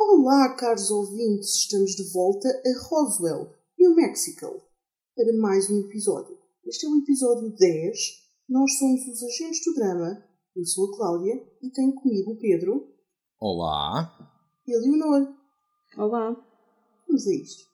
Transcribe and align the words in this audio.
Olá, 0.00 0.54
caros 0.54 0.92
ouvintes, 0.92 1.56
estamos 1.56 1.96
de 1.96 2.12
volta 2.12 2.48
a 2.48 2.88
Roswell, 2.88 3.52
New 3.76 3.96
Mexico, 3.96 4.62
para 5.16 5.32
mais 5.36 5.68
um 5.68 5.80
episódio. 5.80 6.38
Este 6.64 6.86
é 6.86 6.88
o 6.88 6.98
episódio 6.98 7.50
10. 7.50 7.98
Nós 8.48 8.78
somos 8.78 9.00
os 9.08 9.22
agentes 9.24 9.64
do 9.64 9.74
drama. 9.74 10.24
Eu 10.54 10.64
sou 10.64 10.86
a 10.86 10.96
Cláudia 10.96 11.34
e 11.60 11.70
tenho 11.70 11.92
comigo 11.94 12.30
o 12.30 12.38
Pedro 12.38 12.94
Olá. 13.40 14.14
e 14.66 14.72
a 14.72 14.78
Leonor. 14.78 15.34
Olá. 15.96 16.46
Vamos 17.08 17.26
a 17.26 17.34
isto. 17.34 17.64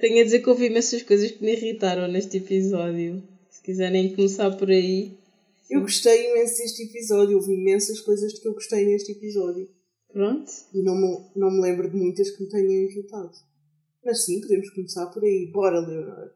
Tenho 0.00 0.22
a 0.22 0.24
dizer 0.24 0.40
que 0.40 0.48
houve 0.48 0.66
imensas 0.66 1.02
coisas 1.02 1.30
que 1.30 1.44
me 1.44 1.52
irritaram 1.52 2.08
neste 2.08 2.38
episódio. 2.38 3.22
Se 3.50 3.62
quiserem 3.62 4.14
começar 4.14 4.50
por 4.56 4.70
aí. 4.70 5.18
Eu 5.68 5.82
gostei 5.82 6.30
imenso 6.30 6.56
deste 6.56 6.84
episódio, 6.84 7.36
houve 7.36 7.52
imensas 7.52 8.00
coisas 8.00 8.38
que 8.38 8.48
eu 8.48 8.54
gostei 8.54 8.86
neste 8.86 9.12
episódio. 9.12 9.68
Pronto. 10.10 10.50
E 10.74 10.82
não 10.82 10.96
me, 10.96 11.30
não 11.36 11.50
me 11.50 11.60
lembro 11.60 11.88
de 11.88 11.96
muitas 11.96 12.30
que 12.30 12.42
me 12.42 12.48
tenham 12.48 12.72
irritado. 12.72 13.30
Mas 14.02 14.24
sim, 14.24 14.40
podemos 14.40 14.70
começar 14.70 15.06
por 15.06 15.22
aí. 15.22 15.50
Bora, 15.52 15.80
Leonor. 15.80 16.30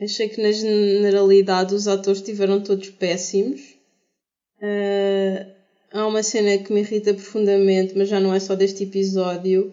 Achei 0.00 0.28
que 0.28 0.40
na 0.40 0.52
generalidade 0.52 1.74
os 1.74 1.88
atores 1.88 2.20
estiveram 2.20 2.62
todos 2.62 2.90
péssimos. 2.90 3.60
Ah, 4.60 5.46
há 5.92 6.06
uma 6.06 6.22
cena 6.22 6.58
que 6.58 6.72
me 6.72 6.80
irrita 6.80 7.14
profundamente, 7.14 7.96
mas 7.96 8.08
já 8.08 8.20
não 8.20 8.32
é 8.34 8.38
só 8.38 8.54
deste 8.54 8.84
episódio. 8.84 9.72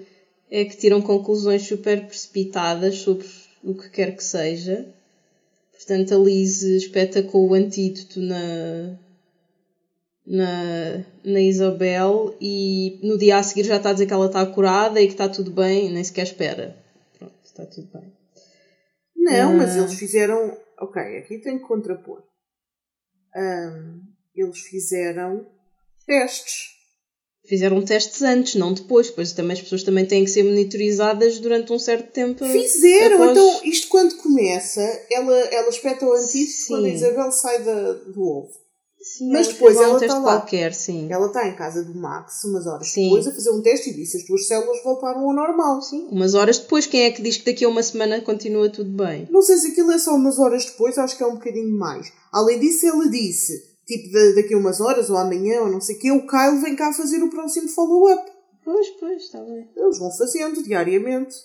É 0.58 0.64
que 0.64 0.78
tiram 0.78 1.02
conclusões 1.02 1.64
super 1.64 2.08
precipitadas 2.08 3.00
sobre 3.00 3.28
o 3.62 3.74
que 3.76 3.90
quer 3.90 4.16
que 4.16 4.24
seja. 4.24 4.88
Portanto, 5.74 6.14
a 6.16 6.18
Liz 6.18 6.62
espeta 6.62 7.22
com 7.22 7.46
o 7.46 7.54
antídoto 7.54 8.22
na, 8.22 8.98
na, 10.26 11.06
na 11.26 11.42
Isabel 11.42 12.36
e 12.40 13.00
no 13.04 13.18
dia 13.18 13.38
a 13.38 13.44
seguir 13.44 13.66
já 13.66 13.76
está 13.76 13.90
a 13.90 13.94
dizer 13.94 14.06
que 14.06 14.14
ela 14.14 14.28
está 14.28 14.46
curada 14.46 15.02
e 15.02 15.08
que 15.08 15.12
está 15.14 15.28
tudo 15.28 15.52
bem, 15.52 15.92
nem 15.92 16.04
sequer 16.06 16.24
espera. 16.24 16.78
Pronto, 17.20 17.36
está 17.44 17.66
tudo 17.66 17.90
bem. 17.92 18.14
Não, 19.18 19.52
Ah. 19.52 19.54
mas 19.58 19.76
eles 19.76 19.96
fizeram. 19.96 20.58
Ok, 20.80 21.02
aqui 21.18 21.40
tem 21.40 21.58
que 21.60 21.66
contrapor. 21.68 22.24
Ahm, 23.36 24.00
eles 24.34 24.60
fizeram 24.60 25.46
testes. 26.06 26.75
Fizeram 27.48 27.82
testes 27.84 28.22
antes, 28.22 28.56
não 28.56 28.74
depois, 28.74 29.10
pois 29.12 29.32
também 29.32 29.54
as 29.54 29.62
pessoas 29.62 29.84
também 29.84 30.06
têm 30.06 30.24
que 30.26 30.32
ser 30.32 30.44
monitorizadas 30.44 31.40
durante 31.40 31.72
um 31.72 31.80
certo 31.80 32.12
tempo. 32.12 32.44
Fizeram! 32.46 33.16
após- 33.16 33.32
Então, 33.32 33.60
isto 33.66 33.88
quando 33.90 34.16
começa, 34.18 34.82
ela, 35.12 35.36
ela 35.36 35.70
espeta 35.70 36.06
o 36.06 36.14
antídoto 36.14 36.58
quando 36.68 36.86
a 36.86 36.90
Isabel 36.90 37.32
sai 37.32 37.64
da- 37.64 37.94
do 37.94 38.22
ovo. 38.22 38.66
Sim, 39.00 39.32
Mas 39.32 39.48
depois 39.50 39.78
ela 39.78 39.94
um 39.94 40.02
está 40.02 40.18
lá. 40.18 40.24
qualquer, 40.40 40.74
sim. 40.74 41.08
Ela 41.12 41.28
está 41.28 41.48
em 41.48 41.56
casa 41.56 41.84
do 41.84 41.94
Max 41.94 42.44
umas 42.46 42.66
horas 42.66 42.90
Sim. 42.90 43.04
depois 43.04 43.28
a 43.28 43.32
fazer 43.32 43.52
um 43.52 43.62
teste 43.62 43.92
e 43.92 43.94
disse 43.94 44.18
as 44.18 44.24
tuas 44.24 44.48
células 44.48 44.82
voltaram 44.84 45.20
ao 45.30 45.32
normal. 45.36 45.80
Sim, 45.84 46.08
umas 46.12 46.34
horas 46.34 46.58
depois, 46.58 46.88
quem 46.88 47.02
é 47.04 47.12
que 47.12 47.22
diz 47.22 47.38
que 47.38 47.46
daqui 47.46 47.64
a 47.64 47.70
uma 47.70 47.84
semana 47.84 48.20
continua 48.22 48.68
tudo 48.68 48.90
bem? 48.90 49.28
Não 49.30 49.44
sei 49.44 49.58
se 49.58 49.68
aquilo 49.68 49.92
é 49.92 50.00
só 50.00 50.16
umas 50.16 50.40
horas 50.40 50.66
depois, 50.66 50.98
acho 50.98 51.16
que 51.16 51.22
é 51.22 51.28
um 51.28 51.36
bocadinho 51.36 51.78
mais. 51.78 52.12
Além 52.34 52.60
disso, 52.60 52.88
ela 52.88 53.08
disse, 53.08 53.75
tipo, 53.86 54.12
da- 54.12 54.36
daqui 54.42 54.54
a 54.54 54.58
umas 54.58 54.80
horas 54.82 55.10
ou 55.10 55.18
amanhã 55.18 55.62
ou 55.62 55.72
não 55.72 55.82
sei 55.82 55.96
o 55.96 56.00
quê, 56.00 56.12
o 56.12 56.28
Kyle 56.28 56.62
vem 56.62 56.76
cá 56.76 56.92
fazer 56.94 57.22
o 57.24 57.30
próximo 57.30 57.68
follow-up. 57.70 58.32
Pois, 58.64 58.88
pois, 59.00 59.24
está 59.24 59.44
bem. 59.44 59.70
Eles 59.76 60.00
vão 60.00 60.12
fazendo 60.12 60.64
diariamente. 60.64 61.36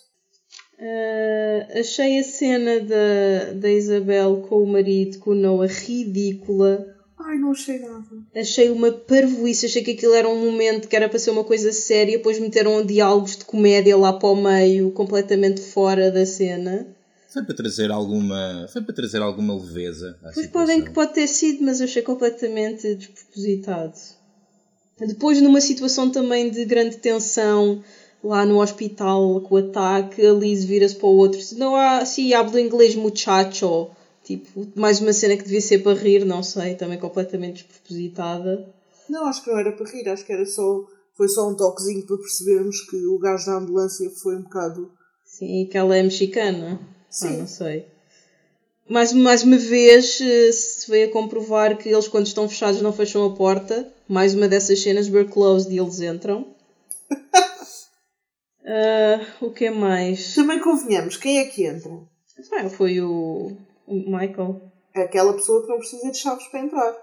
Ah, 0.78 1.78
achei 1.80 2.18
a 2.18 2.24
cena 2.24 2.80
da, 2.80 3.52
da 3.55 3.70
Isabel 3.70 4.44
com 4.48 4.62
o 4.62 4.66
marido, 4.66 5.18
com 5.18 5.30
o 5.30 5.34
Noah, 5.34 5.66
ridícula. 5.70 6.86
Ai, 7.18 7.36
não 7.36 7.50
achei 7.50 7.78
nada. 7.78 8.06
Achei 8.34 8.70
uma 8.70 8.91
parvoíce, 8.91 9.66
achei 9.66 9.83
que 9.84 9.91
aquilo 9.91 10.14
era 10.14 10.27
um 10.28 10.42
momento 10.50 10.89
que 10.89 10.96
era 10.96 11.08
para 11.08 11.18
ser 11.18 11.30
uma 11.30 11.45
coisa 11.45 11.70
séria, 11.70 12.17
depois 12.17 12.39
meteram 12.40 12.84
diálogos 12.84 13.36
de 13.36 13.45
comédia 13.45 13.96
lá 13.96 14.14
para 14.14 14.30
o 14.30 14.34
meio, 14.42 14.90
completamente 14.92 15.61
fora 15.61 16.11
da 16.11 16.24
cena. 16.24 16.96
Foi 17.33 17.45
para 17.45 17.55
trazer 17.55 17.92
alguma, 17.92 18.67
foi 18.73 18.83
para 18.83 18.95
trazer 18.95 19.23
alguma 19.23 19.55
leveza 19.55 20.18
Pois 20.35 20.46
podem 20.48 20.83
que 20.83 20.91
pode 20.91 21.14
ter 21.14 21.29
sido, 21.29 21.63
mas 21.64 21.80
eu 21.80 21.85
achei 21.85 22.02
completamente 22.02 22.95
despropositado. 22.96 23.95
Depois, 24.98 25.41
numa 25.41 25.61
situação 25.61 26.11
também 26.11 26.51
de 26.51 26.64
grande 26.64 26.96
tensão, 26.96 27.83
lá 28.23 28.45
no 28.45 28.61
hospital 28.61 29.41
com 29.42 29.55
o 29.55 29.58
ataque, 29.58 30.27
a 30.27 30.33
Liz 30.33 30.64
vira-se 30.64 30.96
para 30.96 31.07
o 31.07 31.17
outro. 31.17 31.41
Não 31.57 31.77
há, 31.77 32.05
se 32.05 32.35
hablo 32.35 32.58
inglês 32.58 32.95
muchacho. 32.96 33.89
Tipo, 34.24 34.67
mais 34.74 35.01
uma 35.01 35.12
cena 35.12 35.36
que 35.36 35.45
devia 35.45 35.61
ser 35.61 35.79
para 35.79 35.98
rir, 35.98 36.24
não 36.24 36.42
sei, 36.42 36.74
também 36.74 36.98
completamente 36.98 37.64
despropositada. 37.64 38.68
Não, 39.08 39.24
acho 39.27 39.42
que 39.42 39.51
não 39.51 39.58
era 39.58 39.73
para 39.73 39.91
rir, 39.91 40.08
acho 40.08 40.24
que 40.24 40.33
era 40.33 40.45
só. 40.45 40.85
Foi 41.17 41.29
só 41.29 41.48
um 41.48 41.55
toquezinho 41.55 42.07
para 42.07 42.17
percebermos 42.18 42.80
que 42.89 42.97
o 43.07 43.18
gajo 43.18 43.47
da 43.47 43.58
ambulância 43.58 44.11
foi 44.23 44.36
um 44.36 44.42
bocado. 44.42 44.91
Sim, 45.24 45.67
que 45.70 45.77
ela 45.77 45.97
é 45.97 46.02
mexicana. 46.02 46.79
Sim. 47.11 47.35
Ah, 47.35 47.39
não 47.39 47.47
sei. 47.47 47.87
Mais, 48.89 49.13
mais 49.13 49.43
uma 49.43 49.57
vez 49.57 50.21
eh, 50.21 50.53
se 50.53 50.91
veio 50.91 51.09
a 51.09 51.13
comprovar 51.13 51.77
que 51.77 51.89
eles 51.89 52.09
quando 52.09 52.27
estão 52.27 52.48
fechados 52.48 52.81
não 52.81 52.93
fecham 52.93 53.25
a 53.25 53.35
porta. 53.37 53.93
Mais 54.09 54.35
uma 54.35 54.48
dessas 54.48 54.81
cenas, 54.81 55.09
we're 55.09 55.31
closed 55.31 55.73
e 55.73 55.79
eles 55.79 56.01
entram. 56.01 56.47
Ah, 58.73 59.27
o 59.41 59.51
que 59.51 59.65
é 59.65 59.71
mais? 59.71 60.35
Também 60.35 60.61
convenhamos, 60.61 61.17
quem 61.17 61.39
é 61.39 61.45
que 61.47 61.65
entra? 61.65 61.91
Ah, 62.53 62.69
foi 62.69 63.01
o, 63.01 63.57
o 63.87 63.95
Michael. 63.95 64.61
Aquela 64.95 65.33
pessoa 65.33 65.63
que 65.63 65.69
não 65.69 65.79
precisa 65.79 66.11
de 66.11 66.19
chaves 66.19 66.47
para 66.47 66.61
entrar. 66.61 66.97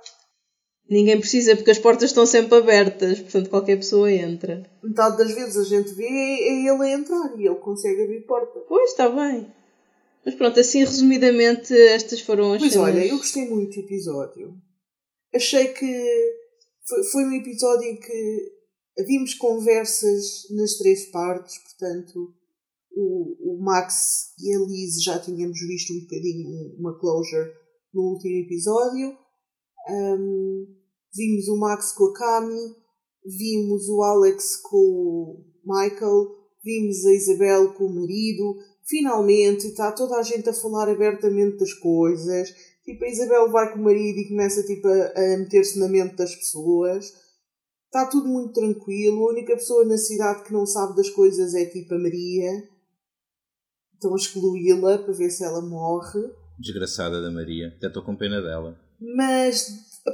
Ninguém 0.89 1.19
precisa 1.19 1.55
porque 1.55 1.71
as 1.71 1.79
portas 1.79 2.09
estão 2.09 2.25
sempre 2.25 2.57
abertas, 2.57 3.19
portanto 3.19 3.49
qualquer 3.49 3.75
pessoa 3.75 4.09
entra. 4.09 4.63
Metade 4.81 5.17
das 5.17 5.33
vezes 5.33 5.57
a 5.57 5.63
gente 5.63 5.93
vê 5.93 6.05
é 6.05 6.65
ele 6.65 6.83
a 6.83 6.89
entrar 6.93 7.33
e 7.37 7.45
ele 7.45 7.55
consegue 7.55 8.03
abrir 8.03 8.21
porta. 8.21 8.59
Pois, 8.69 8.91
está 8.91 9.09
bem. 9.09 9.51
Mas 10.27 10.35
pronto, 10.35 10.59
assim 10.59 10.79
resumidamente, 10.79 11.73
estas 11.73 12.19
foram 12.19 12.51
as 12.51 12.61
Mas 12.61 12.73
cenas. 12.73 12.87
olha, 12.89 13.07
eu 13.07 13.15
gostei 13.15 13.47
muito 13.47 13.75
do 13.75 13.79
episódio. 13.79 14.61
Achei 15.33 15.69
que 15.69 16.35
foi, 17.13 17.23
um 17.23 17.31
episódio 17.31 17.87
em 17.87 17.97
que 17.97 18.51
vimos 19.07 19.35
conversas 19.35 20.49
nas 20.49 20.73
três 20.79 21.05
partes, 21.11 21.57
portanto, 21.59 22.33
o, 22.91 23.53
o 23.53 23.63
Max 23.63 24.33
e 24.37 24.53
a 24.53 24.59
Liz 24.67 25.01
já 25.01 25.17
tínhamos 25.17 25.61
visto 25.61 25.93
um 25.93 26.01
bocadinho 26.01 26.75
uma 26.77 26.99
closure 26.99 27.49
no 27.93 28.11
último 28.11 28.35
episódio. 28.35 29.17
Ahm, 29.87 30.65
vimos 31.15 31.47
o 31.47 31.57
Max 31.57 31.93
com 31.93 32.03
a 32.03 32.13
Cami, 32.13 32.75
vimos 33.25 33.87
o 33.87 34.01
Alex 34.01 34.57
com 34.57 34.75
o 34.75 35.45
Michael, 35.63 36.35
vimos 36.61 37.05
a 37.05 37.13
Isabel 37.13 37.73
com 37.75 37.85
o 37.85 37.95
marido. 37.95 38.57
Finalmente 38.87 39.67
está 39.67 39.91
toda 39.91 40.17
a 40.17 40.23
gente 40.23 40.47
a 40.49 40.53
falar 40.53 40.89
abertamente 40.89 41.57
das 41.57 41.73
coisas. 41.73 42.53
Tipo, 42.85 43.03
a 43.03 43.09
Isabel 43.09 43.51
vai 43.51 43.73
com 43.73 43.79
o 43.79 43.83
marido 43.83 44.17
e 44.17 44.29
começa 44.29 44.63
tipo, 44.63 44.87
a, 44.87 44.93
a 44.93 45.37
meter-se 45.37 45.77
na 45.77 45.89
mente 45.89 46.15
das 46.15 46.33
pessoas. 46.33 47.11
Está 47.85 48.05
tudo 48.05 48.27
muito 48.29 48.53
tranquilo. 48.53 49.25
A 49.25 49.31
única 49.31 49.53
pessoa 49.55 49.83
na 49.83 49.97
cidade 49.97 50.43
que 50.43 50.53
não 50.53 50.65
sabe 50.65 50.95
das 50.95 51.09
coisas 51.09 51.53
é 51.53 51.65
tipo 51.65 51.95
a 51.95 51.99
Maria. 51.99 52.49
Estão 53.93 54.13
a 54.13 54.15
excluí-la 54.15 54.99
para 54.99 55.13
ver 55.13 55.29
se 55.31 55.43
ela 55.43 55.61
morre. 55.61 56.21
Desgraçada 56.57 57.21
da 57.21 57.29
Maria. 57.29 57.73
Até 57.77 57.87
estou 57.87 58.03
com 58.03 58.15
pena 58.15 58.41
dela. 58.41 58.79
Mas, 58.99 59.67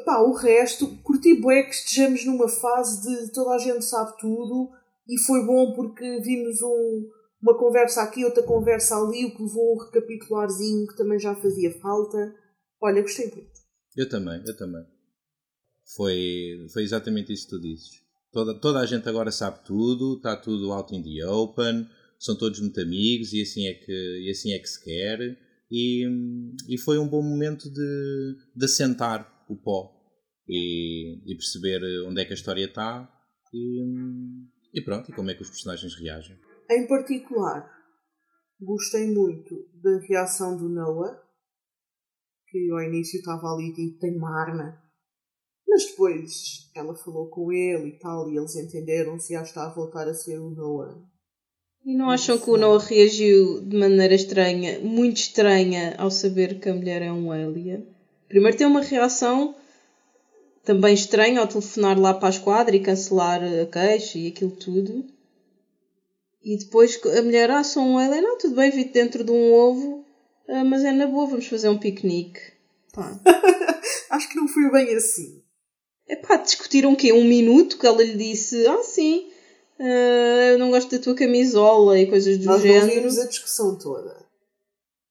pá, 0.05 0.19
o 0.21 0.33
resto, 0.33 0.87
curti 1.03 1.39
bué 1.39 1.63
que 1.63 1.75
estejamos 1.75 2.25
numa 2.25 2.49
fase 2.49 3.01
de 3.01 3.31
toda 3.31 3.51
a 3.51 3.57
gente 3.57 3.85
sabe 3.85 4.17
tudo 4.19 4.69
e 5.07 5.19
foi 5.19 5.45
bom 5.45 5.73
porque 5.73 6.19
vimos 6.21 6.61
um, 6.61 7.09
uma 7.43 7.57
conversa 7.57 8.01
aqui, 8.01 8.23
outra 8.23 8.41
conversa 8.41 8.95
ali, 8.95 9.25
o 9.25 9.35
que 9.35 9.43
levou 9.43 9.75
um 9.75 9.83
recapitularzinho 9.83 10.87
que 10.87 10.95
também 10.95 11.19
já 11.19 11.35
fazia 11.35 11.77
falta. 11.79 12.33
Olha, 12.81 13.01
gostei 13.01 13.29
muito. 13.29 13.51
Eu 13.97 14.07
também, 14.07 14.41
eu 14.47 14.55
também. 14.55 14.83
Foi, 15.95 16.65
foi 16.71 16.83
exatamente 16.83 17.33
isso 17.33 17.43
que 17.43 17.57
tu 17.57 17.61
dizes. 17.61 17.89
Toda, 18.31 18.57
toda 18.59 18.79
a 18.79 18.85
gente 18.85 19.07
agora 19.09 19.29
sabe 19.29 19.59
tudo, 19.65 20.15
está 20.15 20.37
tudo 20.37 20.71
out 20.71 20.95
in 20.95 21.03
the 21.03 21.27
open, 21.27 21.87
são 22.17 22.37
todos 22.37 22.61
muito 22.61 22.79
amigos 22.79 23.33
e 23.33 23.41
assim 23.41 23.67
é 23.67 23.73
que, 23.73 24.21
e 24.25 24.31
assim 24.31 24.53
é 24.53 24.59
que 24.59 24.67
se 24.67 24.81
quer. 24.81 25.37
E, 25.69 26.07
e 26.69 26.77
foi 26.77 26.97
um 26.97 27.07
bom 27.07 27.21
momento 27.21 27.69
de, 27.69 28.37
de 28.55 28.65
assentar 28.65 29.45
o 29.49 29.57
pó 29.57 29.91
e, 30.47 31.19
e 31.29 31.35
perceber 31.35 31.81
onde 32.07 32.21
é 32.21 32.25
que 32.25 32.31
a 32.31 32.35
história 32.35 32.63
está 32.63 33.11
e, 33.53 33.83
e 34.73 34.81
pronto, 34.81 35.11
e 35.11 35.13
como 35.13 35.29
é 35.29 35.33
que 35.33 35.41
os 35.41 35.49
personagens 35.49 35.93
reagem. 35.95 36.37
Em 36.75 36.87
particular, 36.87 37.69
gostei 38.59 39.05
muito 39.05 39.69
da 39.75 39.99
reação 40.07 40.57
do 40.57 40.67
Noah, 40.67 41.21
que 42.49 42.71
ao 42.71 42.81
início 42.81 43.19
estava 43.19 43.45
ali 43.53 43.71
tipo, 43.75 43.99
tem 43.99 44.17
uma 44.17 44.41
arma. 44.41 44.81
Mas 45.67 45.85
depois 45.85 46.71
ela 46.75 46.95
falou 46.95 47.29
com 47.29 47.51
ele 47.51 47.89
e 47.89 47.99
tal, 47.99 48.27
e 48.31 48.37
eles 48.37 48.55
entenderam-se 48.55 49.33
já 49.33 49.43
está 49.43 49.67
a 49.67 49.73
voltar 49.73 50.07
a 50.07 50.15
ser 50.15 50.39
o 50.39 50.49
Noah 50.49 50.99
E 51.85 51.95
não 51.95 52.09
acham 52.09 52.39
que 52.39 52.49
o 52.49 52.57
Noah 52.57 52.83
reagiu 52.83 53.61
de 53.61 53.77
maneira 53.77 54.15
estranha, 54.15 54.79
muito 54.79 55.17
estranha, 55.17 55.95
ao 55.99 56.09
saber 56.09 56.59
que 56.59 56.69
a 56.69 56.73
mulher 56.73 57.03
é 57.03 57.11
um 57.11 57.31
alien? 57.31 57.87
Primeiro 58.27 58.57
tem 58.57 58.65
uma 58.65 58.81
reação 58.81 59.55
também 60.63 60.95
estranha 60.95 61.39
ao 61.39 61.47
telefonar 61.47 61.99
lá 61.99 62.15
para 62.15 62.29
a 62.29 62.31
esquadra 62.31 62.75
e 62.75 62.79
cancelar 62.79 63.43
a 63.43 63.65
queixa 63.67 64.17
e 64.17 64.29
aquilo 64.29 64.51
tudo. 64.51 65.12
E 66.43 66.57
depois 66.57 66.99
a 67.05 67.21
mulher, 67.21 67.49
ah, 67.51 67.63
sou 67.63 67.83
um 67.83 67.97
alien, 67.97 68.21
não, 68.21 68.37
tudo 68.37 68.55
bem, 68.55 68.69
vi 68.69 68.85
dentro 68.85 69.23
de 69.23 69.31
um 69.31 69.53
ovo, 69.53 70.05
ah, 70.49 70.63
mas 70.65 70.83
é 70.83 70.91
na 70.91 71.07
boa, 71.07 71.27
vamos 71.27 71.47
fazer 71.47 71.69
um 71.69 71.77
piquenique. 71.77 72.39
Pá. 72.93 73.17
Acho 74.11 74.29
que 74.29 74.35
não 74.35 74.47
foi 74.47 74.69
bem 74.69 74.93
assim. 74.95 75.41
É 76.07 76.17
pá, 76.17 76.35
discutiram 76.35 76.93
o 76.93 76.97
quê? 76.97 77.13
Um 77.13 77.23
minuto 77.23 77.79
que 77.79 77.87
ela 77.87 78.03
lhe 78.03 78.17
disse, 78.17 78.67
ah, 78.67 78.83
sim, 78.83 79.29
uh, 79.79 80.51
eu 80.51 80.59
não 80.59 80.69
gosto 80.69 80.91
da 80.91 81.01
tua 81.01 81.15
camisola 81.15 81.97
e 81.97 82.07
coisas 82.07 82.37
do 82.37 82.45
Nós 82.45 82.61
género. 82.61 82.87
não 82.87 82.93
vimos 82.93 83.19
a 83.19 83.27
discussão 83.27 83.77
toda. 83.77 84.23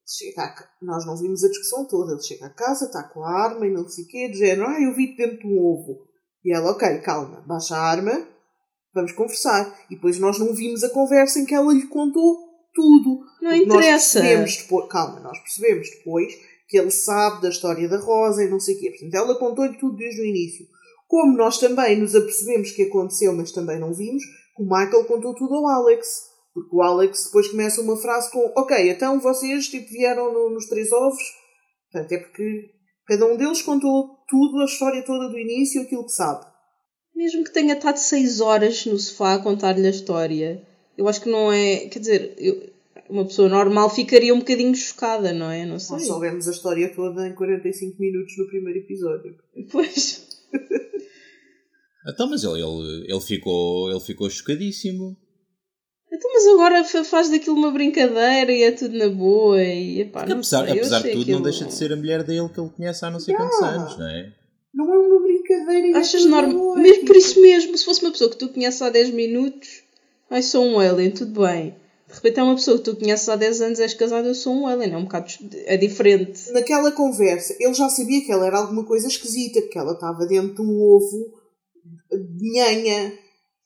Chega 0.07 0.43
a 0.43 0.69
Nós 0.83 1.07
não 1.07 1.17
vimos 1.17 1.43
a 1.43 1.49
discussão 1.49 1.87
toda. 1.87 2.13
Ele 2.13 2.23
chega 2.23 2.45
a 2.45 2.51
casa, 2.51 2.85
está 2.85 3.03
com 3.05 3.23
a 3.23 3.31
arma 3.31 3.67
e 3.67 3.71
não 3.71 3.89
sei 3.89 4.05
o 4.05 4.07
quê, 4.09 4.29
do 4.29 4.37
género, 4.37 4.69
ah, 4.69 4.83
eu 4.83 4.95
vi 4.95 5.17
dentro 5.17 5.39
de 5.39 5.47
um 5.47 5.59
ovo. 5.59 6.07
E 6.45 6.55
ela, 6.55 6.73
ok, 6.73 6.99
calma, 6.99 7.43
baixa 7.47 7.75
a 7.75 7.81
arma, 7.81 8.29
vamos 8.95 9.13
conversar. 9.13 9.79
E 9.91 9.95
depois 9.95 10.19
nós 10.19 10.39
não 10.39 10.55
vimos 10.55 10.83
a 10.85 10.91
conversa 10.91 11.39
em 11.39 11.45
que 11.47 11.55
ela 11.55 11.73
lhe 11.73 11.87
contou 11.87 12.37
tudo. 12.75 13.21
Não 13.41 13.51
Porque 13.51 13.67
Nós 13.67 13.79
interessa. 13.85 14.21
percebemos 14.21 14.57
depois, 14.57 14.89
calma, 14.89 15.21
nós 15.21 15.39
percebemos 15.41 15.89
depois 15.91 16.33
que 16.69 16.79
ele 16.79 16.91
sabe 16.91 17.43
da 17.43 17.49
história 17.51 17.89
da 17.89 17.99
Rosa 17.99 18.45
e 18.45 18.49
não 18.49 18.59
sei 18.61 18.77
o 18.77 18.81
quê. 18.81 18.91
Portanto, 18.91 19.15
ela 19.15 19.39
contou-lhe 19.39 19.77
tudo 19.79 19.97
desde 19.97 20.21
o 20.23 20.25
início. 20.25 20.67
Como 21.07 21.37
nós 21.37 21.59
também 21.59 21.99
nos 22.01 22.15
apercebemos 22.15 22.71
que 22.73 22.85
aconteceu, 22.85 23.35
mas 23.35 23.53
também 23.53 23.79
não 23.79 23.93
vimos, 23.93 24.23
o 24.59 24.63
Michael 24.65 25.05
contou 25.05 25.35
tudo 25.35 25.55
ao 25.55 25.69
Alex. 25.69 26.07
Porque 26.55 26.75
o 26.77 26.83
Alex 26.83 27.25
depois 27.27 27.49
começa 27.49 27.81
uma 27.81 27.97
frase 27.97 28.31
com 28.31 28.41
Ok, 28.57 28.91
então 28.91 29.19
vocês 29.21 29.69
tipo, 29.69 29.89
vieram 29.91 30.33
no- 30.33 30.51
nos 30.51 30.67
três 30.69 30.91
ovos. 30.93 31.23
Portanto, 31.91 32.13
é 32.13 32.19
porque 32.19 32.71
cada 33.07 33.27
um 33.27 33.37
deles 33.37 33.61
contou 33.63 34.19
tudo, 34.29 34.61
a 34.61 34.65
história 34.65 35.03
toda 35.05 35.29
do 35.29 35.39
início, 35.39 35.83
aquilo 35.83 36.05
que 36.05 36.13
sabe. 36.13 36.45
Mesmo 37.15 37.45
que 37.45 37.53
tenha 37.53 37.75
estado 37.75 37.97
seis 37.99 38.41
horas 38.41 38.85
no 38.87 38.99
sofá 38.99 39.35
a 39.35 39.39
contar-lhe 39.39 39.87
a 39.87 39.91
história, 39.91 40.63
eu 40.97 41.07
acho 41.09 41.21
que 41.21 41.31
não 41.31 41.53
é. 41.53 41.87
Quer 41.89 41.99
dizer, 42.01 42.35
eu- 42.39 42.71
uma 43.09 43.25
pessoa 43.27 43.49
normal 43.49 43.91
ficaria 43.91 44.33
um 44.35 44.39
bocadinho 44.39 44.75
chocada, 44.75 45.33
não 45.33 45.51
é? 45.51 45.67
Não 45.67 45.79
sei. 45.79 45.97
Nós 45.99 46.07
soubemos 46.07 46.49
a 46.49 46.53
história 46.53 46.93
toda 46.95 47.29
em 47.29 47.35
45 47.35 48.01
minutos 48.01 48.33
no 48.39 48.47
primeiro 48.47 48.79
episódio. 48.81 49.37
Pois. 49.71 50.27
Então, 52.09 52.29
mas 52.29 52.43
ele, 52.43 52.61
ele, 52.61 53.07
ele, 53.09 53.21
ficou, 53.21 53.89
ele 53.89 54.01
ficou 54.01 54.29
chocadíssimo. 54.29 55.17
Então, 56.13 56.31
mas 56.33 56.47
agora 56.49 56.83
fa- 56.85 57.05
faz 57.05 57.31
daquilo 57.31 57.55
uma 57.57 57.71
brincadeira 57.71 58.51
e 58.51 58.65
é 58.65 58.73
tudo 58.73 58.99
na 58.99 59.09
boa 59.09 59.63
e 59.63 60.01
epá, 60.01 60.19
Porque 60.21 60.31
não 60.35 60.41
apesar, 60.41 60.65
sei, 60.67 60.79
apesar 60.79 60.99
de 61.01 61.11
tudo, 61.13 61.15
não 61.19 61.23
aquilo- 61.23 61.43
deixa 61.45 61.65
de 61.65 61.73
ser 61.75 61.93
a 61.93 61.97
mulher 61.97 62.25
dele 62.25 62.49
que 62.49 62.59
ele 62.61 62.71
conhece 62.71 63.05
há 63.05 63.11
não 63.11 63.21
sei 63.21 63.35
Yeah. 63.35 63.49
quantos 63.57 63.69
anos, 63.69 63.99
não 63.99 64.09
é? 64.09 64.35
Não 64.75 64.93
é 64.93 64.99
uma 64.99 65.22
brincadeira. 65.61 65.99
Achas 65.99 66.25
normal? 66.25 66.77
Mesmo 66.77 67.05
por 67.07 67.17
isso 67.17 67.41
mesmo, 67.41 67.77
se 67.77 67.85
fosse 67.85 68.03
uma 68.03 68.13
pessoa 68.13 68.31
que 68.31 68.37
tu 68.37 68.49
conheces 68.49 68.83
há 68.83 68.91
10 68.91 69.11
minutos, 69.11 69.83
ai 70.31 70.43
sou 70.43 70.65
um 70.65 70.79
alien, 70.79 71.11
tudo 71.11 71.41
bem. 71.43 71.77
De 72.09 72.15
repente 72.15 72.41
é 72.41 72.43
uma 72.43 72.55
pessoa 72.55 72.77
que 72.79 72.85
tu 72.85 72.97
conheces 72.97 73.29
há 73.29 73.37
10 73.37 73.61
anos, 73.63 73.81
és 73.81 73.95
casado, 73.95 74.29
eu 74.29 74.35
sou 74.35 74.55
um 74.55 74.67
alien, 74.67 74.93
é 74.93 74.97
um 74.97 75.05
bocado. 75.05 75.33
é 75.65 75.77
diferente. 75.77 76.51
Naquela 76.53 76.93
conversa, 76.93 77.57
ele 77.59 77.75
já 77.75 77.89
sabia 77.89 78.25
que 78.25 78.31
ela 78.31 78.47
era 78.47 78.59
alguma 78.59 78.85
coisa 78.85 79.09
esquisita, 79.09 79.63
porque 79.63 79.79
ela 79.79 79.93
estava 79.93 80.27
dentro 80.27 80.55
de 80.55 80.63
um 80.63 80.81
ovo 80.81 81.43
de 82.11 82.53
nhanha, 82.53 83.13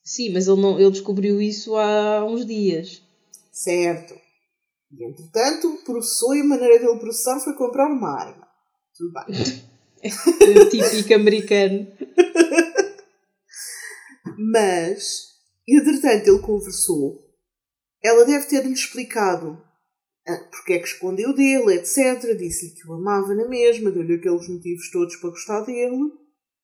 Sim, 0.07 0.31
mas 0.31 0.47
ele, 0.47 0.61
não, 0.61 0.79
ele 0.79 0.89
descobriu 0.89 1.41
isso 1.41 1.75
há 1.75 2.23
uns 2.23 2.45
dias. 2.45 3.01
certo? 3.51 4.13
E 4.89 5.03
entretanto, 5.03 5.81
processou 5.85 6.33
e 6.33 6.39
a 6.39 6.45
maneira 6.45 6.79
dele 6.79 6.97
processar 6.97 7.41
foi 7.41 7.53
comprar 7.55 7.91
uma 7.91 8.17
arma. 8.17 8.47
Tudo 8.97 9.11
bem. 9.11 9.35
Típico 10.69 11.13
americano. 11.13 11.87
Mas, 14.37 15.27
entretanto, 15.67 16.27
ele 16.27 16.39
conversou. 16.39 17.25
Ela 18.03 18.25
deve 18.25 18.45
ter-lhe 18.47 18.73
explicado 18.73 19.61
ah, 20.27 20.45
porque 20.51 20.73
é 20.73 20.79
que 20.79 20.87
escondeu 20.87 21.33
dele, 21.33 21.75
etc. 21.75 22.37
Disse-lhe 22.37 22.73
que 22.73 22.87
o 22.87 22.93
amava 22.93 23.33
na 23.33 23.47
mesma, 23.47 23.89
deu-lhe 23.89 24.15
aqueles 24.15 24.47
motivos 24.49 24.91
todos 24.91 25.15
para 25.15 25.29
gostar 25.29 25.61
dele. 25.61 26.11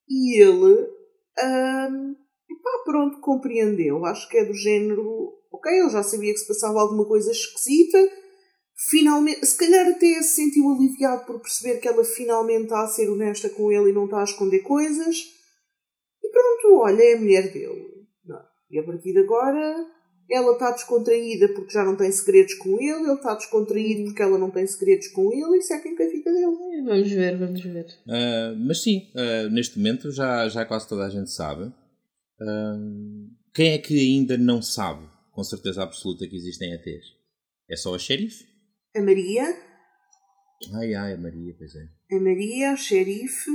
E 0.10 0.42
ele, 0.44 0.86
ahm, 1.40 2.14
pá, 2.62 2.84
pronto, 2.84 3.22
compreendeu. 3.22 4.06
Acho 4.06 4.28
que 4.28 4.38
é 4.38 4.44
do 4.44 4.54
género. 4.54 5.34
Ok, 5.50 5.72
ele 5.72 5.90
já 5.90 6.04
sabia 6.04 6.34
que 6.34 6.40
se 6.40 6.48
passava 6.48 6.82
alguma 6.82 7.06
coisa 7.06 7.32
esquisita. 7.32 7.98
Finalmente, 8.90 9.46
se 9.46 9.58
calhar 9.58 9.88
até 9.88 10.22
se 10.22 10.36
sentiu 10.36 10.70
aliviado 10.70 11.26
por 11.26 11.40
perceber 11.40 11.80
que 11.80 11.88
ela 11.88 12.04
finalmente 12.04 12.64
está 12.64 12.84
a 12.84 12.88
ser 12.88 13.10
honesta 13.10 13.50
com 13.50 13.72
ele 13.72 13.92
e 13.92 13.94
não 13.94 14.06
está 14.06 14.20
a 14.20 14.26
esconder 14.26 14.60
coisas. 14.60 15.18
E 16.22 16.30
pronto, 16.30 16.82
olha, 16.82 17.02
é 17.02 17.14
a 17.14 17.20
mulher 17.20 17.54
dele. 17.54 18.06
Não. 18.26 18.36
é? 18.36 18.44
E 18.72 18.80
a 18.80 18.84
partir 18.84 19.14
de 19.14 19.20
agora, 19.20 19.88
ela 20.30 20.54
está 20.54 20.72
descontraída 20.72 21.48
porque 21.54 21.72
já 21.72 21.86
não 21.86 21.96
tem 21.96 22.12
segredos 22.12 22.56
com 22.56 22.78
ele, 22.82 23.04
ele 23.04 23.14
está 23.14 23.36
descontraído 23.36 24.04
porque 24.06 24.22
ela 24.22 24.38
não 24.38 24.52
tem 24.52 24.68
segredos 24.68 25.08
com 25.10 25.32
ele, 25.32 25.56
e 25.56 25.60
isso 25.60 25.74
é 25.74 25.80
quem 25.80 25.96
que 25.96 26.04
a 26.04 26.10
vida 26.10 26.34
dele. 26.34 26.84
Vamos 26.86 27.12
ver, 27.12 27.38
vamos 27.38 27.62
ver. 27.62 27.88
Ah, 28.08 28.54
mas 28.58 28.82
sim, 28.82 29.12
ah, 29.16 29.50
neste 29.50 29.78
momento 29.78 30.12
já, 30.12 30.50
já 30.50 30.66
quase 30.66 30.90
toda 30.90 31.06
a 31.06 31.10
gente 31.10 31.32
sabe. 31.32 31.72
Ah, 32.42 32.78
quem 33.54 33.72
é 33.72 33.78
que 33.78 33.98
ainda 33.98 34.38
não 34.38 34.62
sabe, 34.62 35.08
com 35.32 35.44
certeza 35.44 35.84
absoluta, 35.84 36.28
que 36.28 36.36
existem 36.36 36.74
ETs? 36.74 37.06
É 37.70 37.78
só 37.78 37.96
a 37.96 38.00
xerife? 38.00 38.53
A 38.95 39.01
Maria, 39.01 39.44
Ai 40.75 40.94
ai, 40.94 41.13
a 41.13 41.18
Maria, 41.18 41.54
pois 41.57 41.74
é. 41.75 42.16
a 42.16 42.19
Maria, 42.22 42.72
a 42.72 42.78
xerife 42.78 43.50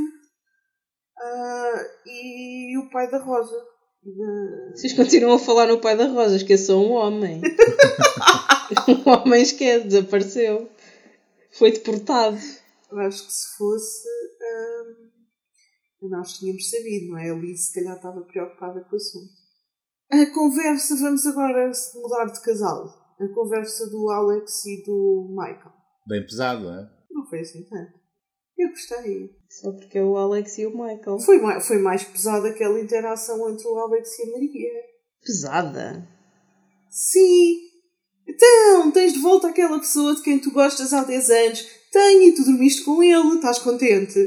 ah, 1.18 1.84
e 2.06 2.76
o 2.78 2.90
pai 2.90 3.10
da 3.10 3.18
Rosa. 3.18 3.56
Da- 4.04 4.70
Vocês 4.74 4.92
continuam 4.94 5.34
a 5.36 5.38
falar 5.38 5.66
no 5.66 5.80
pai 5.80 5.96
da 5.96 6.06
Rosa, 6.06 6.36
esqueçam 6.36 6.84
um 6.84 6.92
homem. 6.92 7.40
o 9.06 9.10
homem 9.10 9.42
esquece, 9.42 9.86
desapareceu. 9.88 10.70
Foi 11.52 11.72
deportado. 11.72 12.36
Eu 12.90 12.98
acho 13.00 13.26
que 13.26 13.32
se 13.32 13.56
fosse. 13.56 14.08
ah, 14.42 14.84
nós 16.10 16.34
tínhamos 16.38 16.68
sabido, 16.70 17.10
não 17.12 17.18
é? 17.18 17.30
Ali 17.30 17.56
se 17.56 17.72
calhar 17.74 17.96
estava 17.96 18.20
preocupada 18.22 18.80
com 18.84 18.94
o 18.94 18.96
assunto. 18.96 19.32
A 20.12 20.26
conversa, 20.34 20.96
vamos 20.96 21.26
agora 21.26 21.70
mudar 21.94 22.26
de 22.26 22.40
casal. 22.42 23.07
A 23.20 23.28
conversa 23.34 23.88
do 23.90 24.10
Alex 24.10 24.64
e 24.66 24.84
do 24.84 25.26
Michael. 25.30 25.72
Bem 26.06 26.22
pesado, 26.22 26.64
não 26.64 26.78
é? 26.78 26.90
Não 27.10 27.26
foi 27.26 27.40
assim 27.40 27.64
tanto. 27.64 27.98
Eu 28.56 28.70
gostei. 28.70 29.30
Só 29.48 29.72
porque 29.72 29.98
é 29.98 30.02
o 30.02 30.16
Alex 30.16 30.58
e 30.58 30.66
o 30.66 30.70
Michael. 30.70 31.18
Foi 31.20 31.40
mais, 31.40 31.66
foi 31.66 31.78
mais 31.78 32.04
pesada 32.04 32.48
aquela 32.48 32.80
interação 32.80 33.48
entre 33.50 33.66
o 33.66 33.78
Alex 33.78 34.18
e 34.18 34.22
a 34.22 34.32
Maria. 34.32 34.70
Pesada. 35.24 36.08
Sim! 36.90 37.60
Então, 38.26 38.90
tens 38.90 39.12
de 39.12 39.20
volta 39.20 39.48
aquela 39.48 39.78
pessoa 39.78 40.14
de 40.14 40.22
quem 40.22 40.38
tu 40.38 40.50
gostas 40.50 40.92
há 40.92 41.04
10 41.04 41.30
anos. 41.30 41.66
Tenho 41.90 42.22
e 42.22 42.34
tu 42.34 42.44
dormiste 42.44 42.84
com 42.84 43.02
ele. 43.02 43.36
Estás 43.36 43.58
contente? 43.58 44.18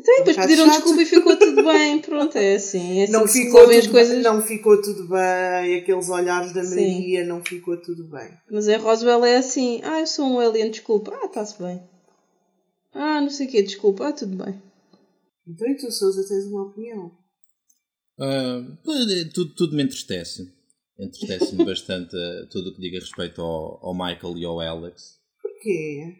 Então, 0.00 0.16
depois 0.24 0.36
pediram 0.36 0.64
chato. 0.64 0.74
desculpa 0.76 1.02
e 1.02 1.06
ficou 1.06 1.36
tudo 1.36 1.62
bem. 1.64 2.00
Pronto, 2.00 2.36
é 2.38 2.54
assim. 2.54 3.00
É 3.00 3.04
assim 3.04 3.12
não, 3.12 3.26
ficou 3.28 3.52
resolvem 3.52 3.78
as 3.78 3.84
tudo 3.84 3.92
coisas. 3.92 4.14
bem, 4.14 4.22
não 4.22 4.42
ficou 4.42 4.82
tudo 4.82 5.08
bem. 5.08 5.78
Aqueles 5.78 6.08
olhares 6.08 6.52
da 6.52 6.64
Sim. 6.64 6.70
Maria, 6.92 7.24
não 7.26 7.44
ficou 7.44 7.76
tudo 7.76 8.04
bem. 8.08 8.30
Mas 8.50 8.68
a 8.68 8.78
Roswell 8.78 9.24
é 9.24 9.36
assim. 9.36 9.80
Ah, 9.84 10.00
eu 10.00 10.06
sou 10.06 10.26
um 10.26 10.40
alien, 10.40 10.70
desculpa. 10.70 11.12
Ah, 11.20 11.26
está-se 11.26 11.62
bem. 11.62 11.82
Ah, 12.92 13.20
não 13.20 13.28
sei 13.30 13.46
o 13.46 13.50
quê, 13.50 13.62
desculpa. 13.62 14.08
Ah, 14.08 14.12
tudo 14.12 14.42
bem. 14.42 14.60
Então, 15.46 15.68
e 15.68 15.76
tu, 15.76 15.90
Sousa, 15.90 16.26
tens 16.26 16.46
uma 16.46 16.64
opinião? 16.68 17.12
Ah, 18.18 18.62
tudo, 19.34 19.54
tudo 19.54 19.76
me 19.76 19.82
entristece. 19.82 20.50
Entristece-me 20.98 21.62
bastante 21.66 22.16
ah, 22.16 22.46
tudo 22.50 22.70
o 22.70 22.74
que 22.74 22.80
diga 22.80 22.98
respeito 23.00 23.40
ao, 23.42 23.84
ao 23.84 23.94
Michael 23.94 24.38
e 24.38 24.44
ao 24.44 24.60
Alex. 24.60 25.18
Porquê? 25.42 26.14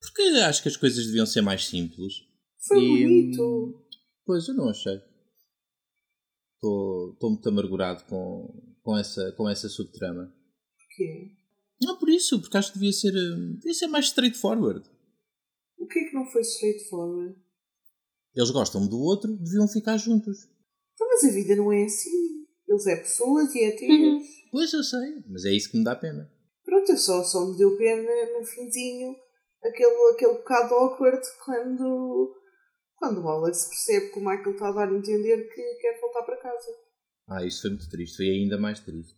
Porque 0.00 0.22
acho 0.40 0.62
que 0.62 0.68
as 0.68 0.76
coisas 0.76 1.06
deviam 1.06 1.26
ser 1.26 1.42
mais 1.42 1.64
simples. 1.66 2.12
Foi 2.66 2.78
E, 2.78 2.88
bonito. 2.88 3.84
Pois, 4.24 4.46
eu 4.48 4.54
não 4.54 4.68
achei. 4.68 5.00
Estou 6.54 7.12
estou 7.12 7.30
muito 7.30 7.48
amargurado 7.48 8.04
com, 8.04 8.76
com, 8.82 8.96
essa, 8.96 9.32
com 9.32 9.48
essa 9.48 9.68
subtrama. 9.68 10.32
Porquê? 10.78 11.32
Não 11.82 11.98
por 11.98 12.08
isso, 12.08 12.40
porque 12.40 12.56
acho 12.56 12.72
que 12.72 12.78
devia 12.78 12.92
ser, 12.92 13.12
ah, 13.16 13.54
devia 13.56 13.74
ser 13.74 13.88
mais 13.88 14.06
straightforward. 14.06 14.88
O 15.78 15.86
que 15.86 15.98
é 15.98 16.04
que 16.04 16.14
não 16.14 16.24
foi 16.26 16.42
straightforward? 16.42 17.36
Eles 18.34 18.50
gostam 18.50 18.82
um 18.82 18.88
do 18.88 19.00
outro, 19.00 19.36
deviam 19.36 19.66
ficar 19.66 19.96
juntos. 19.96 20.48
Então, 20.94 21.08
mas 21.08 21.24
a 21.24 21.32
vida 21.32 21.56
não 21.56 21.72
é 21.72 21.84
assim. 21.84 22.46
Eles 22.68 22.86
é 22.86 22.96
pessoas 22.96 23.54
e 23.54 23.64
é 23.64 23.72
teus. 23.72 23.90
Uhum. 23.90 24.22
Pois 24.52 24.72
eu 24.72 24.82
sei, 24.82 25.22
mas 25.28 25.44
é 25.44 25.50
isso 25.52 25.70
que 25.70 25.76
me 25.76 25.84
dá 25.84 25.96
pena. 25.96 26.30
Pronto, 26.64 26.90
eu 26.90 26.96
só, 26.96 27.22
só 27.24 27.44
me 27.44 27.58
deu 27.58 27.76
pena 27.76 28.38
no 28.38 28.44
finzinho 28.44 29.14
aquele, 29.62 30.12
aquele 30.12 30.34
bocado 30.34 30.74
awkward 30.74 31.22
quando, 31.44 32.34
quando 33.02 33.20
o 33.20 33.28
Alex 33.28 33.64
percebe 33.64 34.12
que 34.12 34.18
o 34.20 34.24
Michael 34.24 34.52
está 34.52 34.68
a 34.68 34.72
dar 34.72 34.88
a 34.88 34.94
entender 34.96 35.48
que 35.52 35.60
quer 35.80 36.00
voltar 36.00 36.22
para 36.22 36.36
casa. 36.36 36.68
Ah, 37.28 37.44
isso 37.44 37.62
foi 37.62 37.70
muito 37.70 37.90
triste, 37.90 38.16
foi 38.16 38.28
ainda 38.28 38.56
mais 38.56 38.78
triste. 38.78 39.16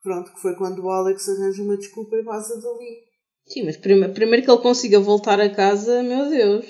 Pronto, 0.00 0.32
que 0.32 0.40
foi 0.40 0.54
quando 0.54 0.84
o 0.84 0.88
Alex 0.88 1.28
arranja 1.28 1.64
uma 1.64 1.76
desculpa 1.76 2.14
e 2.14 2.22
vaza 2.22 2.54
dali. 2.60 2.98
Sim, 3.44 3.64
mas 3.64 3.76
primeiro, 3.76 4.14
primeiro 4.14 4.44
que 4.44 4.50
ele 4.52 4.62
consiga 4.62 5.00
voltar 5.00 5.40
a 5.40 5.52
casa, 5.52 6.00
meu 6.00 6.30
Deus. 6.30 6.64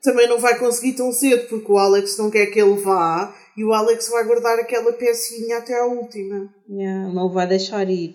Também 0.00 0.28
não 0.28 0.38
vai 0.38 0.56
conseguir 0.56 0.92
tão 0.92 1.10
cedo, 1.10 1.48
porque 1.48 1.72
o 1.72 1.78
Alex 1.78 2.16
não 2.16 2.30
quer 2.30 2.46
que 2.46 2.60
ele 2.60 2.80
vá 2.80 3.34
e 3.56 3.64
o 3.64 3.72
Alex 3.72 4.08
vai 4.08 4.24
guardar 4.24 4.56
aquela 4.60 4.92
pecinha 4.92 5.58
até 5.58 5.80
à 5.80 5.84
última. 5.84 6.48
Yeah, 6.70 7.12
não 7.12 7.28
vai 7.28 7.48
deixar 7.48 7.90
ir. 7.90 8.14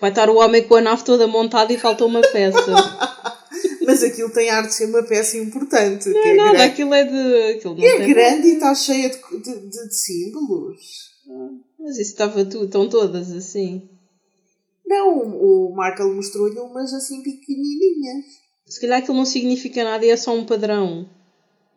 Vai 0.00 0.08
estar 0.08 0.30
o 0.30 0.38
homem 0.38 0.66
com 0.66 0.76
a 0.76 0.80
nave 0.80 1.04
toda 1.04 1.26
montada 1.26 1.70
e 1.74 1.78
falta 1.78 2.06
uma 2.06 2.22
peça. 2.22 2.58
Mas 3.90 4.02
aquilo 4.02 4.30
tem 4.30 4.50
ar 4.50 4.66
de 4.66 4.74
ser 4.74 4.86
uma 4.86 5.02
peça 5.02 5.36
importante. 5.38 6.08
Não 6.08 6.22
que 6.22 6.28
é 6.28 6.32
é 6.32 6.36
nada, 6.36 6.50
grande. 6.52 6.72
aquilo 6.72 6.94
é 6.94 7.04
de. 7.04 7.52
Aquilo 7.56 7.76
não 7.76 7.84
É 7.84 7.96
tem 7.98 8.08
grande 8.14 8.48
e 8.48 8.52
está 8.54 8.74
cheia 8.74 9.10
de, 9.10 9.16
de- 9.16 9.60
de- 9.68 9.88
de 9.88 9.94
símbolos. 9.94 10.80
Mas 11.78 11.92
isso 11.98 12.10
estava 12.12 12.44
tudo, 12.44 12.64
estão 12.66 12.88
todas 12.88 13.30
assim. 13.32 13.88
Não, 14.86 15.18
o 15.18 15.74
Michael 15.76 16.14
mostrou-lhe 16.14 16.58
umas 16.58 16.92
assim 16.92 17.22
pequenininhas. 17.22 18.24
Se 18.66 18.80
calhar 18.80 18.98
aquilo 18.98 19.16
não 19.16 19.24
significa 19.24 19.84
nada 19.84 20.04
e 20.04 20.10
é 20.10 20.16
só 20.16 20.34
um 20.34 20.44
padrão. 20.44 21.08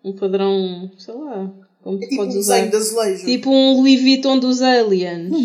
Um 0.04 0.16
padrão, 0.16 0.92
sei 0.98 1.14
lá, 1.14 1.54
como 1.82 1.98
É 1.98 2.02
tipo 2.08 2.16
um 2.16 2.18
podes 2.18 2.36
usar. 2.36 2.56
desenho 2.56 2.72
de 2.72 2.78
azulejo. 2.78 3.26
Tipo 3.26 3.50
um 3.52 3.76
Louis 3.78 4.02
Vuitton 4.02 4.40
dos 4.40 4.62
aliens. 4.62 5.32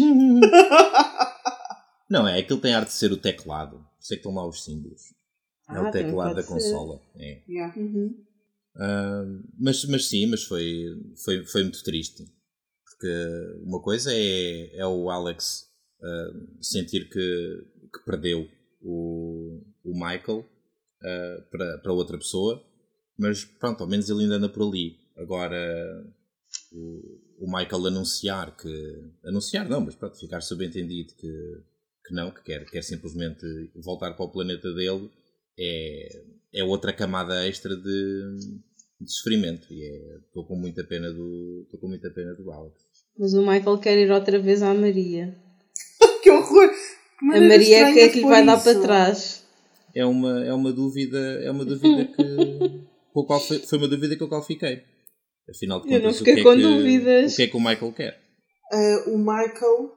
Não, 2.11 2.27
é 2.27 2.39
aquilo 2.39 2.61
tem 2.61 2.75
ar 2.75 2.85
de 2.85 2.93
ser 2.93 3.13
o 3.13 3.17
teclado. 3.17 3.77
Por 3.77 3.85
isso 4.01 4.15
é 4.15 4.17
que 4.17 4.21
estão 4.21 4.35
lá 4.35 4.47
os 4.49 4.65
símbolos. 4.65 5.03
É 5.69 5.77
Ah, 5.77 5.89
o 5.89 5.91
teclado 5.91 6.35
da 6.35 6.43
consola. 6.43 7.01
É. 7.17 7.43
Yeah. 7.49 7.79
Uhum. 7.79 8.25
Ah, 8.77 9.25
mas, 9.59 9.85
mas 9.85 10.07
sim, 10.09 10.27
mas 10.27 10.45
foi, 10.45 10.87
foi, 11.25 11.45
foi 11.45 11.63
muito 11.63 11.83
triste. 11.83 12.25
Porque 12.85 13.09
uma 13.63 13.81
coisa 13.81 14.13
é, 14.13 14.77
é 14.77 14.87
o 14.87 15.11
Alex 15.11 15.69
ah, 16.03 16.31
sentir 16.61 17.09
que, 17.09 17.67
que 17.93 18.05
perdeu 18.05 18.49
o, 18.81 19.63
o 19.85 19.93
Michael 19.95 20.45
ah, 21.03 21.45
para, 21.51 21.79
para 21.79 21.93
outra 21.93 22.17
pessoa, 22.19 22.65
mas 23.19 23.45
pronto, 23.45 23.83
ao 23.83 23.89
menos 23.89 24.09
ele 24.09 24.23
ainda 24.23 24.37
anda 24.37 24.49
por 24.49 24.67
ali. 24.67 24.97
Agora 25.17 26.07
o, 26.73 27.21
o 27.41 27.47
Michael 27.47 27.87
anunciar 27.87 28.57
que. 28.57 29.13
Anunciar 29.25 29.69
não, 29.69 29.81
mas 29.81 29.95
pronto, 29.95 30.19
ficar 30.19 30.41
subentendido 30.41 31.15
que, 31.15 31.63
que 32.07 32.15
não, 32.15 32.31
que 32.31 32.43
quer, 32.43 32.65
quer 32.67 32.83
simplesmente 32.83 33.45
voltar 33.75 34.15
para 34.15 34.25
o 34.25 34.31
planeta 34.31 34.73
dele, 34.73 35.11
é, 35.59 36.09
é 36.55 36.65
outra 36.65 36.93
camada 36.93 37.47
extra 37.47 37.75
de, 37.77 38.39
de 39.01 39.13
sofrimento. 39.13 39.67
E 39.71 39.83
é- 39.85 40.19
estou 40.27 40.45
com 40.45 40.57
muita 40.57 40.85
pena 40.85 41.11
do. 41.13 41.63
Estou 41.65 41.81
com 41.81 41.89
muita 41.89 42.11
pena 42.11 42.35
do 42.35 42.51
Alex. 42.51 42.77
Mas 43.19 43.35
o 43.35 43.41
Michael 43.41 43.79
quer 43.79 43.99
ir 43.99 44.11
outra 44.11 44.39
vez 44.39 44.63
à 44.63 44.73
Maria. 44.73 45.37
que 46.23 46.31
horror! 46.31 46.71
Que 47.19 47.37
A 47.37 47.41
Maria 47.41 47.89
é 47.89 47.93
que 47.93 48.01
é 48.01 48.09
que 48.09 48.21
lhe 48.21 48.27
vai 48.27 48.45
dar 48.45 48.57
isso. 48.57 48.65
para 48.65 48.81
trás. 48.81 49.45
É 49.95 50.05
uma, 50.07 50.45
é 50.45 50.53
uma 50.53 50.73
dúvida, 50.73 51.19
é 51.19 51.51
uma 51.51 51.65
dúvida 51.65 52.05
que. 52.05 52.23
com 53.13 53.25
qual 53.25 53.41
foi, 53.41 53.59
foi 53.59 53.79
uma 53.79 53.89
dúvida 53.89 54.17
com 54.17 54.27
a 54.27 54.29
qual 54.29 54.43
fiquei. 54.45 54.83
Afinal 55.51 55.81
de 55.81 55.93
Eu 55.93 56.01
não 56.01 56.11
contas, 56.11 56.21
o 56.21 56.25
que, 56.25 56.31
é 56.31 56.35
que, 56.35 56.41
o 56.41 57.37
que 57.37 57.43
é 57.43 57.47
que 57.47 57.57
o 57.57 57.61
Michael 57.61 57.93
quer? 57.93 58.21
Ah, 58.71 59.05
o 59.07 59.17
Michael 59.19 59.93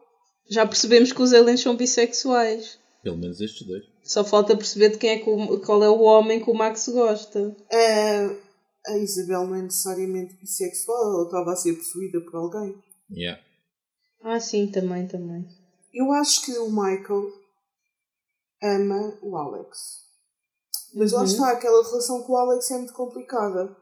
Já 0.49 0.65
percebemos 0.65 1.11
que 1.11 1.21
os 1.21 1.33
aliens 1.33 1.59
são 1.59 1.75
bissexuais. 1.75 2.79
Pelo 3.03 3.17
menos 3.17 3.41
estes 3.41 3.67
dois. 3.67 3.83
Só 4.11 4.25
falta 4.25 4.57
perceber 4.57 4.89
de 4.89 4.97
quem 4.97 5.09
é 5.11 5.19
que 5.19 5.29
o- 5.29 5.61
qual 5.61 5.81
é 5.81 5.87
o 5.89 6.01
homem 6.01 6.43
que 6.43 6.49
o 6.49 6.53
Max 6.53 6.89
gosta. 6.89 7.55
Ah, 7.71 8.35
a 8.91 8.97
Isabel 8.97 9.47
não 9.47 9.55
é 9.55 9.61
necessariamente 9.61 10.33
bissexual, 10.35 11.13
ela 11.13 11.23
estava 11.23 11.53
a 11.53 11.55
ser 11.55 11.73
possuída 11.75 12.19
por 12.19 12.35
alguém. 12.35 12.75
Yeah. 13.09 13.41
Ah, 14.21 14.37
sim, 14.41 14.67
também, 14.69 15.07
também. 15.07 15.47
Eu 15.93 16.11
acho 16.11 16.43
que 16.43 16.51
o 16.57 16.69
Michael 16.69 17.31
ama 18.61 19.17
o 19.21 19.37
Alex. 19.37 20.01
Mas 20.93 21.13
lá 21.13 21.19
Uhum. 21.19 21.25
está, 21.25 21.51
aquela 21.51 21.81
relação 21.81 22.21
com 22.23 22.33
o 22.33 22.37
Alex 22.37 22.69
é 22.69 22.77
muito 22.79 22.91
complicada. 22.93 23.77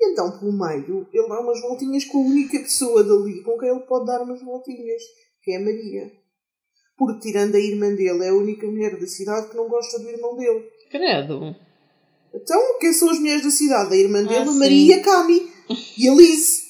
E 0.00 0.12
então, 0.12 0.38
pelo 0.38 0.50
meio, 0.52 1.06
ele 1.12 1.28
dá 1.28 1.40
umas 1.40 1.60
voltinhas 1.60 2.06
com 2.06 2.18
a 2.22 2.26
única 2.26 2.58
pessoa 2.58 3.04
dali 3.04 3.42
com 3.42 3.58
quem 3.58 3.68
ele 3.68 3.80
pode 3.80 4.06
dar 4.06 4.22
umas 4.22 4.40
voltinhas, 4.42 5.02
que 5.42 5.52
é 5.52 5.56
a 5.58 5.60
Maria. 5.60 6.19
Porque, 7.00 7.20
tirando 7.30 7.54
a 7.54 7.58
irmã 7.58 7.94
dele, 7.94 8.24
é 8.24 8.28
a 8.28 8.34
única 8.34 8.66
mulher 8.66 8.94
da 9.00 9.06
cidade 9.06 9.48
que 9.48 9.56
não 9.56 9.66
gosta 9.70 9.98
do 9.98 10.10
irmão 10.10 10.36
dele. 10.36 10.64
Credo. 10.90 11.56
Então, 12.34 12.78
quem 12.78 12.92
são 12.92 13.08
as 13.08 13.18
mulheres 13.18 13.42
da 13.42 13.50
cidade? 13.50 13.94
A 13.94 13.96
irmã 13.96 14.22
dele, 14.22 14.36
a 14.42 14.46
sim. 14.52 14.58
Maria, 14.58 14.96
a 14.98 15.00
Cami 15.02 15.50
e 15.96 16.06
a 16.08 16.12
Liz. 16.14 16.60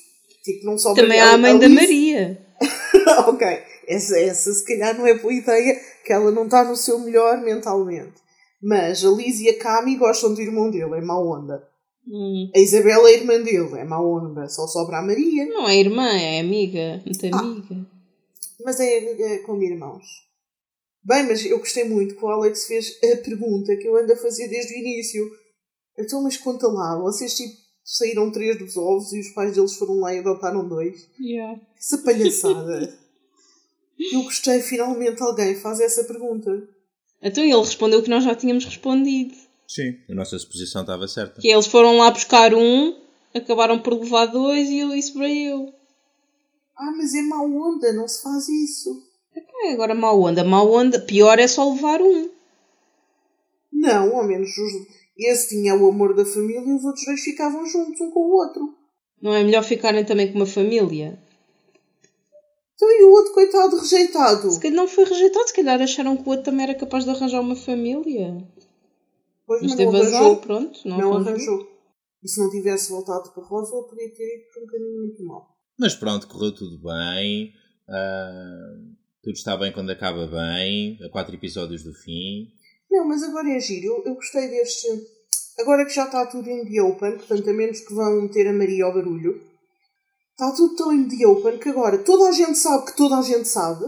Tipo, 0.44 0.66
não 0.66 0.78
só 0.78 0.94
Também 0.94 1.18
Maria, 1.18 1.24
há 1.24 1.32
a 1.34 1.38
mãe 1.38 1.58
da 1.58 1.66
Liz- 1.66 1.80
Maria. 1.80 2.46
ok, 3.26 3.46
essa, 3.88 4.18
essa 4.20 4.52
se 4.52 4.64
calhar 4.64 4.96
não 4.96 5.04
é 5.04 5.18
boa 5.18 5.32
ideia, 5.34 5.80
que 6.06 6.12
ela 6.12 6.30
não 6.30 6.44
está 6.44 6.62
no 6.62 6.76
seu 6.76 7.00
melhor 7.00 7.38
mentalmente. 7.42 8.14
Mas 8.62 9.04
a 9.04 9.08
Liz 9.10 9.40
e 9.40 9.48
a 9.48 9.58
Cami 9.58 9.96
gostam 9.96 10.32
do 10.32 10.40
irmão 10.40 10.70
dele, 10.70 10.94
é 10.96 11.00
má 11.00 11.18
onda. 11.18 11.60
Hum. 12.06 12.50
A 12.54 12.58
Isabela 12.60 13.10
é 13.10 13.14
a 13.14 13.16
irmã 13.18 13.40
dele, 13.42 13.78
é 13.78 13.84
má 13.84 14.00
onda. 14.00 14.46
Só 14.48 14.66
sobra 14.68 14.98
a 14.98 15.02
Maria, 15.02 15.46
Não 15.46 15.68
é 15.68 15.76
irmã, 15.76 16.08
é 16.08 16.38
amiga. 16.40 17.02
Muito 17.04 17.26
Ah. 17.34 17.38
amiga. 17.40 17.86
Mas 18.64 18.80
é, 18.80 19.34
é 19.34 19.38
como 19.38 19.62
irmãos. 19.62 20.04
Bem, 21.02 21.26
mas 21.26 21.44
eu 21.44 21.58
gostei 21.58 21.84
muito 21.84 22.14
que 22.14 22.24
o 22.24 22.28
Alex 22.28 22.66
fez 22.66 22.98
a 23.02 23.16
pergunta 23.16 23.76
que 23.76 23.88
eu 23.88 23.96
ando 23.96 24.12
a 24.12 24.16
fazer 24.16 24.48
desde 24.48 24.74
o 24.74 24.78
início. 24.78 25.30
Então, 25.98 26.22
mas 26.22 26.36
conta 26.36 26.66
lá, 26.68 26.98
vocês 27.00 27.34
tipo, 27.34 27.54
saíram 27.84 28.30
três 28.30 28.58
dos 28.58 28.76
ovos 28.76 29.12
e 29.12 29.20
os 29.20 29.30
pais 29.30 29.54
deles 29.54 29.76
foram 29.76 30.00
lá 30.00 30.14
e 30.14 30.18
adotaram 30.18 30.68
dois? 30.68 31.08
Yeah. 31.18 31.60
Essa 31.76 31.98
palhaçada. 31.98 32.98
eu 34.12 34.22
gostei, 34.22 34.60
finalmente 34.60 35.22
alguém 35.22 35.54
faz 35.54 35.80
essa 35.80 36.04
pergunta. 36.04 36.50
Então 37.22 37.44
ele 37.44 37.56
respondeu 37.56 38.00
o 38.00 38.02
que 38.02 38.10
nós 38.10 38.24
já 38.24 38.34
tínhamos 38.34 38.64
respondido. 38.64 39.34
Sim. 39.66 39.98
A 40.08 40.14
nossa 40.14 40.38
suposição 40.38 40.82
estava 40.82 41.06
certa. 41.06 41.40
Que 41.40 41.48
eles 41.48 41.66
foram 41.66 41.96
lá 41.98 42.10
buscar 42.10 42.54
um, 42.54 42.98
acabaram 43.34 43.78
por 43.78 43.94
levar 43.94 44.26
dois 44.26 44.68
e 44.68 44.80
ele 44.80 44.96
disse 44.96 45.12
para 45.12 45.28
eu. 45.28 45.72
Ah, 46.82 46.92
mas 46.96 47.14
é 47.14 47.20
má 47.22 47.42
onda, 47.42 47.92
não 47.92 48.08
se 48.08 48.22
faz 48.22 48.48
isso. 48.48 49.02
É, 49.64 49.72
agora 49.74 49.94
mau 49.94 50.20
onda, 50.22 50.42
mau 50.42 50.70
onda. 50.72 50.98
Pior 51.00 51.38
é 51.38 51.46
só 51.46 51.70
levar 51.70 52.00
um. 52.00 52.30
Não, 53.72 54.16
ao 54.16 54.24
menos 54.26 54.48
os- 54.56 54.86
esse 55.16 55.48
tinha 55.50 55.74
o 55.76 55.88
amor 55.88 56.14
da 56.14 56.24
família 56.24 56.60
e 56.60 56.74
os 56.74 56.84
outros 56.84 57.04
dois 57.04 57.20
ficavam 57.20 57.66
juntos 57.66 58.00
um 58.00 58.10
com 58.10 58.20
o 58.20 58.32
outro. 58.32 58.74
Não 59.20 59.34
é 59.34 59.44
melhor 59.44 59.62
ficarem 59.62 60.04
também 60.04 60.32
com 60.32 60.38
uma 60.38 60.46
família? 60.46 61.22
Então 62.74 62.90
e 62.90 63.04
o 63.04 63.10
outro 63.10 63.34
coitado 63.34 63.76
rejeitado? 63.76 64.50
Se 64.50 64.58
calhar 64.60 64.76
não 64.76 64.88
foi 64.88 65.04
rejeitado, 65.04 65.46
se 65.48 65.54
calhar 65.54 65.80
acharam 65.82 66.16
que 66.16 66.22
o 66.26 66.30
outro 66.30 66.46
também 66.46 66.64
era 66.64 66.74
capaz 66.74 67.04
de 67.04 67.10
arranjar 67.10 67.40
uma 67.42 67.54
família. 67.56 68.42
Pois, 69.46 69.60
Mas 69.60 69.70
mas 69.72 69.76
teve 69.78 69.96
azar, 70.00 70.36
pronto. 70.36 70.80
Não, 70.88 70.96
Não 70.98 71.12
arranjou. 71.12 71.54
arranjou. 71.54 71.70
E 72.22 72.28
se 72.28 72.40
não 72.40 72.50
tivesse 72.50 72.90
voltado 72.90 73.30
para 73.32 73.42
Rosa, 73.44 73.76
ele 73.76 73.86
podia 73.88 74.14
ter 74.14 74.36
ido 74.36 74.44
por 74.54 74.62
um 74.62 74.66
caminho 74.66 74.98
muito 75.00 75.24
mau. 75.24 75.46
Mas 75.80 75.94
pronto, 75.94 76.28
correu 76.28 76.54
tudo 76.54 76.78
bem. 76.78 77.54
ah, 77.88 78.74
tudo 79.22 79.34
está 79.34 79.56
bem 79.56 79.72
quando 79.72 79.88
acaba 79.88 80.26
bem. 80.26 80.98
A 81.02 81.08
quatro 81.08 81.34
episódios 81.34 81.82
do 81.82 81.94
fim. 81.94 82.52
Não, 82.90 83.08
mas 83.08 83.22
agora 83.22 83.48
é 83.48 83.58
giro. 83.58 83.86
Eu, 83.86 84.04
eu 84.04 84.14
gostei 84.14 84.46
deste. 84.48 84.86
Agora 85.58 85.86
que 85.86 85.94
já 85.94 86.04
está 86.04 86.26
tudo 86.26 86.46
em 86.50 86.70
the 86.70 86.82
open, 86.82 87.16
portanto, 87.16 87.48
a 87.48 87.52
menos 87.54 87.80
que 87.80 87.94
vão 87.94 88.22
meter 88.22 88.46
a 88.48 88.52
Maria 88.52 88.84
ao 88.84 88.92
barulho, 88.92 89.42
está 90.32 90.54
tudo 90.54 90.76
tão 90.76 90.92
em 90.92 91.08
the 91.08 91.26
open 91.26 91.58
que 91.58 91.70
agora 91.70 91.96
toda 91.98 92.28
a 92.28 92.32
gente 92.32 92.58
sabe 92.58 92.84
que 92.84 92.96
toda 92.96 93.18
a 93.18 93.22
gente 93.22 93.48
sabe. 93.48 93.86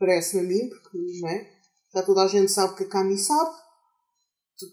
Parece-me 0.00 0.44
a 0.44 0.48
mim, 0.48 0.68
porque 0.68 0.98
não 1.20 1.28
é? 1.28 1.48
Já 1.94 2.02
toda 2.02 2.24
a 2.24 2.28
gente 2.28 2.50
sabe 2.50 2.76
que 2.76 2.84
a 2.84 2.88
Cami 2.88 3.16
sabe. 3.16 3.56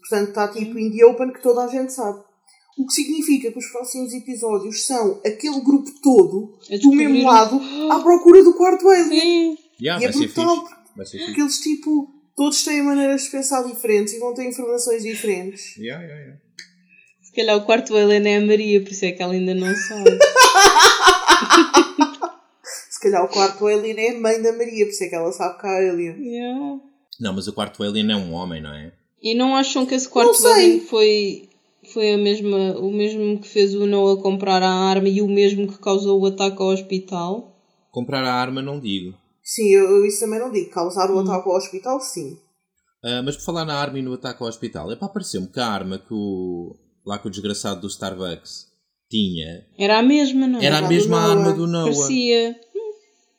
Portanto, 0.00 0.28
está 0.30 0.48
tipo 0.48 0.76
em 0.76 0.90
the 0.90 1.06
open 1.06 1.32
que 1.32 1.42
toda 1.42 1.64
a 1.64 1.68
gente 1.68 1.92
sabe. 1.92 2.25
O 2.76 2.86
que 2.86 2.92
significa 2.92 3.50
que 3.50 3.58
os 3.58 3.66
próximos 3.68 4.12
episódios 4.12 4.84
são 4.84 5.20
aquele 5.24 5.60
grupo 5.60 5.90
todo, 6.02 6.58
do 6.82 6.92
mesmo 6.92 7.24
lado, 7.24 7.60
à 7.90 8.00
procura 8.00 8.44
do 8.44 8.52
quarto 8.54 8.88
alien. 8.88 9.20
Sim. 9.20 9.58
Yeah, 9.80 10.02
E 10.02 10.06
é 10.06 10.12
brutal, 10.12 10.64
Porque 10.94 11.40
eles, 11.40 11.58
tipo, 11.60 12.10
todos 12.36 12.62
têm 12.62 12.82
maneiras 12.82 13.22
de 13.22 13.30
pensar 13.30 13.62
diferentes 13.62 14.12
e 14.14 14.18
vão 14.18 14.34
ter 14.34 14.46
informações 14.46 15.02
diferentes. 15.02 15.76
Yeah, 15.76 16.02
yeah, 16.04 16.20
yeah. 16.22 16.40
Se 17.22 17.32
calhar 17.32 17.56
o 17.56 17.64
quarto 17.64 17.96
alien 17.96 18.26
é 18.26 18.36
a 18.36 18.40
Maria, 18.40 18.80
por 18.82 18.90
isso 18.90 19.04
é 19.04 19.12
que 19.12 19.22
ela 19.22 19.32
ainda 19.32 19.54
não 19.54 19.74
sabe. 19.74 20.10
Se 22.90 23.00
calhar 23.00 23.24
o 23.24 23.28
quarto 23.28 23.66
alien 23.66 23.98
é 23.98 24.16
a 24.16 24.20
mãe 24.20 24.40
da 24.40 24.52
Maria, 24.52 24.86
por 24.86 24.92
isso 24.92 25.04
é 25.04 25.08
que 25.08 25.14
ela 25.14 25.32
sabe 25.32 25.60
que 25.60 25.66
há 25.66 25.76
alien. 25.76 26.16
Yeah. 26.18 26.80
Não, 27.20 27.34
mas 27.34 27.46
o 27.46 27.52
quarto 27.52 27.82
alien 27.82 28.10
é 28.10 28.16
um 28.16 28.32
homem, 28.32 28.62
não 28.62 28.74
é? 28.74 28.92
E 29.22 29.34
não 29.34 29.54
acham 29.56 29.84
que 29.86 29.94
esse 29.94 30.08
quarto 30.08 30.46
alien 30.46 30.80
foi, 30.80 31.48
foi 31.96 32.12
a 32.12 32.18
mesma, 32.18 32.78
o 32.78 32.92
mesmo 32.92 33.40
que 33.40 33.48
fez 33.48 33.74
o 33.74 33.86
Noah 33.86 34.20
comprar 34.20 34.62
a 34.62 34.70
arma 34.70 35.08
e 35.08 35.22
o 35.22 35.26
mesmo 35.28 35.66
que 35.66 35.78
causou 35.78 36.20
o 36.20 36.26
ataque 36.26 36.60
ao 36.60 36.68
hospital? 36.68 37.56
Comprar 37.90 38.22
a 38.22 38.34
arma 38.34 38.60
não 38.60 38.78
digo. 38.78 39.14
Sim, 39.42 39.68
eu, 39.74 39.84
eu 39.84 40.04
isso 40.04 40.20
também 40.20 40.38
não 40.38 40.52
digo. 40.52 40.68
Causar 40.70 41.10
o 41.10 41.18
ataque 41.20 41.48
ao 41.48 41.56
hospital, 41.56 41.98
sim. 42.00 42.36
Ah, 43.02 43.22
mas 43.24 43.34
por 43.38 43.44
falar 43.46 43.64
na 43.64 43.74
arma 43.80 43.98
e 43.98 44.02
no 44.02 44.12
ataque 44.12 44.42
ao 44.42 44.48
hospital, 44.50 44.92
é 44.92 44.96
para 44.96 45.08
parecer-me 45.08 45.46
que 45.46 45.58
a 45.58 45.66
arma 45.66 45.98
que 45.98 46.12
o. 46.12 46.76
lá 47.06 47.18
que 47.18 47.28
o 47.28 47.30
desgraçado 47.30 47.80
do 47.80 47.86
Starbucks 47.86 48.66
tinha 49.08 49.64
Era 49.78 50.00
a 50.00 50.02
mesma, 50.02 50.46
não? 50.46 50.60
era 50.60 50.76
a 50.78 50.82
do 50.82 50.88
mesma 50.88 51.18
arma 51.18 51.52
do 51.54 51.66
Noah. 51.66 51.84
Parecia. 51.96 52.60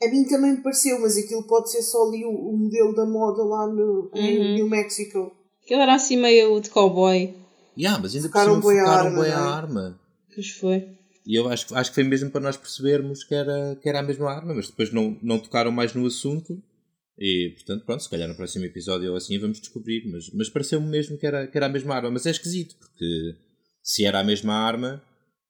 A 0.02 0.08
mim 0.10 0.24
também 0.26 0.52
me 0.54 0.64
pareceu, 0.64 1.00
mas 1.00 1.16
aquilo 1.16 1.44
pode 1.44 1.72
ser 1.72 1.84
só 1.84 2.08
ali 2.08 2.26
o, 2.26 2.30
o 2.32 2.58
modelo 2.58 2.96
da 2.96 3.06
moda 3.06 3.44
lá 3.44 3.68
no, 3.68 4.10
em 4.16 4.40
Uhum. 4.40 4.54
New 4.56 4.70
Mexico. 4.70 5.32
Aquilo 5.64 5.82
era 5.82 5.94
assim 5.94 6.18
meio 6.18 6.60
de 6.60 6.72
cowboy. 6.72 7.36
Yeah, 7.78 8.02
mas 8.02 8.16
ainda 8.16 8.28
Focaram 8.28 8.60
por 8.60 8.72
cima 8.72 8.84
bué 8.84 8.90
a 8.90 9.00
arma, 9.00 9.18
bué 9.18 9.32
a 9.32 9.40
não 9.40 9.46
é? 9.46 9.54
arma. 9.54 10.00
Pois 10.34 10.50
foi. 10.52 10.98
E 11.26 11.36
eu 11.36 11.50
acho, 11.50 11.76
acho 11.76 11.92
que 11.92 11.96
foi 11.96 12.04
mesmo 12.04 12.32
para 12.32 12.42
nós 12.42 12.58
percebermos 12.58 13.24
que 13.24 13.36
era, 13.36 13.76
que 13.76 13.88
era 13.88 14.00
a 14.00 14.04
mesma 14.04 14.32
arma, 14.32 14.54
mas 14.54 14.68
depois 14.68 14.92
não, 14.92 15.18
não 15.22 15.38
tocaram 15.40 15.72
mais 15.72 15.94
no 15.94 16.06
assunto. 16.06 16.58
E, 17.20 17.52
portanto, 17.56 17.86
pronto, 17.86 18.04
se 18.04 18.10
calhar 18.10 18.28
no 18.28 18.36
próximo 18.36 18.66
episódio 18.66 19.12
ou 19.12 19.18
assim 19.18 19.38
vamos 19.38 19.60
descobrir. 19.60 20.10
Mas, 20.10 20.30
mas 20.34 20.50
pareceu-me 20.50 20.88
mesmo 20.88 21.18
que 21.18 21.26
era, 21.26 21.46
que 21.46 21.58
era 21.58 21.68
a 21.68 21.70
mesma 21.70 21.96
arma. 21.96 22.12
Mas 22.12 22.26
é 22.26 22.32
esquisito, 22.32 22.76
porque 22.80 23.36
se 23.84 24.06
era 24.06 24.20
a 24.20 24.24
mesma 24.24 24.54
arma, 24.54 25.02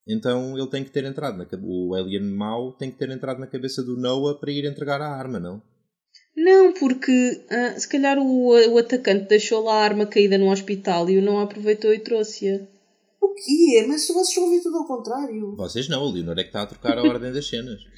então 0.07 0.57
ele 0.57 0.67
tem 0.67 0.83
que 0.83 0.89
ter 0.89 1.05
entrado 1.05 1.37
na 1.37 1.45
O 1.61 1.93
alien 1.93 2.23
mau 2.23 2.71
tem 2.73 2.89
que 2.89 2.97
ter 2.97 3.09
entrado 3.09 3.39
na 3.39 3.47
cabeça 3.47 3.83
do 3.83 3.97
Noah 3.97 4.39
para 4.39 4.51
ir 4.51 4.65
entregar 4.65 5.01
a 5.01 5.09
arma, 5.09 5.39
não? 5.39 5.61
Não, 6.37 6.71
porque 6.73 7.41
ah, 7.49 7.79
se 7.79 7.87
calhar 7.89 8.19
o, 8.19 8.49
o 8.71 8.77
atacante 8.77 9.27
deixou 9.27 9.63
lá 9.63 9.73
a 9.81 9.83
arma 9.83 10.05
caída 10.05 10.37
no 10.37 10.51
hospital 10.51 11.09
e 11.09 11.17
o 11.17 11.21
não 11.21 11.39
aproveitou 11.39 11.91
e 11.93 11.99
trouxe-a. 11.99 12.59
O 13.21 13.33
quê? 13.33 13.83
Mas 13.87 14.07
vocês 14.07 14.37
ouvir 14.37 14.61
tudo 14.61 14.77
ao 14.77 14.85
contrário. 14.85 15.55
Vocês 15.55 15.89
não, 15.89 16.03
o 16.03 16.11
Leonor 16.11 16.37
é 16.37 16.43
que 16.43 16.49
está 16.49 16.61
a 16.61 16.67
trocar 16.67 16.97
a 16.97 17.01
ordem 17.03 17.31
das 17.33 17.47
cenas. 17.47 17.79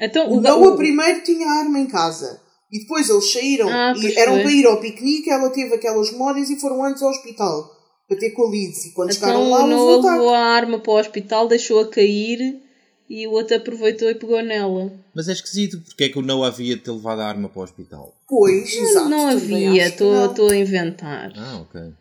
Então, 0.00 0.28
O 0.28 0.38
o, 0.38 0.40
Noah 0.40 0.70
o- 0.72 0.76
primeiro 0.76 1.22
tinha 1.22 1.46
a 1.46 1.60
arma 1.60 1.78
em 1.78 1.86
casa. 1.86 2.40
E 2.70 2.80
depois 2.80 3.08
eles 3.08 3.30
saíram 3.32 3.68
Ah, 3.68 3.94
e 3.96 4.18
eram 4.18 4.32
foi. 4.34 4.42
para 4.42 4.50
ir 4.52 4.66
ao 4.66 4.80
piquenique, 4.80 5.30
ela 5.30 5.48
teve 5.50 5.72
aquelas 5.72 6.10
memórias 6.10 6.50
e 6.50 6.58
foram 6.58 6.82
antes 6.84 7.00
ao 7.00 7.10
hospital 7.10 7.70
para 8.08 8.18
ter 8.18 8.30
com 8.32 8.44
a 8.48 8.50
Liz. 8.50 8.86
E 8.86 8.92
quando 8.92 9.14
chegaram 9.14 9.44
então 9.46 9.50
lá, 9.50 9.64
o 9.64 9.66
Noah 9.68 10.12
levou 10.16 10.34
a 10.34 10.38
arma 10.40 10.80
para 10.80 10.92
o 10.92 10.98
hospital, 10.98 11.46
deixou-a 11.46 11.86
cair 11.88 12.60
e 13.08 13.26
o 13.26 13.32
outro 13.32 13.56
aproveitou 13.56 14.08
e 14.08 14.14
pegou 14.14 14.42
nela. 14.42 14.92
Mas 15.14 15.28
é 15.28 15.32
esquisito, 15.32 15.80
porque 15.80 16.04
é 16.04 16.08
que 16.08 16.18
o 16.18 16.22
Noah 16.22 16.48
havia 16.48 16.76
de 16.76 16.82
ter 16.82 16.90
levado 16.90 17.20
a 17.20 17.26
arma 17.26 17.48
para 17.48 17.60
o 17.60 17.64
hospital? 17.64 18.14
Pois, 18.26 18.74
exato. 18.74 19.08
não 19.08 19.28
também 19.28 19.68
havia, 19.68 19.94
não. 20.00 20.30
estou 20.30 20.50
a 20.50 20.56
inventar. 20.56 21.32
Ah, 21.36 21.60
ok. 21.60 21.92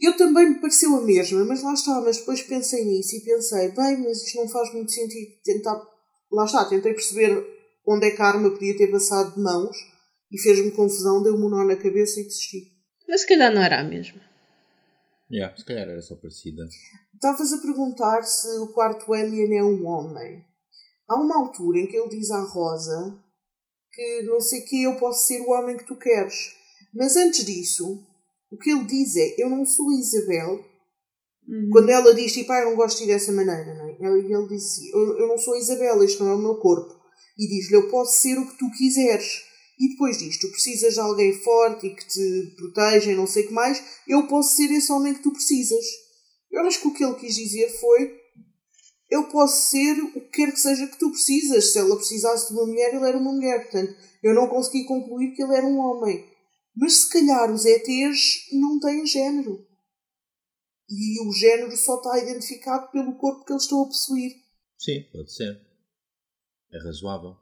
Eu 0.00 0.16
também 0.16 0.50
me 0.50 0.54
pareceu 0.56 0.94
a 0.96 1.00
mesma, 1.00 1.44
mas 1.44 1.62
lá 1.62 1.72
está, 1.72 2.00
mas 2.00 2.18
depois 2.18 2.42
pensei 2.42 2.84
nisso 2.84 3.16
e 3.16 3.20
pensei, 3.20 3.68
bem, 3.68 3.98
mas 4.02 4.22
isto 4.22 4.36
não 4.36 4.48
faz 4.48 4.72
muito 4.72 4.90
sentido 4.90 5.30
tentar. 5.44 5.80
Lá 6.30 6.44
está, 6.44 6.64
tentei 6.64 6.92
perceber 6.92 7.46
onde 7.86 8.06
é 8.06 8.10
que 8.10 8.20
a 8.20 8.26
arma 8.26 8.50
podia 8.50 8.76
ter 8.76 8.90
passado 8.90 9.34
de 9.34 9.40
mãos 9.40 9.76
e 10.30 10.40
fez-me 10.40 10.72
confusão, 10.72 11.22
deu-me 11.22 11.44
um 11.44 11.48
nó 11.48 11.64
na 11.64 11.76
cabeça 11.76 12.20
e 12.20 12.24
desisti. 12.24 12.72
Mas 13.08 13.20
se 13.20 13.28
calhar 13.28 13.54
não 13.54 13.62
era 13.62 13.80
a 13.80 13.84
mesma. 13.84 14.20
Yeah, 15.32 15.56
se 15.56 15.64
calhar 15.64 15.88
era 15.88 16.02
só 16.02 16.14
parecida. 16.16 16.68
Estavas 17.14 17.52
a 17.54 17.58
perguntar 17.58 18.22
se 18.22 18.48
o 18.58 18.68
quarto 18.68 19.14
alien 19.14 19.56
é 19.56 19.64
um 19.64 19.86
homem. 19.86 20.44
Há 21.08 21.18
uma 21.18 21.38
altura 21.38 21.78
em 21.78 21.86
que 21.86 21.96
ele 21.96 22.10
diz 22.10 22.30
à 22.30 22.42
Rosa 22.42 23.18
que 23.90 24.22
não 24.22 24.40
sei 24.40 24.60
que 24.60 24.82
eu 24.82 24.96
posso 24.96 25.26
ser 25.26 25.40
o 25.40 25.50
homem 25.50 25.76
que 25.78 25.86
tu 25.86 25.96
queres. 25.96 26.54
Mas 26.94 27.16
antes 27.16 27.46
disso, 27.46 28.06
o 28.50 28.58
que 28.58 28.70
ele 28.70 28.84
diz 28.84 29.16
é: 29.16 29.42
Eu 29.42 29.48
não 29.48 29.64
sou 29.64 29.88
a 29.88 29.94
Isabel. 29.94 30.64
Quando 31.72 31.88
ela 31.88 32.14
diz 32.14 32.32
tipo, 32.32 32.52
ah, 32.52 32.60
eu 32.60 32.70
não 32.70 32.76
gosto 32.76 32.98
de 32.98 33.04
ir 33.04 33.06
dessa 33.08 33.32
maneira, 33.32 33.74
não 33.74 33.88
é? 33.88 33.96
Ele, 33.98 34.32
ele 34.32 34.48
diz 34.48 34.78
eu, 34.92 35.18
eu 35.18 35.26
não 35.26 35.36
sou 35.36 35.54
a 35.54 35.58
Isabel, 35.58 36.02
este 36.02 36.20
não 36.20 36.30
é 36.30 36.34
o 36.34 36.38
meu 36.38 36.54
corpo. 36.56 36.94
E 37.36 37.48
diz-lhe: 37.48 37.76
Eu 37.76 37.90
posso 37.90 38.20
ser 38.20 38.38
o 38.38 38.46
que 38.46 38.58
tu 38.58 38.70
quiseres. 38.70 39.42
E 39.78 39.88
depois 39.90 40.18
diz: 40.18 40.38
Tu 40.38 40.48
precisas 40.50 40.94
de 40.94 41.00
alguém 41.00 41.32
forte 41.40 41.86
e 41.86 41.94
que 41.94 42.06
te 42.06 42.54
proteja 42.56 43.12
e 43.12 43.16
não 43.16 43.26
sei 43.26 43.44
o 43.44 43.48
que 43.48 43.52
mais. 43.52 43.82
Eu 44.06 44.26
posso 44.28 44.56
ser 44.56 44.70
esse 44.70 44.92
homem 44.92 45.14
que 45.14 45.22
tu 45.22 45.32
precisas. 45.32 45.84
Eu 46.50 46.62
acho 46.66 46.80
que 46.80 46.88
o 46.88 46.94
que 46.94 47.04
ele 47.04 47.14
quis 47.14 47.34
dizer 47.34 47.68
foi: 47.80 48.20
Eu 49.10 49.24
posso 49.28 49.70
ser 49.70 49.98
o 50.02 50.12
que 50.12 50.20
quer 50.20 50.52
que 50.52 50.60
seja 50.60 50.86
que 50.86 50.98
tu 50.98 51.10
precisas. 51.10 51.72
Se 51.72 51.78
ela 51.78 51.96
precisasse 51.96 52.48
de 52.48 52.54
uma 52.54 52.66
mulher, 52.66 52.94
ele 52.94 53.06
era 53.06 53.18
uma 53.18 53.32
mulher. 53.32 53.62
Portanto, 53.62 53.94
eu 54.22 54.34
não 54.34 54.48
consegui 54.48 54.84
concluir 54.84 55.34
que 55.34 55.42
ele 55.42 55.56
era 55.56 55.66
um 55.66 55.78
homem. 55.78 56.30
Mas 56.76 57.02
se 57.02 57.10
calhar 57.10 57.52
os 57.52 57.64
ETs 57.64 58.48
não 58.52 58.78
têm 58.78 59.06
género. 59.06 59.66
E 60.88 61.26
o 61.26 61.32
género 61.32 61.74
só 61.76 61.96
está 61.96 62.18
identificado 62.18 62.90
pelo 62.90 63.16
corpo 63.16 63.44
que 63.44 63.52
eles 63.52 63.62
estão 63.62 63.82
a 63.82 63.86
possuir. 63.86 64.32
Sim, 64.78 65.02
pode 65.12 65.32
ser. 65.32 65.60
É 66.72 66.78
razoável. 66.84 67.41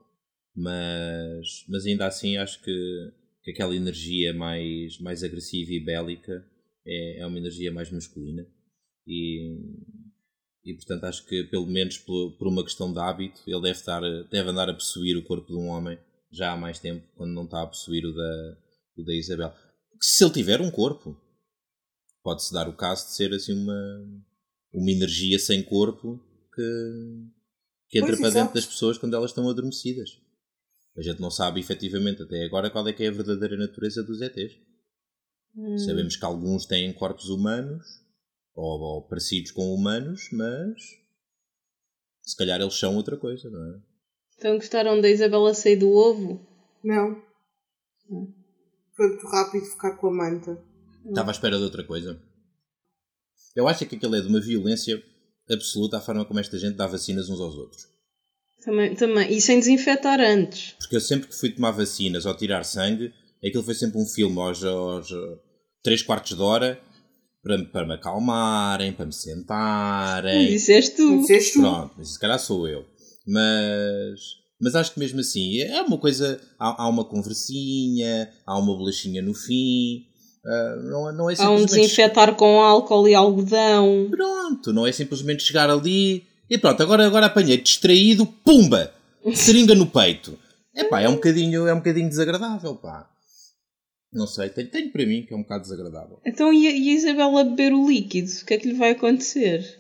Mas, 0.55 1.65
mas 1.69 1.87
ainda 1.87 2.07
assim 2.07 2.37
acho 2.37 2.63
que, 2.63 3.13
que 3.43 3.51
aquela 3.53 3.75
energia 3.75 4.35
mais, 4.35 4.99
mais 4.99 5.23
agressiva 5.23 5.73
e 5.73 5.85
bélica 5.85 6.45
é, 6.87 7.21
é 7.21 7.27
uma 7.27 7.39
energia 7.39 7.73
mais 7.73 7.91
masculina. 7.91 8.47
E, 9.07 9.57
e 10.65 10.75
portanto 10.75 11.05
acho 11.05 11.27
que 11.27 11.45
pelo 11.45 11.67
menos 11.67 11.99
por, 11.99 12.37
por 12.37 12.49
uma 12.49 12.65
questão 12.65 12.93
de 12.93 12.99
hábito 12.99 13.41
ele 13.47 13.63
deve, 13.63 13.79
estar, 13.79 14.01
deve 14.31 14.51
andar 14.51 14.69
a 14.69 14.75
possuir 14.75 15.17
o 15.17 15.23
corpo 15.23 15.53
de 15.53 15.59
um 15.59 15.69
homem 15.69 15.99
já 16.31 16.53
há 16.53 16.57
mais 16.57 16.79
tempo, 16.79 17.07
quando 17.17 17.33
não 17.33 17.45
está 17.45 17.63
a 17.63 17.67
possuir 17.67 18.05
o 18.07 18.15
da, 18.15 18.59
o 18.97 19.03
da 19.03 19.15
Isabel. 19.15 19.53
Se 20.01 20.23
ele 20.25 20.33
tiver 20.33 20.61
um 20.61 20.71
corpo, 20.71 21.17
pode-se 22.23 22.53
dar 22.53 22.69
o 22.69 22.77
caso 22.77 23.07
de 23.07 23.15
ser 23.15 23.33
assim 23.35 23.53
uma, 23.53 24.23
uma 24.73 24.91
energia 24.91 25.39
sem 25.39 25.63
corpo 25.63 26.21
que, 26.55 27.27
que 27.89 27.99
entra 27.99 28.11
Pois, 28.11 28.21
para 28.21 28.29
exato. 28.29 28.45
dentro 28.45 28.55
das 28.55 28.67
pessoas 28.67 28.99
quando 28.99 29.15
elas 29.15 29.31
estão 29.31 29.49
adormecidas. 29.49 30.21
A 30.97 31.03
gente 31.03 31.21
não 31.21 31.31
sabe 31.31 31.61
efetivamente 31.61 32.23
até 32.23 32.45
agora 32.45 32.71
qual 32.71 32.87
é 32.87 32.93
que 32.93 33.05
é 33.05 33.09
a 33.09 33.13
verdadeira 33.13 33.57
natureza 33.57 34.03
dos 34.03 34.21
ETs. 34.21 34.59
Hum. 35.57 35.79
Sabemos 35.79 36.17
que 36.17 36.25
alguns 36.25 36.67
têm 36.67 36.93
corpos 36.93 37.29
humanos 37.29 37.87
ou, 38.55 38.81
ou 38.81 39.09
parecidos 39.09 39.51
com 39.51 39.75
humanos, 39.75 40.29
mas 40.33 41.01
se 42.23 42.37
calhar 42.37 42.61
eles 42.61 42.75
são 42.75 42.97
outra 42.97 43.17
coisa, 43.17 43.49
não 43.51 43.75
é? 43.75 43.81
Então 44.37 44.57
gostaram 44.57 45.01
da 45.01 45.09
Isabela 45.09 45.55
sair 45.55 45.77
do 45.77 45.91
ovo? 45.91 46.47
Não. 46.83 47.23
Foi 48.97 49.09
muito 49.09 49.27
rápido 49.27 49.67
ficar 49.67 49.97
com 49.97 50.09
a 50.09 50.11
manta. 50.11 50.63
Estava 51.07 51.31
à 51.31 51.33
espera 51.33 51.57
de 51.57 51.65
outra 51.65 51.85
coisa. 51.85 52.21
Eu 53.55 53.67
acho 53.67 53.87
que 53.87 53.97
aquilo 53.97 54.15
é 54.15 54.21
de 54.21 54.29
uma 54.29 54.41
violência 54.41 55.03
absoluta 55.51 55.99
a 55.99 56.01
forma 56.01 56.25
como 56.25 56.41
esta 56.41 56.59
gente 56.59 56.77
dá 56.77 56.87
vacinas 56.87 57.29
uns 57.29 57.41
aos 57.41 57.55
outros. 57.55 57.90
Também, 58.65 58.95
também. 58.95 59.33
E 59.33 59.41
sem 59.41 59.59
desinfetar 59.59 60.21
antes. 60.21 60.75
Porque 60.79 60.97
eu 60.97 61.01
sempre 61.01 61.29
que 61.29 61.37
fui 61.37 61.51
tomar 61.51 61.71
vacinas 61.71 62.27
ou 62.27 62.35
tirar 62.37 62.65
sangue, 62.65 63.13
aquilo 63.45 63.63
foi 63.63 63.75
sempre 63.75 63.99
um 63.99 64.07
filme 64.07 64.39
aos, 64.39 64.63
aos 64.63 65.09
3 65.83 66.03
quartos 66.03 66.37
de 66.37 66.43
hora 66.43 66.79
para, 67.43 67.65
para 67.65 67.87
me 67.87 67.95
acalmarem, 67.95 68.93
para 68.93 69.07
me 69.07 69.13
sentarem. 69.13 70.49
Disseste 70.49 70.97
tu. 70.97 71.21
Disseste 71.21 71.55
tu. 71.55 71.61
Pronto, 71.61 71.95
mas 71.97 72.09
se 72.13 72.19
calhar 72.19 72.39
sou 72.39 72.69
eu. 72.69 72.85
Mas, 73.27 74.21
mas 74.61 74.75
acho 74.75 74.93
que 74.93 75.01
mesmo 75.01 75.21
assim 75.21 75.61
é 75.61 75.81
uma 75.83 75.97
coisa. 75.99 76.41
Há, 76.59 76.83
há 76.85 76.89
uma 76.89 77.05
conversinha, 77.05 78.31
há 78.47 78.59
uma 78.59 78.77
bolachinha 78.77 79.23
no 79.23 79.33
fim. 79.35 80.05
ah, 80.45 80.77
não, 80.85 81.13
não 81.17 81.31
é 81.31 81.35
Há 81.39 81.51
um 81.51 81.59
simplesmente. 81.59 81.81
desinfetar 81.83 82.35
com 82.35 82.61
álcool 82.61 83.09
e 83.09 83.15
algodão. 83.15 84.09
Pronto, 84.11 84.73
não 84.73 84.87
é 84.87 84.93
simplesmente 84.93 85.43
chegar 85.45 85.71
ali 85.71 86.25
e 86.51 86.59
pronto, 86.59 86.83
agora, 86.83 87.07
agora 87.07 87.27
apanhei 87.27 87.57
distraído, 87.57 88.27
pumba! 88.27 88.93
Seringa 89.35 89.75
no 89.75 89.87
peito. 89.87 90.39
É 90.75 90.85
pá, 90.85 91.01
é 91.01 91.09
um 91.09 91.15
bocadinho, 91.15 91.67
é 91.67 91.73
um 91.73 91.79
bocadinho 91.79 92.09
desagradável, 92.09 92.75
pá. 92.77 93.09
Não 94.13 94.27
sei, 94.27 94.49
tenho, 94.49 94.69
tenho 94.69 94.91
para 94.91 95.07
mim 95.07 95.23
que 95.23 95.33
é 95.33 95.37
um 95.37 95.43
bocado 95.43 95.63
desagradável. 95.63 96.21
Então 96.27 96.53
e 96.53 96.67
a, 96.67 96.71
e 96.71 96.91
a 96.91 96.95
Isabela 96.95 97.45
beber 97.45 97.73
o 97.73 97.89
líquido? 97.89 98.31
O 98.43 98.45
que 98.45 98.55
é 98.55 98.59
que 98.59 98.69
lhe 98.69 98.75
vai 98.75 98.91
acontecer? 98.91 99.79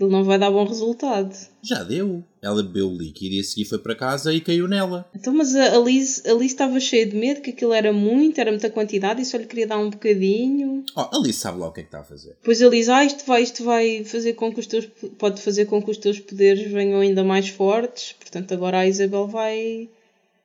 Aquilo 0.00 0.12
não 0.12 0.24
vai 0.24 0.38
dar 0.38 0.50
bom 0.50 0.64
resultado. 0.64 1.36
Já 1.62 1.82
deu. 1.82 2.24
Ela 2.40 2.62
bebeu 2.62 2.88
o 2.88 2.96
líquido 2.96 3.34
e 3.34 3.40
a 3.40 3.44
seguir 3.44 3.66
foi 3.66 3.78
para 3.78 3.94
casa 3.94 4.32
e 4.32 4.40
caiu 4.40 4.66
nela. 4.66 5.06
Então, 5.14 5.30
mas 5.30 5.54
a 5.54 5.76
a 5.76 5.78
Liz, 5.78 6.24
a 6.24 6.32
Liz 6.32 6.52
estava 6.52 6.80
cheia 6.80 7.04
de 7.04 7.14
medo 7.14 7.42
que 7.42 7.50
aquilo 7.50 7.74
era 7.74 7.92
muito, 7.92 8.40
era 8.40 8.50
muita 8.50 8.70
quantidade 8.70 9.20
e 9.20 9.26
só 9.26 9.36
lhe 9.36 9.44
queria 9.44 9.66
dar 9.66 9.76
um 9.76 9.90
bocadinho. 9.90 10.86
Oh, 10.96 11.18
ali 11.18 11.34
sabe 11.34 11.58
lá 11.58 11.68
o 11.68 11.72
que 11.72 11.80
é 11.80 11.82
que 11.82 11.88
está 11.88 12.00
a 12.00 12.04
fazer. 12.04 12.30
Depois 12.30 12.62
ele 12.62 12.78
diz, 12.78 12.88
ah, 12.88 13.04
isto 13.04 13.26
vai, 13.26 13.42
isto 13.42 13.62
vai 13.62 14.02
fazer 14.02 14.32
com 14.32 14.50
que 14.50 14.60
os 14.60 14.66
teus, 14.66 14.86
pode 15.18 15.38
fazer 15.42 15.66
com 15.66 15.82
que 15.82 15.90
os 15.90 15.98
teus 15.98 16.18
poderes 16.18 16.72
venham 16.72 17.00
ainda 17.00 17.22
mais 17.22 17.50
fortes. 17.50 18.14
Portanto, 18.14 18.54
agora 18.54 18.78
a 18.78 18.88
Isabel 18.88 19.26
vai 19.26 19.90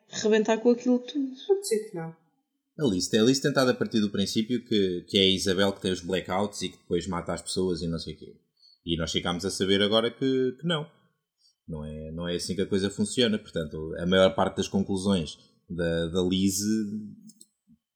rebentar 0.10 0.58
com 0.58 0.72
aquilo 0.72 1.00
tudo. 1.00 1.32
Pode 1.48 1.66
ser 1.66 1.80
que 1.80 1.96
não. 1.96 2.14
A 2.78 2.84
Alice, 2.84 3.18
a 3.18 3.22
Alice 3.22 3.42
tem 3.42 3.52
estado 3.52 3.72
a 3.72 3.74
partir 3.74 4.02
do 4.02 4.10
princípio 4.10 4.62
que, 4.66 5.06
que 5.08 5.18
é 5.18 5.22
a 5.22 5.30
Isabel 5.30 5.72
que 5.72 5.82
tem 5.82 5.94
os 5.94 6.02
blackouts 6.02 6.62
e 6.62 6.68
que 6.68 6.78
depois 6.78 7.08
mata 7.08 7.34
as 7.34 7.42
pessoas 7.42 7.82
e 7.82 7.88
não 7.88 7.98
sei 7.98 8.16
o 8.16 8.18
quê. 8.18 8.34
E 8.86 8.98
nós 8.98 9.12
ficámos 9.12 9.44
a 9.46 9.50
saber 9.50 9.82
agora 9.82 10.12
que, 10.12 10.58
que 10.60 10.68
não. 10.68 10.86
Não 11.68 11.84
é, 11.84 12.12
não 12.12 12.30
é 12.30 12.36
assim 12.36 12.56
que 12.56 12.62
a 12.62 12.70
coisa 12.70 12.90
funciona. 12.90 13.40
Portanto, 13.40 13.94
a 13.98 14.06
maior 14.06 14.36
parte 14.36 14.58
das 14.58 14.68
conclusões 14.68 15.38
da, 15.70 16.08
da 16.08 16.22
Liz 16.22 16.60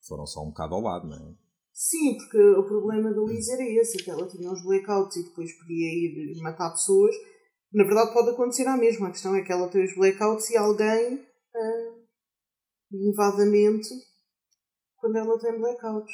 foram 0.08 0.26
só 0.26 0.42
um 0.42 0.48
bocado 0.50 0.74
ao 0.74 0.82
lado, 0.82 1.08
não 1.08 1.16
é? 1.16 1.36
Sim, 1.72 2.18
porque 2.18 2.38
o 2.38 2.66
problema 2.66 3.14
da 3.14 3.22
Liz 3.22 3.48
era 3.48 3.64
esse, 3.64 4.04
que 4.04 4.10
ela 4.10 4.28
tinha 4.28 4.52
os 4.52 4.64
blackouts 4.64 5.16
e 5.18 5.24
depois 5.24 5.52
podia 5.60 5.88
ir 5.88 6.42
matar 6.42 6.72
pessoas. 6.72 7.16
Na 7.72 7.84
verdade 7.84 8.12
pode 8.12 8.32
acontecer 8.32 8.68
a 8.68 8.76
mesma. 8.76 9.08
A 9.08 9.12
questão 9.12 9.36
é 9.36 9.44
que 9.44 9.52
ela 9.52 9.70
tem 9.70 9.86
os 9.86 9.96
blackouts 9.96 10.50
e 10.50 10.58
alguém 10.58 11.24
ah, 11.56 11.96
invade 12.92 13.44
a 13.44 13.46
mente 13.46 13.90
quando 14.98 15.18
ela 15.18 15.40
tem 15.40 15.58
blackouts. 15.58 16.14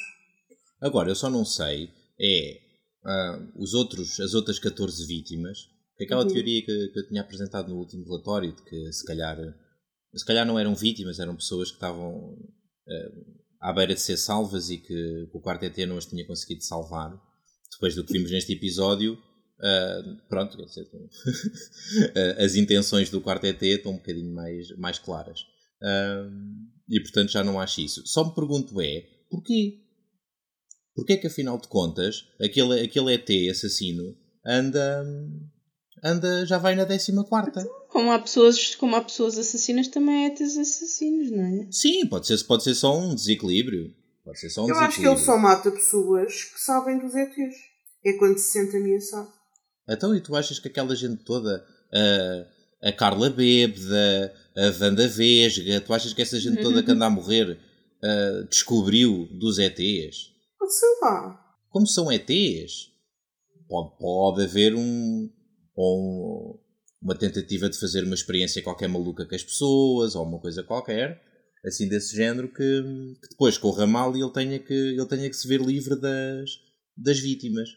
Agora, 0.80 1.08
eu 1.08 1.16
só 1.16 1.30
não 1.30 1.44
sei 1.44 1.90
é 2.20 2.65
ah, 3.06 3.52
os 3.56 3.72
outros, 3.72 4.20
as 4.20 4.34
outras 4.34 4.58
14 4.58 5.06
vítimas, 5.06 5.68
que 5.96 6.04
aquela 6.04 6.22
Uhum. 6.24 6.28
teoria 6.28 6.60
que, 6.64 6.88
que 6.88 6.98
eu 6.98 7.08
tinha 7.08 7.22
apresentado 7.22 7.68
no 7.68 7.76
último 7.78 8.04
relatório, 8.04 8.54
de 8.54 8.62
que 8.62 8.92
se 8.92 9.04
calhar 9.04 9.38
se 10.14 10.24
calhar 10.24 10.46
não 10.46 10.58
eram 10.58 10.74
vítimas, 10.74 11.18
eram 11.18 11.36
pessoas 11.36 11.68
que 11.70 11.76
estavam 11.76 12.32
uh, 12.32 13.36
à 13.60 13.72
beira 13.72 13.94
de 13.94 14.00
ser 14.00 14.16
salvas 14.16 14.70
e 14.70 14.78
que, 14.78 14.86
que 14.86 15.30
o 15.36 15.40
quarto 15.40 15.64
ET 15.64 15.76
não 15.86 15.98
as 15.98 16.06
tinha 16.06 16.26
conseguido 16.26 16.64
salvar. 16.64 17.12
Depois 17.72 17.94
do 17.94 18.04
que 18.04 18.12
vimos 18.14 18.30
neste 18.30 18.52
episódio, 18.52 19.14
uh, 19.14 20.16
pronto, 20.28 20.56
as 22.38 22.54
intenções 22.54 23.10
do 23.10 23.20
quarto 23.20 23.44
ET 23.44 23.62
estão 23.62 23.92
um 23.92 23.96
bocadinho 23.96 24.32
mais, 24.34 24.70
mais 24.78 24.98
claras. 24.98 25.40
Uh, 25.82 26.32
e 26.88 27.00
portanto 27.00 27.30
já 27.30 27.44
não 27.44 27.60
acho 27.60 27.80
isso. 27.82 28.02
Só 28.06 28.24
me 28.24 28.34
pergunto 28.34 28.80
é, 28.80 29.04
porquê? 29.30 29.82
Porquê 30.96 31.12
é 31.12 31.16
que 31.16 31.28
afinal 31.28 31.60
de 31.60 31.68
contas 31.68 32.26
aquele, 32.40 32.80
aquele 32.80 33.14
ET 33.14 33.30
assassino 33.50 34.16
anda 34.44 35.06
anda, 36.02 36.46
já 36.46 36.58
vai 36.58 36.74
na 36.74 36.86
14. 36.86 37.68
Como 37.88 38.10
há 38.10 38.18
pessoas, 38.18 38.74
como 38.74 38.96
há 38.96 39.02
pessoas 39.02 39.38
assassinas, 39.38 39.88
também 39.88 40.26
há 40.26 40.28
ETs 40.28 40.56
assassinos, 40.56 41.30
não 41.30 41.44
é? 41.44 41.68
Sim, 41.70 42.06
pode 42.06 42.26
ser, 42.26 42.42
pode 42.44 42.62
ser 42.62 42.74
só 42.74 42.96
um 42.98 43.14
desequilíbrio. 43.14 43.94
Pode 44.24 44.38
ser 44.38 44.50
só 44.50 44.64
um 44.64 44.68
Eu 44.68 44.78
acho 44.78 45.00
que 45.00 45.06
ele 45.06 45.18
só 45.18 45.38
mata 45.38 45.70
pessoas 45.70 46.44
que 46.44 46.60
sabem 46.60 46.98
dos 46.98 47.14
ETs. 47.14 47.56
É 48.04 48.12
quando 48.14 48.38
se 48.38 48.52
sente 48.52 48.76
ameaçado. 48.76 49.32
Então, 49.88 50.14
e 50.14 50.20
tu 50.20 50.34
achas 50.36 50.58
que 50.58 50.68
aquela 50.68 50.94
gente 50.94 51.24
toda, 51.24 51.64
a, 51.92 52.88
a 52.88 52.92
Carla 52.92 53.30
Bêbada, 53.30 54.34
a 54.56 54.84
Wanda 54.84 55.08
Vesga, 55.08 55.80
tu 55.80 55.92
achas 55.92 56.12
que 56.12 56.22
essa 56.22 56.38
gente 56.38 56.62
toda 56.62 56.82
que 56.82 56.90
anda 56.90 57.06
a 57.06 57.10
morrer 57.10 57.52
uh, 57.52 58.48
descobriu 58.48 59.28
dos 59.32 59.58
ETs? 59.58 60.35
Lá. 61.02 61.56
Como 61.70 61.86
são 61.86 62.10
ETs? 62.10 62.90
Pode, 63.68 63.98
pode 63.98 64.44
haver 64.44 64.74
um, 64.74 65.30
ou 65.74 66.60
uma 67.02 67.14
tentativa 67.14 67.68
de 67.68 67.78
fazer 67.78 68.04
uma 68.04 68.14
experiência 68.14 68.62
qualquer 68.62 68.88
maluca 68.88 69.26
com 69.26 69.34
as 69.34 69.44
pessoas, 69.44 70.14
ou 70.14 70.24
uma 70.24 70.40
coisa 70.40 70.62
qualquer, 70.62 71.22
assim 71.64 71.88
desse 71.88 72.16
género, 72.16 72.48
que, 72.48 72.82
que 73.22 73.28
depois 73.30 73.58
corra 73.58 73.86
mal 73.86 74.16
e 74.16 74.20
ele 74.20 74.32
tenha 74.32 74.58
que, 74.58 74.72
ele 74.72 75.06
tenha 75.06 75.28
que 75.28 75.36
se 75.36 75.46
ver 75.46 75.60
livre 75.60 76.00
das, 76.00 76.50
das 76.96 77.18
vítimas. 77.18 77.68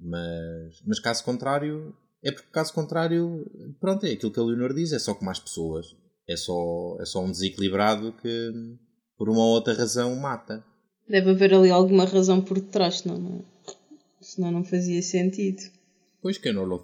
Mas, 0.00 0.82
mas 0.86 0.98
caso 1.00 1.24
contrário, 1.24 1.94
é 2.22 2.32
porque 2.32 2.48
caso 2.50 2.72
contrário, 2.72 3.46
pronto, 3.80 4.04
é 4.04 4.12
aquilo 4.12 4.32
que 4.32 4.40
a 4.40 4.42
Leonor 4.42 4.74
diz, 4.74 4.92
é 4.92 4.98
só 4.98 5.14
com 5.14 5.24
mais 5.24 5.38
pessoas. 5.38 5.86
É 6.28 6.36
só, 6.36 6.96
é 7.00 7.04
só 7.04 7.22
um 7.22 7.30
desequilibrado 7.30 8.12
que, 8.14 8.52
por 9.16 9.28
uma 9.28 9.40
ou 9.40 9.54
outra 9.54 9.74
razão, 9.74 10.16
mata. 10.16 10.64
Deve 11.08 11.30
haver 11.30 11.54
ali 11.54 11.70
alguma 11.70 12.04
razão 12.04 12.40
por 12.40 12.60
detrás, 12.60 12.98
senão 12.98 13.18
não, 13.18 13.44
senão 14.20 14.50
não 14.50 14.64
fazia 14.64 15.02
sentido. 15.02 15.62
Pois 16.22 16.38
que 16.38 16.52
não 16.52 16.64
lo 16.64 16.82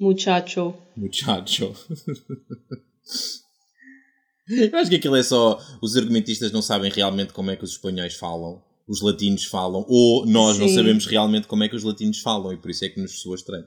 Muchacho. 0.00 0.74
Muchacho. 0.96 1.74
Eu 4.48 4.76
acho 4.78 4.90
que 4.90 4.96
aquilo 4.96 5.16
é 5.16 5.22
só. 5.22 5.58
Os 5.80 5.96
argumentistas 5.96 6.52
não 6.52 6.60
sabem 6.60 6.90
realmente 6.90 7.32
como 7.32 7.50
é 7.50 7.56
que 7.56 7.64
os 7.64 7.72
espanhóis 7.72 8.14
falam, 8.14 8.62
os 8.86 9.00
latinos 9.00 9.44
falam, 9.44 9.84
ou 9.88 10.26
nós 10.26 10.56
Sim. 10.56 10.62
não 10.62 10.68
sabemos 10.68 11.06
realmente 11.06 11.46
como 11.46 11.62
é 11.62 11.68
que 11.68 11.76
os 11.76 11.84
latinos 11.84 12.18
falam 12.18 12.52
e 12.52 12.56
por 12.56 12.70
isso 12.70 12.84
é 12.84 12.88
que 12.88 13.00
nos 13.00 13.20
soa 13.20 13.36
estranho. 13.36 13.66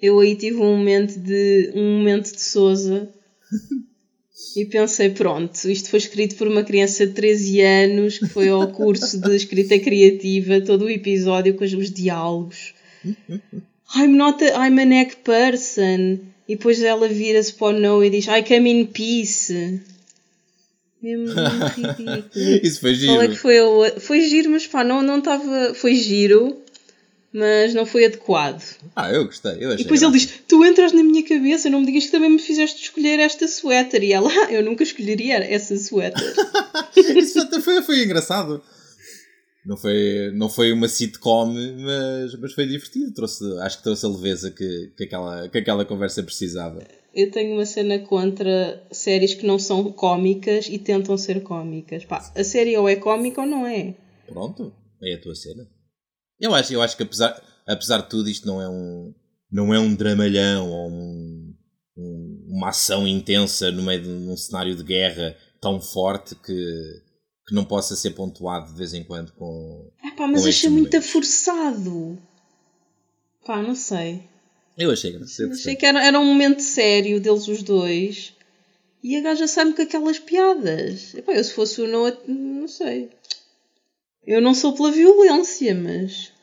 Eu 0.00 0.18
aí 0.20 0.36
tive 0.36 0.58
um 0.58 0.76
momento 0.76 1.18
de. 1.18 1.72
um 1.74 1.98
momento 1.98 2.32
de 2.32 2.40
Souza 2.40 3.08
e 4.56 4.64
pensei, 4.64 5.10
pronto, 5.10 5.68
isto 5.68 5.90
foi 5.90 5.98
escrito 5.98 6.36
por 6.36 6.46
uma 6.46 6.62
criança 6.62 7.06
de 7.06 7.12
13 7.12 7.60
anos 7.60 8.18
que 8.18 8.28
foi 8.28 8.48
ao 8.48 8.68
curso 8.68 9.20
de 9.20 9.34
escrita 9.34 9.78
criativa, 9.78 10.60
todo 10.60 10.84
o 10.84 10.90
episódio 10.90 11.54
com 11.54 11.64
os 11.64 11.90
diálogos. 11.90 12.74
I'm 13.96 14.16
not 14.16 14.42
a, 14.44 14.66
I'm 14.66 14.80
an 14.80 14.92
egg 14.92 15.16
person. 15.24 16.18
E 16.48 16.56
depois 16.56 16.82
ela 16.82 17.08
vira-se 17.08 17.52
para 17.52 17.76
o 17.76 17.80
no 17.80 18.02
e 18.02 18.10
diz 18.10 18.26
I 18.26 18.42
come 18.42 18.70
in 18.70 18.86
peace. 18.86 19.80
Mesmo 21.02 21.26
ridículo. 21.76 22.24
Isso 22.62 22.80
foi 22.80 22.94
giro. 22.94 23.12
Qual 23.12 23.22
é 23.22 23.28
que 23.28 23.36
foi, 23.36 23.56
foi 24.00 24.20
giro, 24.22 24.50
mas 24.50 24.66
pá, 24.66 24.82
não 24.82 25.18
estava. 25.18 25.74
Foi 25.74 25.94
giro, 25.94 26.56
mas 27.32 27.74
não 27.74 27.84
foi 27.84 28.06
adequado. 28.06 28.62
Ah, 28.96 29.12
eu 29.12 29.26
gostei. 29.26 29.56
Eu 29.60 29.72
e 29.72 29.76
depois 29.76 30.02
ele 30.02 30.12
diz: 30.12 30.26
Tu 30.46 30.64
entras 30.64 30.92
na 30.92 31.02
minha 31.02 31.22
cabeça, 31.22 31.68
não 31.68 31.80
me 31.80 31.86
digas 31.86 32.06
que 32.06 32.10
também 32.10 32.30
me 32.30 32.38
fizeste 32.38 32.82
escolher 32.82 33.18
esta 33.18 33.46
suéter. 33.46 34.02
E 34.02 34.12
ela, 34.12 34.30
ah, 34.30 34.52
eu 34.52 34.62
nunca 34.62 34.82
escolheria 34.82 35.36
essa 35.36 35.76
suéter. 35.76 36.34
Isso 36.96 37.62
foi, 37.62 37.82
foi 37.82 38.04
engraçado. 38.04 38.62
Não 39.66 39.76
foi, 39.76 40.32
não 40.34 40.48
foi 40.48 40.72
uma 40.72 40.88
sitcom, 40.88 41.52
mas, 41.52 42.34
mas 42.40 42.52
foi 42.54 42.66
divertido. 42.66 43.12
Trouxe, 43.12 43.44
acho 43.60 43.76
que 43.76 43.82
trouxe 43.82 44.06
a 44.06 44.08
leveza 44.08 44.50
que, 44.50 44.92
que, 44.96 45.04
aquela, 45.04 45.48
que 45.48 45.58
aquela 45.58 45.84
conversa 45.84 46.22
precisava. 46.22 46.82
Eu 47.14 47.30
tenho 47.30 47.54
uma 47.54 47.66
cena 47.66 47.98
contra 47.98 48.82
séries 48.90 49.34
que 49.34 49.46
não 49.46 49.58
são 49.58 49.92
cómicas 49.92 50.68
e 50.70 50.78
tentam 50.78 51.18
ser 51.18 51.42
cómicas. 51.42 52.04
Pá, 52.04 52.32
a 52.34 52.44
série 52.44 52.76
ou 52.78 52.88
é 52.88 52.96
cómica 52.96 53.42
ou 53.42 53.46
não 53.46 53.66
é. 53.66 53.94
Pronto, 54.26 54.72
é 55.02 55.14
a 55.14 55.20
tua 55.20 55.34
cena. 55.34 55.68
Eu 56.40 56.54
acho, 56.54 56.72
eu 56.72 56.82
acho 56.82 56.96
que 56.96 57.02
apesar, 57.02 57.42
apesar 57.66 57.98
de 58.02 58.08
tudo 58.08 58.28
isto 58.28 58.46
não 58.46 58.62
é 58.62 58.68
um, 58.68 59.14
não 59.50 59.74
é 59.74 59.78
um 59.78 59.94
dramalhão 59.94 60.70
ou 60.70 60.90
um, 60.90 61.54
um, 61.96 62.44
uma 62.48 62.68
ação 62.68 63.06
intensa 63.06 63.70
no 63.70 63.82
meio 63.82 64.02
de 64.02 64.08
um 64.08 64.36
cenário 64.36 64.76
de 64.76 64.82
guerra 64.82 65.36
tão 65.60 65.80
forte 65.80 66.34
que 66.34 67.02
que 67.48 67.54
não 67.54 67.64
possa 67.64 67.96
ser 67.96 68.10
pontuado 68.10 68.70
de 68.70 68.78
vez 68.78 68.92
em 68.92 69.02
quando 69.02 69.32
com. 69.32 69.90
É 70.04 70.10
pá, 70.10 70.28
mas 70.28 70.46
achei 70.46 70.68
muito 70.68 71.00
forçado. 71.00 72.18
Pá, 73.44 73.62
não 73.62 73.74
sei. 73.74 74.22
Eu 74.76 74.90
achei 74.90 75.10
engraçado. 75.10 75.52
Achei 75.52 75.74
que 75.74 75.86
era, 75.86 76.04
era 76.04 76.20
um 76.20 76.26
momento 76.26 76.60
sério 76.60 77.18
deles 77.18 77.48
os 77.48 77.62
dois 77.62 78.34
e 79.02 79.16
a 79.16 79.22
gaja 79.22 79.46
sai-me 79.46 79.72
com 79.72 79.80
aquelas 79.80 80.18
piadas. 80.18 81.14
Epá, 81.14 81.32
eu 81.32 81.42
se 81.42 81.54
fosse 81.54 81.80
o 81.80 81.88
Noah, 81.88 82.16
não 82.26 82.68
sei. 82.68 83.08
Eu 84.28 84.42
não 84.42 84.52
sou 84.52 84.74
pela 84.74 84.92
violência, 84.92 85.74
mas. 85.74 86.34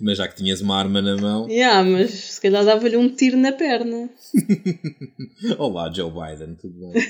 Mas 0.00 0.18
já 0.18 0.26
que 0.26 0.34
tinhas 0.34 0.60
uma 0.60 0.76
arma 0.76 1.00
na 1.00 1.16
mão. 1.16 1.48
Yeah, 1.48 1.88
mas 1.88 2.10
se 2.10 2.40
calhar 2.40 2.64
dava-lhe 2.64 2.96
um 2.96 3.14
tiro 3.14 3.36
na 3.36 3.52
perna. 3.52 4.10
Olá, 5.56 5.88
Joe 5.92 6.10
Biden, 6.10 6.56
tudo 6.56 6.80
bem? 6.80 7.00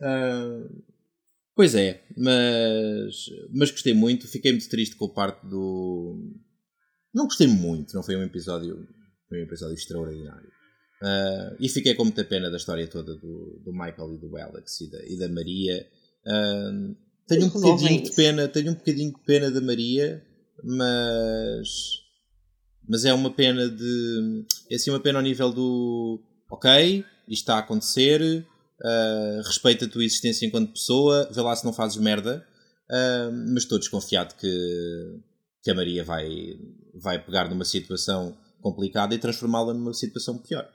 uh, 0.00 0.84
Pois 1.56 1.74
é, 1.74 2.04
mas, 2.16 3.26
mas 3.52 3.72
gostei 3.72 3.94
muito. 3.94 4.28
Fiquei 4.28 4.52
muito 4.52 4.68
triste 4.68 4.94
com 4.94 5.06
a 5.06 5.12
parte 5.12 5.44
do. 5.44 6.32
Não 7.12 7.24
gostei 7.24 7.48
muito, 7.48 7.94
não 7.94 8.02
foi 8.02 8.14
um 8.14 8.22
episódio, 8.22 8.86
foi 9.28 9.40
um 9.40 9.44
episódio 9.44 9.74
extraordinário. 9.74 10.48
Uh, 11.02 11.56
e 11.58 11.68
fiquei 11.68 11.94
com 11.94 12.04
muita 12.04 12.24
pena 12.24 12.48
da 12.48 12.58
história 12.58 12.86
toda 12.86 13.16
do, 13.16 13.60
do 13.64 13.72
Michael 13.72 14.14
e 14.14 14.18
do 14.18 14.36
Alex 14.36 14.80
e 14.82 14.90
da, 14.90 15.04
e 15.04 15.18
da 15.18 15.28
Maria. 15.28 15.84
Uh, 16.24 16.96
tenho 17.26 17.46
um 17.46 17.50
bocadinho 17.50 18.02
de 18.02 18.12
pena, 18.12 18.48
tenho 18.48 18.70
um 18.72 18.74
bocadinho 18.74 19.12
de 19.12 19.20
pena 19.24 19.50
da 19.50 19.60
Maria, 19.60 20.22
mas 20.62 21.68
mas 22.86 23.04
é 23.04 23.14
uma 23.14 23.30
pena 23.30 23.68
de 23.68 24.44
é 24.70 24.74
assim 24.74 24.90
uma 24.90 25.00
pena 25.00 25.18
ao 25.18 25.22
nível 25.22 25.52
do 25.52 26.20
ok, 26.50 27.04
isto 27.28 27.42
está 27.42 27.56
a 27.56 27.60
acontecer, 27.60 28.46
Uh, 28.80 29.40
respeita 29.46 29.84
a 29.84 29.88
tua 29.88 30.04
existência 30.04 30.44
enquanto 30.44 30.72
pessoa, 30.72 31.28
vê 31.32 31.40
lá 31.40 31.54
se 31.54 31.64
não 31.64 31.72
fazes 31.72 31.96
merda, 31.96 32.44
uh, 32.90 33.32
mas 33.52 33.62
estou 33.62 33.78
desconfiado 33.78 34.34
que, 34.34 35.20
que 35.62 35.70
a 35.70 35.74
Maria 35.74 36.04
vai, 36.04 36.58
vai 36.92 37.24
pegar 37.24 37.48
numa 37.48 37.64
situação 37.64 38.36
complicada 38.60 39.14
e 39.14 39.18
transformá-la 39.18 39.72
numa 39.72 39.94
situação 39.94 40.36
pior. 40.38 40.68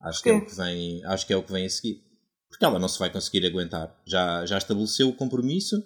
Acho 0.00 0.22
que, 0.22 0.30
é 0.30 0.32
o 0.32 0.44
que 0.44 0.56
vem, 0.56 1.04
acho 1.04 1.26
que 1.26 1.32
é 1.32 1.36
o 1.36 1.42
que 1.42 1.52
vem 1.52 1.66
a 1.66 1.70
seguir. 1.70 2.02
Porque 2.48 2.64
ela 2.64 2.78
não 2.78 2.88
se 2.88 2.98
vai 2.98 3.10
conseguir 3.10 3.46
aguentar. 3.46 3.96
Já, 4.06 4.44
já 4.44 4.58
estabeleceu 4.58 5.08
o 5.08 5.14
compromisso 5.14 5.84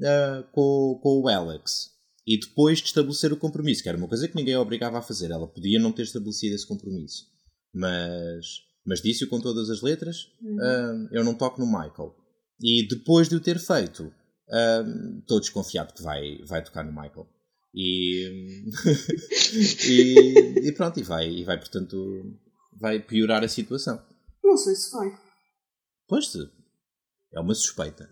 uh, 0.00 0.42
com, 0.52 0.98
com 1.02 1.20
o 1.20 1.28
Alex. 1.28 1.90
E 2.26 2.38
depois 2.40 2.78
de 2.78 2.86
estabelecer 2.86 3.32
o 3.32 3.36
compromisso, 3.36 3.82
que 3.82 3.88
era 3.88 3.98
uma 3.98 4.08
coisa 4.08 4.26
que 4.26 4.36
ninguém 4.36 4.54
a 4.54 4.60
obrigava 4.60 4.98
a 4.98 5.02
fazer, 5.02 5.30
ela 5.30 5.46
podia 5.46 5.78
não 5.78 5.92
ter 5.92 6.02
estabelecido 6.02 6.54
esse 6.54 6.66
compromisso. 6.66 7.26
Mas 7.72 8.66
mas 8.86 9.02
disse-o 9.02 9.28
com 9.28 9.40
todas 9.40 9.68
as 9.68 9.82
letras, 9.82 10.28
uhum. 10.40 10.56
uh, 10.56 11.08
eu 11.10 11.24
não 11.24 11.34
toco 11.34 11.60
no 11.60 11.66
Michael. 11.66 12.14
E 12.62 12.86
depois 12.86 13.28
de 13.28 13.34
o 13.34 13.40
ter 13.40 13.58
feito, 13.58 14.04
uh, 14.04 15.18
estou 15.18 15.40
desconfiado 15.40 15.92
que 15.92 16.02
vai, 16.02 16.38
vai 16.44 16.62
tocar 16.62 16.84
no 16.84 16.92
Michael. 16.92 17.28
E, 17.74 18.64
e, 19.88 20.68
e, 20.68 20.72
pronto, 20.72 21.00
e 21.00 21.02
vai, 21.02 21.28
e 21.28 21.44
vai, 21.44 21.58
portanto, 21.58 22.38
vai 22.78 23.00
piorar 23.00 23.42
a 23.42 23.48
situação. 23.48 24.00
Não 24.42 24.56
sei 24.56 24.76
se 24.76 24.90
vai. 24.92 25.10
Pois, 26.06 26.32
é 27.34 27.40
uma 27.40 27.54
suspeita. 27.54 28.08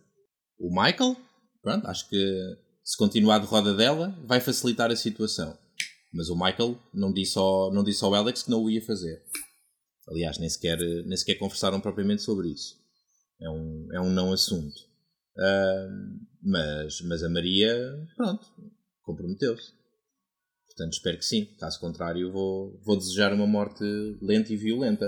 O 0.58 0.68
Michael, 0.68 1.16
pronto, 1.64 1.88
acho 1.88 2.08
que 2.08 2.56
se 2.84 2.96
continuar 2.96 3.38
de 3.38 3.46
roda 3.46 3.74
dela, 3.74 4.16
vai 4.26 4.40
facilitar 4.40 4.90
a 4.90 4.96
situação. 4.96 5.58
Mas 6.12 6.28
o 6.28 6.36
Michael 6.36 6.78
não 6.92 7.12
disse 7.12 7.36
ao, 7.38 7.72
não 7.72 7.82
disse 7.82 8.04
ao 8.04 8.14
Alex 8.14 8.44
que 8.44 8.50
não 8.50 8.62
o 8.62 8.70
ia 8.70 8.84
fazer. 8.84 9.20
Aliás, 10.08 10.38
nem 10.38 10.48
sequer, 10.48 10.78
nem 10.78 11.16
sequer 11.16 11.36
conversaram 11.36 11.80
propriamente 11.80 12.22
sobre 12.22 12.50
isso. 12.50 12.76
É 13.40 13.48
um, 13.48 13.88
é 13.94 14.00
um 14.00 14.10
não 14.10 14.32
assunto. 14.32 14.76
Uh, 15.36 16.20
mas, 16.42 17.00
mas 17.00 17.22
a 17.24 17.28
Maria, 17.28 17.74
pronto, 18.16 18.46
comprometeu-se. 19.02 19.72
Portanto, 20.66 20.92
espero 20.92 21.18
que 21.18 21.24
sim. 21.24 21.46
Caso 21.58 21.80
contrário, 21.80 22.30
vou, 22.30 22.78
vou 22.84 22.96
desejar 22.96 23.32
uma 23.32 23.46
morte 23.46 23.82
lenta 24.20 24.52
e 24.52 24.56
violenta. 24.56 25.06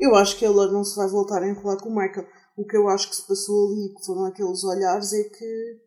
Eu 0.00 0.14
acho 0.14 0.38
que 0.38 0.44
ela 0.44 0.70
não 0.70 0.84
se 0.84 0.96
vai 0.96 1.08
voltar 1.08 1.42
a 1.42 1.48
enrolar 1.48 1.78
com 1.78 1.88
o 1.88 1.94
Michael. 1.94 2.26
O 2.56 2.66
que 2.66 2.76
eu 2.76 2.88
acho 2.88 3.08
que 3.08 3.16
se 3.16 3.26
passou 3.26 3.68
ali, 3.68 3.94
que 3.94 4.04
foram 4.04 4.26
aqueles 4.26 4.62
olhares, 4.64 5.12
é 5.12 5.24
que 5.24 5.80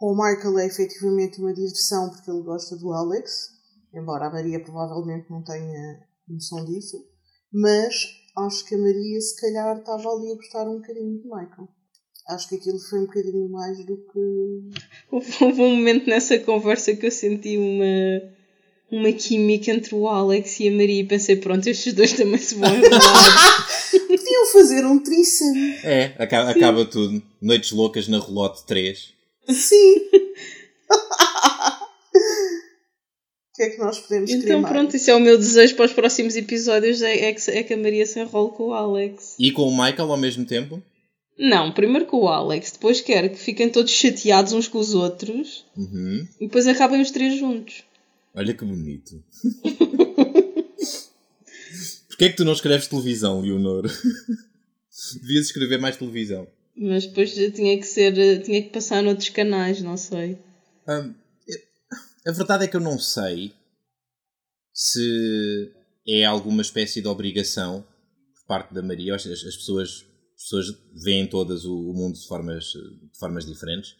o 0.00 0.12
Michael 0.12 0.58
é 0.60 0.66
efetivamente 0.66 1.40
uma 1.40 1.52
diversão 1.52 2.10
porque 2.10 2.30
ele 2.30 2.42
gosta 2.42 2.76
do 2.76 2.92
Alex, 2.92 3.48
embora 3.92 4.26
a 4.26 4.30
Maria 4.30 4.62
provavelmente 4.62 5.28
não 5.30 5.42
tenha 5.42 6.00
noção 6.28 6.64
disso, 6.64 6.96
mas 7.52 7.94
acho 8.46 8.64
que 8.64 8.74
a 8.74 8.78
Maria 8.78 9.20
se 9.20 9.40
calhar 9.40 9.78
estava 9.78 10.08
ali 10.08 10.32
a 10.32 10.36
gostar 10.36 10.68
um 10.68 10.76
bocadinho 10.76 11.18
do 11.18 11.24
Michael. 11.24 11.68
Acho 12.28 12.48
que 12.48 12.56
aquilo 12.56 12.78
foi 12.78 13.00
um 13.00 13.06
bocadinho 13.06 13.48
mais 13.48 13.78
do 13.86 13.96
que. 13.96 14.78
Houve, 15.10 15.44
houve 15.44 15.62
um 15.62 15.76
momento 15.76 16.08
nessa 16.08 16.38
conversa 16.38 16.94
que 16.94 17.06
eu 17.06 17.10
senti 17.10 17.56
uma, 17.56 19.00
uma 19.00 19.12
química 19.12 19.70
entre 19.70 19.94
o 19.94 20.06
Alex 20.06 20.60
e 20.60 20.68
a 20.68 20.70
Maria 20.70 21.00
e 21.00 21.06
pensei, 21.06 21.36
pronto, 21.36 21.66
estes 21.66 21.94
dois 21.94 22.12
também 22.12 22.38
se 22.38 22.54
vão 22.54 22.68
enrolar. 22.76 23.57
Podiam 24.08 24.46
fazer 24.52 24.84
um 24.86 24.98
threesome. 24.98 25.74
É, 25.84 26.14
acaba, 26.18 26.50
acaba 26.50 26.84
tudo. 26.84 27.22
Noites 27.40 27.70
loucas 27.72 28.08
na 28.08 28.18
Relote 28.18 28.64
3. 28.66 29.12
Sim. 29.50 29.96
O 33.50 33.60
que 33.60 33.62
é 33.64 33.70
que 33.70 33.78
nós 33.78 33.98
podemos 33.98 34.30
querer 34.30 34.44
Então 34.44 34.60
mais? 34.60 34.72
pronto, 34.72 34.96
isso 34.96 35.10
é 35.10 35.14
o 35.14 35.20
meu 35.20 35.36
desejo 35.36 35.74
para 35.76 35.86
os 35.86 35.92
próximos 35.92 36.36
episódios, 36.36 37.02
é, 37.02 37.28
é, 37.28 37.32
que, 37.32 37.50
é 37.50 37.62
que 37.62 37.74
a 37.74 37.76
Maria 37.76 38.06
se 38.06 38.20
enrole 38.20 38.52
com 38.52 38.68
o 38.68 38.72
Alex. 38.72 39.34
E 39.38 39.50
com 39.50 39.62
o 39.62 39.70
Michael 39.76 40.10
ao 40.12 40.16
mesmo 40.16 40.44
tempo? 40.44 40.80
Não, 41.36 41.72
primeiro 41.72 42.06
com 42.06 42.18
o 42.18 42.28
Alex, 42.28 42.72
depois 42.72 43.00
quero 43.00 43.30
que 43.30 43.36
fiquem 43.36 43.68
todos 43.68 43.92
chateados 43.92 44.52
uns 44.52 44.68
com 44.68 44.78
os 44.78 44.94
outros 44.94 45.64
Uhum. 45.76 46.26
e 46.40 46.46
depois 46.46 46.66
acabem 46.66 47.00
os 47.00 47.10
três 47.10 47.36
juntos. 47.38 47.82
Olha 48.34 48.54
que 48.54 48.64
bonito. 48.64 49.22
Porquê 52.18 52.24
é 52.24 52.30
que 52.30 52.36
tu 52.36 52.44
não 52.44 52.52
escreves 52.52 52.88
televisão, 52.88 53.40
Leonor? 53.40 53.84
Devias 55.22 55.46
escrever 55.46 55.78
mais 55.78 55.96
televisão. 55.96 56.48
Mas 56.76 57.06
depois 57.06 57.32
tinha 57.32 57.78
que 57.78 57.86
ser, 57.86 58.18
eh, 58.18 58.40
tinha 58.40 58.60
que 58.60 58.70
passar 58.70 59.04
noutros 59.04 59.28
canais, 59.28 59.80
não 59.80 59.96
sei. 59.96 60.36
Hum, 60.88 61.14
a 62.26 62.32
verdade 62.32 62.64
é 62.64 62.66
que 62.66 62.74
eu 62.74 62.80
não 62.80 62.98
sei 62.98 63.54
se 64.72 65.72
é 66.08 66.24
alguma 66.24 66.60
espécie 66.60 67.00
de 67.00 67.06
obrigação 67.06 67.86
por 68.34 68.46
parte 68.48 68.74
da 68.74 68.82
Maria. 68.82 69.14
As, 69.14 69.24
as 69.24 69.56
pessoas, 69.56 70.04
as 70.34 70.42
pessoas 70.42 70.66
veem 71.04 71.24
todas 71.24 71.64
o, 71.64 71.72
o 71.72 71.94
mundo 71.94 72.18
de 72.18 72.26
formas, 72.26 72.64
de 72.64 73.16
formas 73.16 73.46
diferentes. 73.46 73.94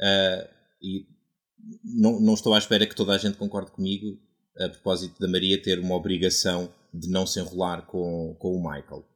Ah, 0.00 0.48
e 0.80 1.06
não, 1.84 2.18
não 2.20 2.32
estou 2.32 2.54
à 2.54 2.58
espera 2.58 2.86
que 2.86 2.96
toda 2.96 3.12
a 3.12 3.18
gente 3.18 3.36
concorde 3.36 3.70
comigo 3.70 4.18
a 4.58 4.70
propósito 4.70 5.20
da 5.20 5.28
Maria 5.28 5.60
ter 5.60 5.78
uma 5.78 5.94
obrigação 5.94 6.72
de 6.92 7.08
não 7.08 7.26
se 7.26 7.40
enrolar 7.40 7.86
com, 7.86 8.36
com 8.38 8.54
o 8.54 8.62
Michael. 8.62 9.06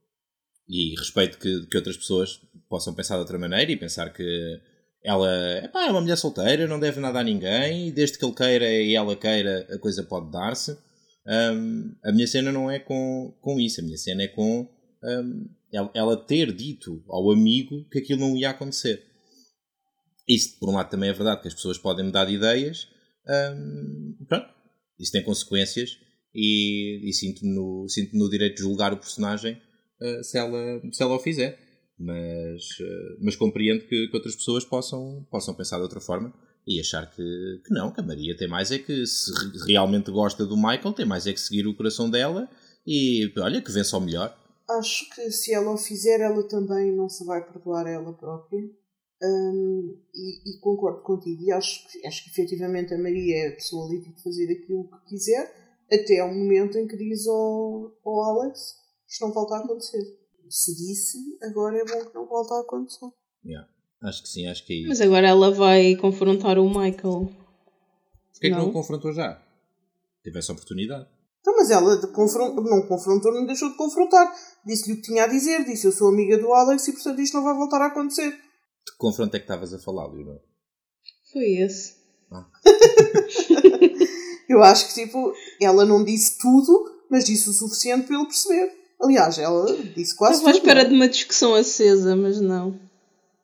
E 0.69 0.95
respeito 0.99 1.39
que, 1.39 1.67
que 1.67 1.77
outras 1.77 1.97
pessoas 1.97 2.41
possam 2.69 2.95
pensar 2.95 3.15
de 3.15 3.21
outra 3.21 3.39
maneira 3.39 3.71
e 3.71 3.77
pensar 3.77 4.13
que 4.13 4.61
ela 5.03 5.29
epá, 5.63 5.87
é 5.87 5.91
uma 5.91 6.01
mulher 6.01 6.17
solteira, 6.17 6.67
não 6.67 6.81
deve 6.81 6.99
nada 6.99 7.21
a 7.21 7.25
ninguém, 7.25 7.89
e 7.89 7.93
desde 7.93 8.19
que 8.19 8.25
ele 8.25 8.35
queira 8.35 8.73
e 8.73 8.95
ela 8.95 9.15
queira, 9.15 9.67
a 9.71 9.79
coisa 9.79 10.03
pode 10.03 10.31
dar-se. 10.31 10.77
Hum, 11.27 11.95
a 12.03 12.13
minha 12.13 12.27
cena 12.27 12.51
não 12.51 12.71
é 12.71 12.79
com, 12.79 13.35
com 13.41 13.61
isso, 13.61 13.81
a 13.81 13.85
minha 13.85 13.99
cena 13.99 14.23
é 14.23 14.29
com 14.29 14.67
hum, 15.03 15.49
ela, 15.93 16.17
ter 16.17 16.53
dito 16.53 17.05
ao 17.09 17.31
amigo 17.31 17.87
que 17.91 17.99
aquilo 17.99 18.21
não 18.21 18.37
ia 18.37 18.51
acontecer. 18.51 19.05
Isso, 20.27 20.59
por 20.59 20.71
um 20.71 20.73
lado, 20.75 20.89
também 20.89 21.11
é 21.11 21.13
verdade, 21.13 21.43
que 21.43 21.49
as 21.49 21.55
pessoas 21.55 21.77
podem 21.77 22.07
mudar 22.07 22.25
de 22.25 22.35
ideias. 22.35 22.89
hum, 23.29 24.17
pronto, 24.27 24.49
isso 24.99 25.13
tem 25.13 25.23
consequências 25.23 25.99
e, 26.35 27.09
e 27.09 27.13
sinto-me 27.13 27.55
no, 27.55 27.89
sinto 27.89 28.17
no 28.17 28.29
direito 28.29 28.57
de 28.57 28.63
julgar 28.63 28.93
o 28.93 28.99
personagem 28.99 29.61
uh, 30.01 30.25
se, 30.25 30.37
ela, 30.39 30.81
se 30.93 31.03
ela 31.03 31.15
o 31.15 31.19
fizer. 31.19 31.59
Mas, 31.99 32.63
uh, 32.81 33.19
mas 33.21 33.37
compreendo 33.37 33.85
que, 33.87 34.09
que 34.09 34.17
outras 34.17 34.35
pessoas 34.35 34.65
possam, 34.65 35.25
possam 35.31 35.55
pensar 35.55 35.77
de 35.77 35.83
outra 35.83 36.01
forma 36.01 36.35
e 36.67 36.81
achar 36.81 37.09
que, 37.09 37.23
que 37.65 37.73
não, 37.73 37.93
que 37.93 38.01
a 38.01 38.05
Maria 38.05 38.37
tem 38.37 38.49
mais 38.49 38.73
é 38.73 38.79
que 38.79 39.07
se 39.07 39.31
re- 39.33 39.67
realmente 39.73 40.11
gosta 40.11 40.45
do 40.45 40.57
Michael, 40.57 40.93
tem 40.93 41.07
mais 41.07 41.27
é 41.27 41.33
que 41.33 41.41
seguir 41.41 41.67
o 41.67 41.77
coração 41.77 42.11
dela 42.11 42.49
e 42.87 43.33
olha, 43.39 43.63
que 43.63 43.71
vença 43.71 43.97
ao 43.97 44.03
melhor. 44.03 44.37
Acho 44.69 45.09
que 45.15 45.31
se 45.31 45.53
ela 45.53 45.71
o 45.71 45.77
fizer, 45.77 46.21
ela 46.21 46.43
também 46.49 46.91
não 46.97 47.09
se 47.09 47.25
vai 47.25 47.45
perdoar 47.45 47.87
a 47.87 47.91
ela 47.91 48.13
própria. 48.13 48.63
Hum, 49.23 49.97
e, 50.13 50.57
e 50.57 50.61
concordo 50.61 51.01
contigo. 51.03 51.43
E 51.45 51.53
acho 51.53 51.81
acho 52.05 52.25
que 52.25 52.31
efetivamente 52.31 52.93
a 52.93 52.99
Maria 52.99 53.45
é 53.45 53.49
a 53.49 53.55
pessoa 53.55 53.91
livre 53.91 54.13
de 54.13 54.23
fazer 54.23 54.51
aquilo 54.51 54.89
que 54.89 55.09
quiser, 55.11 55.64
até 55.93 56.21
ao 56.21 56.29
momento 56.29 56.79
em 56.79 56.87
que 56.87 56.97
diz 56.97 57.27
ao, 57.27 57.93
ao 58.05 58.21
Alex: 58.23 58.77
Isto 59.09 59.27
não 59.27 59.33
volta 59.33 59.57
a 59.57 59.59
acontecer. 59.61 60.03
Se 60.49 60.75
disse, 60.77 61.19
agora 61.43 61.79
é 61.79 61.85
bom 61.85 62.05
que 62.05 62.15
não 62.15 62.27
volte 62.27 62.53
a 62.53 62.61
acontecer. 62.61 63.07
Yeah, 63.45 63.69
acho 64.03 64.23
que 64.23 64.29
sim, 64.29 64.47
acho 64.47 64.65
que 64.67 64.73
é 64.73 64.77
isso. 64.77 64.89
Mas 64.89 65.01
agora 65.01 65.27
ela 65.29 65.51
vai 65.51 65.97
confrontar 65.97 66.59
o 66.59 66.69
Michael. 66.69 67.31
Porquê 68.33 68.47
é 68.47 68.51
que 68.51 68.51
não 68.51 68.59
não. 68.65 68.69
o 68.69 68.73
confrontou 68.73 69.13
já? 69.13 69.43
Teve 70.23 70.39
essa 70.39 70.53
oportunidade. 70.53 71.09
Então, 71.41 71.57
mas 71.57 71.71
ela 71.71 71.97
de 71.99 72.07
confron- 72.09 72.55
não 72.55 72.87
confrontou, 72.87 73.33
não 73.33 73.47
deixou 73.47 73.71
de 73.71 73.77
confrontar. 73.77 74.33
Disse-lhe 74.65 74.95
o 74.95 74.97
que 74.97 75.03
tinha 75.03 75.25
a 75.25 75.27
dizer. 75.27 75.65
Disse: 75.65 75.87
Eu 75.87 75.93
sou 75.93 76.09
amiga 76.09 76.39
do 76.39 76.53
Alex 76.53 76.87
e 76.89 76.93
portanto 76.93 77.21
isto 77.21 77.37
não 77.37 77.45
vai 77.45 77.55
voltar 77.55 77.81
a 77.83 77.87
acontecer. 77.87 78.31
De 78.31 78.93
que 78.93 78.99
confronto 78.99 79.35
é 79.37 79.39
que 79.39 79.45
estavas 79.45 79.73
a 79.75 79.79
falar, 79.79 80.07
Leonor? 80.09 80.41
Foi 81.33 81.45
esse. 81.57 81.97
Eu 84.49 84.63
acho 84.63 84.89
que, 84.89 84.95
tipo, 84.95 85.33
ela 85.61 85.85
não 85.85 86.05
disse 86.05 86.39
tudo, 86.39 86.91
mas 87.11 87.25
disse 87.25 87.49
o 87.49 87.53
suficiente 87.53 88.07
para 88.07 88.17
ele 88.17 88.27
perceber. 88.27 88.73
Aliás, 89.03 89.39
ela 89.39 89.67
disse 89.95 90.15
quase 90.17 90.35
Estava 90.39 90.51
à 90.51 90.53
tudo. 90.53 90.61
espera 90.63 90.81
não 90.81 90.87
é? 90.87 90.89
de 90.91 90.95
uma 90.95 91.09
discussão 91.09 91.55
acesa, 91.55 92.15
mas 92.17 92.41
não. 92.41 92.79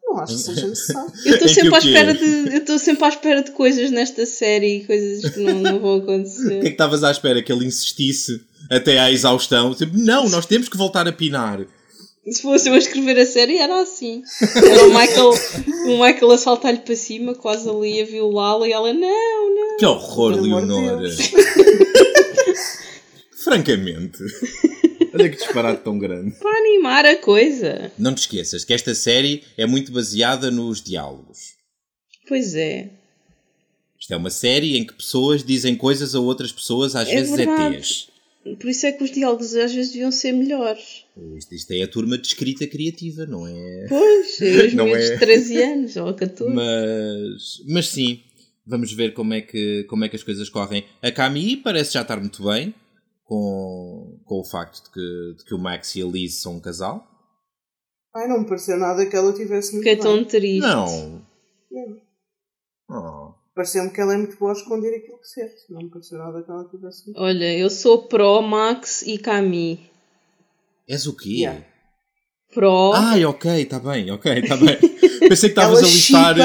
Não 0.05 0.19
acho 0.19 0.35
que 0.37 0.43
seja 0.43 0.67
necessário. 0.69 1.13
Eu 1.25 1.35
estou 1.35 1.49
sempre 1.49 1.75
à 1.75 1.79
espera 1.79 2.15
de. 2.15 2.25
Eu 2.25 2.59
estou 2.59 2.79
sempre 2.79 3.05
à 3.05 3.09
espera 3.09 3.43
de 3.43 3.51
coisas 3.53 3.91
nesta 3.91 4.27
série 4.27 4.79
e 4.79 4.85
coisas 4.87 5.33
que 5.33 5.41
não, 5.41 5.61
não 5.61 5.79
vão 5.81 5.97
O 5.99 6.01
que 6.01 6.03
é 6.03 6.07
que 6.07 6.13
acontecer. 6.21 6.67
estavas 6.67 7.05
à 7.05 7.11
espera? 7.11 7.43
Que 7.43 7.53
ele 7.53 7.67
insistisse 7.67 8.41
até 8.71 8.99
à 8.99 9.11
exaustão? 9.11 9.75
Tipo, 9.75 9.97
não, 9.99 10.29
nós 10.29 10.47
temos 10.47 10.69
que 10.69 10.77
voltar 10.77 11.07
a 11.07 11.13
pinar. 11.13 11.65
Se 12.29 12.43
fosse 12.43 12.69
eu 12.69 12.75
a 12.75 12.79
escrever 12.79 13.19
a 13.19 13.25
série 13.27 13.57
era 13.57 13.81
assim. 13.81 14.23
Era 14.57 14.85
o 14.85 14.89
Michael, 14.91 15.31
o 15.87 16.05
Michael 16.05 16.31
a 16.33 16.39
saltar-lhe 16.39 16.81
para 16.81 16.95
cima, 16.95 17.35
quase 17.35 17.69
ali 17.69 18.01
a 18.01 18.05
violá-la 18.05 18.69
e 18.69 18.73
ela, 18.73 18.93
não, 18.93 19.55
não. 19.55 19.77
Que 19.79 19.87
horror, 19.87 20.35
Pelo 20.35 20.45
amor 20.45 20.61
de 20.63 20.69
Leonor. 20.69 21.01
Deus. 21.01 21.17
Francamente. 23.43 24.19
Olha 25.15 25.31
que 25.31 25.37
disparate 25.37 25.83
tão 25.83 25.99
grande. 25.99 26.33
Para 26.39 26.57
animar 26.59 27.07
a 27.07 27.17
coisa. 27.17 27.91
Não 27.99 28.15
te 28.15 28.19
esqueças 28.19 28.65
que 28.65 28.75
esta 28.75 28.95
série 28.95 29.43
é 29.57 29.67
muito 29.67 29.91
baseada 29.91 30.51
nos 30.51 30.83
diálogos. 30.83 31.55
Pois 32.29 32.55
é. 32.55 32.91
Isto 33.99 34.15
é 34.15 34.17
uma 34.17 34.31
série 34.31 34.77
em 34.77 34.87
que 34.87 34.95
pessoas 34.95 35.43
dizem 35.43 35.75
coisas 35.75 36.15
a 36.15 36.21
outras 36.21 36.53
pessoas, 36.53 36.95
às 36.95 37.09
É 37.09 37.15
vezes 37.17 37.37
verdade. 37.37 37.77
ETs. 37.77 38.09
Por 38.59 38.71
isso 38.71 38.87
é 38.87 38.93
que 38.93 39.05
os 39.05 39.11
diálogos 39.11 39.55
às 39.57 39.73
vezes 39.73 39.93
deviam 39.93 40.13
ser 40.13 40.33
melhores. 40.33 41.00
Isto, 41.37 41.55
isto 41.55 41.71
é 41.73 41.83
a 41.83 41.89
turma 41.89 42.17
de 42.17 42.27
escrita 42.29 42.67
criativa, 42.67 43.27
não 43.27 43.47
é? 43.47 43.87
Pois, 43.89 44.41
os 44.41 44.73
Não 44.75 44.87
é? 44.89 44.99
de 44.99 45.19
13 45.19 45.63
anos 45.63 45.97
ou 45.97 46.15
14. 46.15 46.55
Mas, 46.55 47.63
mas 47.69 47.89
sim, 47.89 48.23
vamos 48.67 48.93
ver 48.93 49.13
como 49.13 49.35
é, 49.35 49.41
que, 49.41 49.85
como 49.85 50.05
é 50.05 50.09
que 50.09 50.17
as 50.17 50.23
coisas 50.23 50.49
correm. 50.49 50.85
A 51.03 51.11
Camille 51.11 51.57
parece 51.59 51.95
já 51.95 52.03
estar 52.03 52.19
muito 52.19 52.45
bem 52.45 52.75
com, 53.25 54.19
com 54.25 54.41
o 54.41 54.45
facto 54.45 54.85
de 54.85 54.91
que, 54.91 55.35
de 55.39 55.45
que 55.45 55.55
o 55.55 55.59
Max 55.59 55.95
e 55.97 56.03
a 56.03 56.07
Liz 56.07 56.41
são 56.41 56.57
um 56.57 56.61
casal. 56.61 57.07
Ai, 58.15 58.27
não 58.27 58.41
me 58.41 58.47
pareceu 58.49 58.77
nada 58.77 59.05
que 59.07 59.15
ela 59.15 59.33
tivesse 59.33 59.73
muito 59.73 59.85
Que 59.85 59.91
é 59.91 59.95
bem. 59.95 60.03
tão 60.03 60.25
triste. 60.25 60.61
Não. 60.61 61.23
Não. 61.71 62.01
Oh. 62.89 63.35
Pareceu-me 63.55 63.91
que 63.91 64.01
ela 64.01 64.15
é 64.15 64.17
muito 64.17 64.37
boa 64.39 64.53
a 64.53 64.55
esconder 64.55 64.97
aquilo 64.97 65.19
que 65.19 65.29
sente. 65.29 65.55
Não 65.69 65.83
me 65.83 65.91
pareceu 65.91 66.19
nada 66.19 66.43
que 66.43 66.51
ela 66.51 66.65
tivesse 66.69 67.07
muito 67.07 67.21
Olha, 67.21 67.57
eu 67.59 67.69
sou 67.69 68.09
pró 68.09 68.41
Max 68.41 69.03
e 69.03 69.19
Camille. 69.19 69.90
És 70.91 71.07
o 71.07 71.17
quê? 71.17 71.31
Yeah. 71.31 71.65
Pró. 72.53 72.93
Ai, 72.95 73.25
ok, 73.25 73.63
está 73.63 73.79
bem, 73.79 74.11
ok, 74.11 74.41
está 74.41 74.57
bem. 74.57 74.77
Pensei 75.29 75.51
que 75.51 75.61
estavas 75.61 75.79
a 75.79 75.87
listar. 75.87 76.37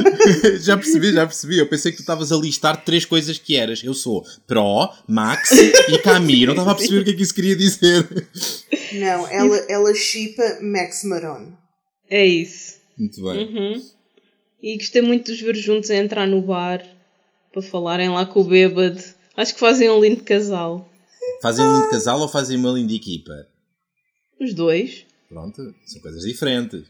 já 0.58 0.78
percebi, 0.78 1.12
já 1.12 1.26
percebi. 1.26 1.58
Eu 1.58 1.68
pensei 1.68 1.92
que 1.92 1.98
tu 1.98 2.00
estavas 2.00 2.32
a 2.32 2.36
listar 2.36 2.82
três 2.82 3.04
coisas 3.04 3.36
que 3.36 3.54
eras. 3.54 3.84
Eu 3.84 3.92
sou 3.92 4.24
Pro, 4.46 4.88
Max 5.06 5.50
e 5.50 5.98
Camille. 5.98 6.46
Não 6.46 6.54
estava 6.54 6.70
a 6.70 6.74
perceber 6.74 7.00
o 7.00 7.04
que 7.04 7.10
é 7.10 7.14
que 7.14 7.22
isso 7.22 7.34
queria 7.34 7.54
dizer. 7.54 8.08
Não, 8.94 9.28
ela, 9.28 9.56
ela 9.68 9.94
chipa 9.94 10.42
Max 10.62 11.04
Marone. 11.04 11.52
É 12.08 12.24
isso. 12.24 12.76
Muito 12.96 13.22
bem. 13.22 13.46
Uhum. 13.46 13.82
E 14.62 14.76
gostei 14.78 15.02
muito 15.02 15.26
de 15.26 15.32
os 15.32 15.40
ver 15.42 15.56
juntos 15.56 15.90
a 15.90 15.96
entrar 15.96 16.26
no 16.26 16.40
bar 16.40 16.82
para 17.52 17.60
falarem 17.60 18.08
lá 18.08 18.24
com 18.24 18.40
o 18.40 18.44
bêbado. 18.44 19.02
Acho 19.36 19.52
que 19.52 19.60
fazem 19.60 19.90
um 19.90 20.00
lindo 20.00 20.24
casal. 20.24 20.88
Fazem 21.42 21.66
um 21.66 21.74
lindo 21.74 21.90
casal 21.90 22.20
ou 22.20 22.28
fazem 22.28 22.56
uma 22.56 22.70
linda 22.70 22.94
equipa? 22.94 23.51
Os 24.42 24.54
dois. 24.54 25.06
Pronto, 25.28 25.74
são 25.86 26.02
coisas 26.02 26.24
diferentes. 26.24 26.84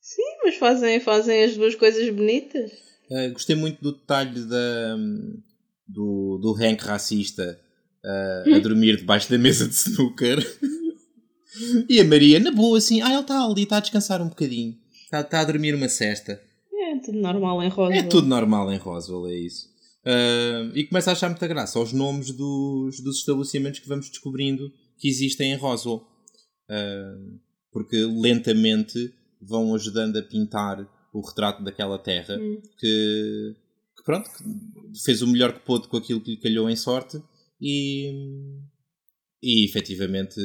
Sim, 0.00 0.36
mas 0.44 0.56
fazem, 0.56 1.00
fazem 1.00 1.44
as 1.44 1.56
duas 1.56 1.74
coisas 1.74 2.08
bonitas. 2.14 2.70
Uh, 3.10 3.32
gostei 3.32 3.56
muito 3.56 3.82
do 3.82 3.92
detalhe 3.92 4.40
da, 4.44 4.96
do, 5.86 6.38
do 6.38 6.54
Hank 6.54 6.82
racista 6.82 7.60
uh, 8.04 8.54
a 8.54 8.58
dormir 8.58 8.96
debaixo 8.96 9.30
da 9.30 9.38
mesa 9.38 9.66
de 9.66 9.74
snooker. 9.74 10.38
E 11.88 12.00
a 12.00 12.04
Maria, 12.04 12.40
na 12.40 12.50
boa, 12.50 12.78
assim, 12.78 13.02
ah, 13.02 13.10
ele 13.12 13.20
está 13.20 13.44
ali, 13.44 13.64
está 13.64 13.76
a 13.76 13.80
descansar 13.80 14.22
um 14.22 14.28
bocadinho. 14.28 14.74
Está, 15.04 15.20
está 15.20 15.40
a 15.40 15.44
dormir 15.44 15.74
uma 15.74 15.88
cesta. 15.88 16.40
É 16.72 16.98
tudo 16.98 17.18
normal 17.18 17.62
em 17.62 17.68
Roswell. 17.68 17.98
É 17.98 18.02
tudo 18.02 18.26
normal 18.26 18.72
em 18.72 18.78
Roswell, 18.78 19.26
é 19.26 19.34
isso. 19.34 19.66
Uh, 20.04 20.74
e 20.74 20.84
começa 20.84 21.10
a 21.10 21.12
achar 21.12 21.28
muita 21.28 21.46
graça 21.46 21.78
aos 21.78 21.92
nomes 21.92 22.30
dos, 22.30 23.00
dos 23.00 23.18
estabelecimentos 23.18 23.80
que 23.80 23.88
vamos 23.88 24.08
descobrindo 24.08 24.72
que 24.98 25.08
existem 25.08 25.52
em 25.52 25.56
Roswell. 25.56 26.06
Uh, 26.68 27.40
porque 27.70 27.96
lentamente 28.04 29.12
vão 29.40 29.74
ajudando 29.74 30.16
a 30.18 30.22
pintar 30.22 30.88
o 31.12 31.20
retrato 31.20 31.62
daquela 31.62 31.98
terra 31.98 32.38
Hum. 32.38 32.60
que, 32.78 33.54
que 33.96 34.04
pronto, 34.04 34.30
que 34.30 35.02
fez 35.04 35.20
o 35.22 35.26
melhor 35.26 35.52
que 35.52 35.64
pôde 35.64 35.88
com 35.88 35.96
aquilo 35.96 36.20
que 36.20 36.32
lhe 36.32 36.40
calhou 36.40 36.70
em 36.70 36.76
sorte 36.76 37.22
e, 37.60 38.10
e 39.42 39.64
efetivamente 39.64 40.40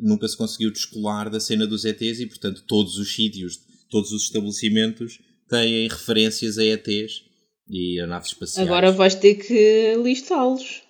nunca 0.00 0.26
se 0.26 0.36
conseguiu 0.36 0.72
descolar 0.72 1.30
da 1.30 1.38
cena 1.38 1.66
dos 1.66 1.84
ETs 1.84 2.20
e 2.20 2.26
portanto 2.26 2.64
todos 2.66 2.96
os 2.96 3.14
sítios, 3.14 3.58
todos 3.90 4.10
os 4.12 4.24
estabelecimentos 4.24 5.20
têm 5.48 5.88
referências 5.88 6.58
a 6.58 6.64
ETs 6.64 7.22
e 7.68 8.00
a 8.00 8.06
naves 8.06 8.30
espaciais. 8.30 8.66
Agora 8.66 8.90
vais 8.90 9.14
ter 9.14 9.34
que 9.34 9.94
listá-los. 9.96 10.82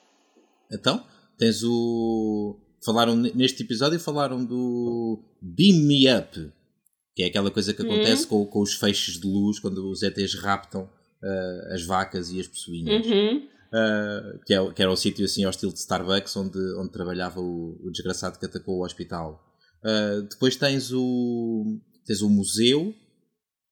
Então, 0.70 1.04
tens 1.36 1.62
o. 1.64 2.58
Falaram 2.84 3.16
neste 3.16 3.62
episódio 3.62 3.98
falaram 3.98 4.44
do 4.44 5.22
Beam 5.42 5.78
Me 5.80 6.12
Up, 6.12 6.52
que 7.14 7.22
é 7.22 7.26
aquela 7.26 7.50
coisa 7.50 7.74
que 7.74 7.82
acontece 7.82 8.26
com, 8.26 8.46
com 8.46 8.60
os 8.60 8.74
feixes 8.74 9.18
de 9.18 9.26
luz 9.26 9.58
quando 9.58 9.90
os 9.90 10.02
ETs 10.02 10.34
raptam 10.34 10.88
ah, 11.22 11.74
as 11.74 11.84
vacas 11.84 12.30
e 12.30 12.40
as 12.40 12.46
pessoinhas. 12.46 13.06
Uhum. 13.06 13.48
Uh, 13.68 14.38
que, 14.46 14.54
é, 14.54 14.72
que 14.72 14.80
era 14.80 14.90
o 14.90 14.96
sítio 14.96 15.26
assim 15.26 15.44
ao 15.44 15.50
estilo 15.50 15.72
de 15.72 15.78
Starbucks 15.78 16.34
onde, 16.36 16.58
onde 16.78 16.90
trabalhava 16.90 17.38
o, 17.38 17.78
o 17.84 17.90
desgraçado 17.90 18.38
que 18.38 18.46
atacou 18.46 18.78
o 18.78 18.84
hospital. 18.84 19.44
Uh, 19.84 20.22
depois 20.22 20.56
tens 20.56 20.90
o, 20.90 21.78
tens 22.06 22.22
o 22.22 22.30
museu, 22.30 22.94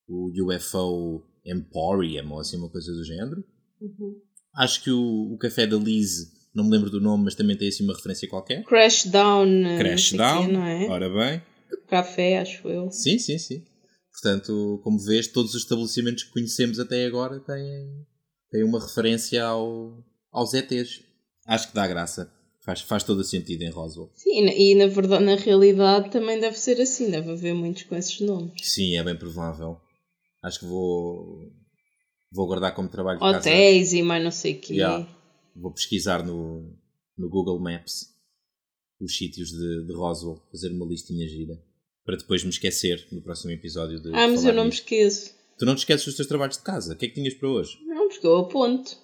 o 0.07 0.31
UFO 0.31 1.25
Emporium, 1.47 2.31
ou 2.33 2.41
assim 2.41 2.59
uma 2.59 2.69
coisa 2.69 2.93
do 2.93 3.05
género. 3.05 3.43
Uhum. 3.81 4.21
Acho 4.55 4.83
que 4.83 4.91
o, 4.91 5.33
o 5.33 5.39
café 5.39 5.67
da 5.67 5.77
Liz, 5.77 6.31
não 6.57 6.65
me 6.65 6.71
lembro 6.71 6.89
do 6.89 7.01
nome, 7.01 7.25
mas 7.25 7.35
também 7.35 7.57
tem 7.57 7.69
assim 7.69 7.85
uma 7.85 7.95
referência 7.95 8.27
qualquer. 8.27 8.65
Crash 8.65 9.05
Down. 9.05 9.45
não 9.45 9.79
Crash 9.79 10.09
sei 10.09 10.19
Down, 10.19 10.49
não 10.49 10.65
é? 10.65 10.89
ora 10.89 11.11
bem. 11.11 11.43
Café, 11.87 12.39
acho 12.39 12.67
eu. 12.67 12.91
Sim, 12.91 13.19
sim, 13.19 13.39
sim. 13.39 13.63
Portanto, 14.11 14.81
como 14.83 14.99
vês, 14.99 15.29
todos 15.29 15.55
os 15.55 15.63
estabelecimentos 15.63 16.25
que 16.25 16.33
conhecemos 16.33 16.81
até 16.81 17.05
agora 17.05 17.39
têm, 17.41 18.07
têm 18.51 18.65
uma 18.65 18.81
referência 18.81 19.45
ao, 19.45 20.03
aos 20.33 20.55
ETs. 20.55 21.03
Acho 21.47 21.69
que 21.69 21.75
dá 21.75 21.87
graça. 21.87 22.33
Faz, 22.65 22.81
faz 22.81 23.05
todo 23.05 23.19
o 23.19 23.25
sentido 23.25 23.63
em 23.63 23.71
Roswell. 23.71 24.11
Sim, 24.15 24.49
e 24.49 24.75
na 24.75 24.87
verdade, 24.87 25.25
na 25.25 25.37
realidade 25.37 26.11
também 26.11 26.41
deve 26.41 26.59
ser 26.59 26.81
assim, 26.81 27.11
deve 27.11 27.31
haver 27.31 27.55
muitos 27.55 27.83
com 27.83 27.95
esses 27.95 28.19
nomes. 28.21 28.53
Sim, 28.63 28.97
é 28.97 29.05
bem 29.05 29.17
provável. 29.17 29.77
Acho 30.43 30.61
que 30.61 30.67
vou, 30.67 31.53
vou 32.33 32.47
guardar 32.47 32.75
como 32.75 32.89
trabalho 32.89 33.19
de 33.19 33.25
casa. 33.25 33.39
Hotéis 33.39 33.93
e 33.93 34.03
mais 34.03 34.25
não 34.25 34.31
sei 34.31 34.55
o 34.55 34.61
quê. 34.61 34.75
Yeah. 34.75 35.16
Vou 35.59 35.73
pesquisar 35.73 36.25
no, 36.25 36.73
no 37.17 37.29
Google 37.29 37.59
Maps 37.59 38.15
os 39.01 39.17
sítios 39.17 39.51
de, 39.51 39.87
de 39.87 39.93
Roswell, 39.93 40.41
fazer 40.51 40.71
uma 40.73 40.87
listinha 40.87 41.27
gira. 41.29 41.61
Para 42.05 42.17
depois 42.17 42.43
me 42.45 42.51
esquecer 42.51 43.07
no 43.11 43.21
próximo 43.21 43.51
episódio 43.53 44.01
de 44.01 44.09
Ah, 44.15 44.29
mas 44.29 44.45
eu 44.45 44.53
não 44.55 44.65
me 44.65 44.71
esqueço. 44.71 45.35
Tu 45.59 45.65
não 45.67 45.75
te 45.75 45.79
esqueces 45.79 46.05
dos 46.07 46.15
teus 46.17 46.29
trabalhos 46.29 46.57
de 46.57 46.63
casa? 46.63 46.93
O 46.93 46.97
que 46.97 47.07
é 47.07 47.09
que 47.09 47.15
tinhas 47.15 47.35
para 47.35 47.49
hoje? 47.49 47.79
Não, 47.85 48.09
porque 48.09 48.27
eu 48.27 48.37
aponto. 48.39 48.97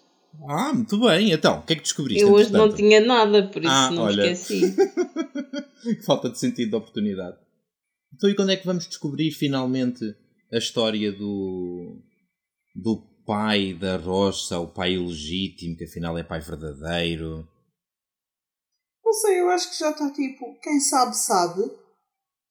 Ah, 0.49 0.73
muito 0.73 0.99
bem. 1.01 1.33
Então, 1.33 1.59
o 1.59 1.63
que 1.63 1.73
é 1.73 1.77
que 1.77 1.83
descobriste? 1.83 2.23
eu 2.23 2.33
hoje 2.33 2.51
não 2.53 2.67
entretanto? 2.67 2.77
tinha 2.77 3.01
nada, 3.01 3.49
por 3.49 3.63
isso 3.63 3.71
Ah, 3.73 3.91
não 3.91 4.03
olha. 4.05 4.25
me 4.27 4.33
esqueci. 4.33 4.75
Falta 6.07 6.31
de 6.31 6.39
sentido 6.39 6.71
de 6.71 6.77
oportunidade. 6.77 7.37
Então, 8.15 8.31
e 8.31 8.35
quando 8.35 8.51
é 8.51 8.57
que 8.57 8.65
vamos 8.67 8.87
descobrir 8.87 9.31
finalmente 9.33 10.15
a 10.53 10.59
história 10.59 11.11
do. 11.13 11.99
do 12.75 13.03
pai 13.27 13.75
da 13.75 13.97
Rocha, 13.97 14.59
o 14.59 14.67
pai 14.69 14.95
ilegítimo, 14.95 15.77
que 15.77 15.85
afinal 15.85 16.17
é 16.19 16.23
pai 16.23 16.41
verdadeiro? 16.41 17.47
Não 19.05 19.13
sei, 19.13 19.41
eu 19.41 19.51
acho 19.51 19.71
que 19.71 19.79
já 19.79 19.91
está 19.91 20.11
tipo, 20.11 20.59
quem 20.63 20.81
sabe, 20.81 21.17
sabe. 21.17 21.63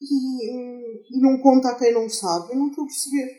E, 0.02 1.18
e 1.18 1.22
não 1.22 1.40
conta 1.42 1.70
a 1.70 1.76
quem 1.76 1.94
não 1.94 2.10
sabe. 2.10 2.52
Eu 2.54 2.58
não 2.58 2.70
estou 2.70 2.84
a 2.84 2.88
perceber. 2.88 3.32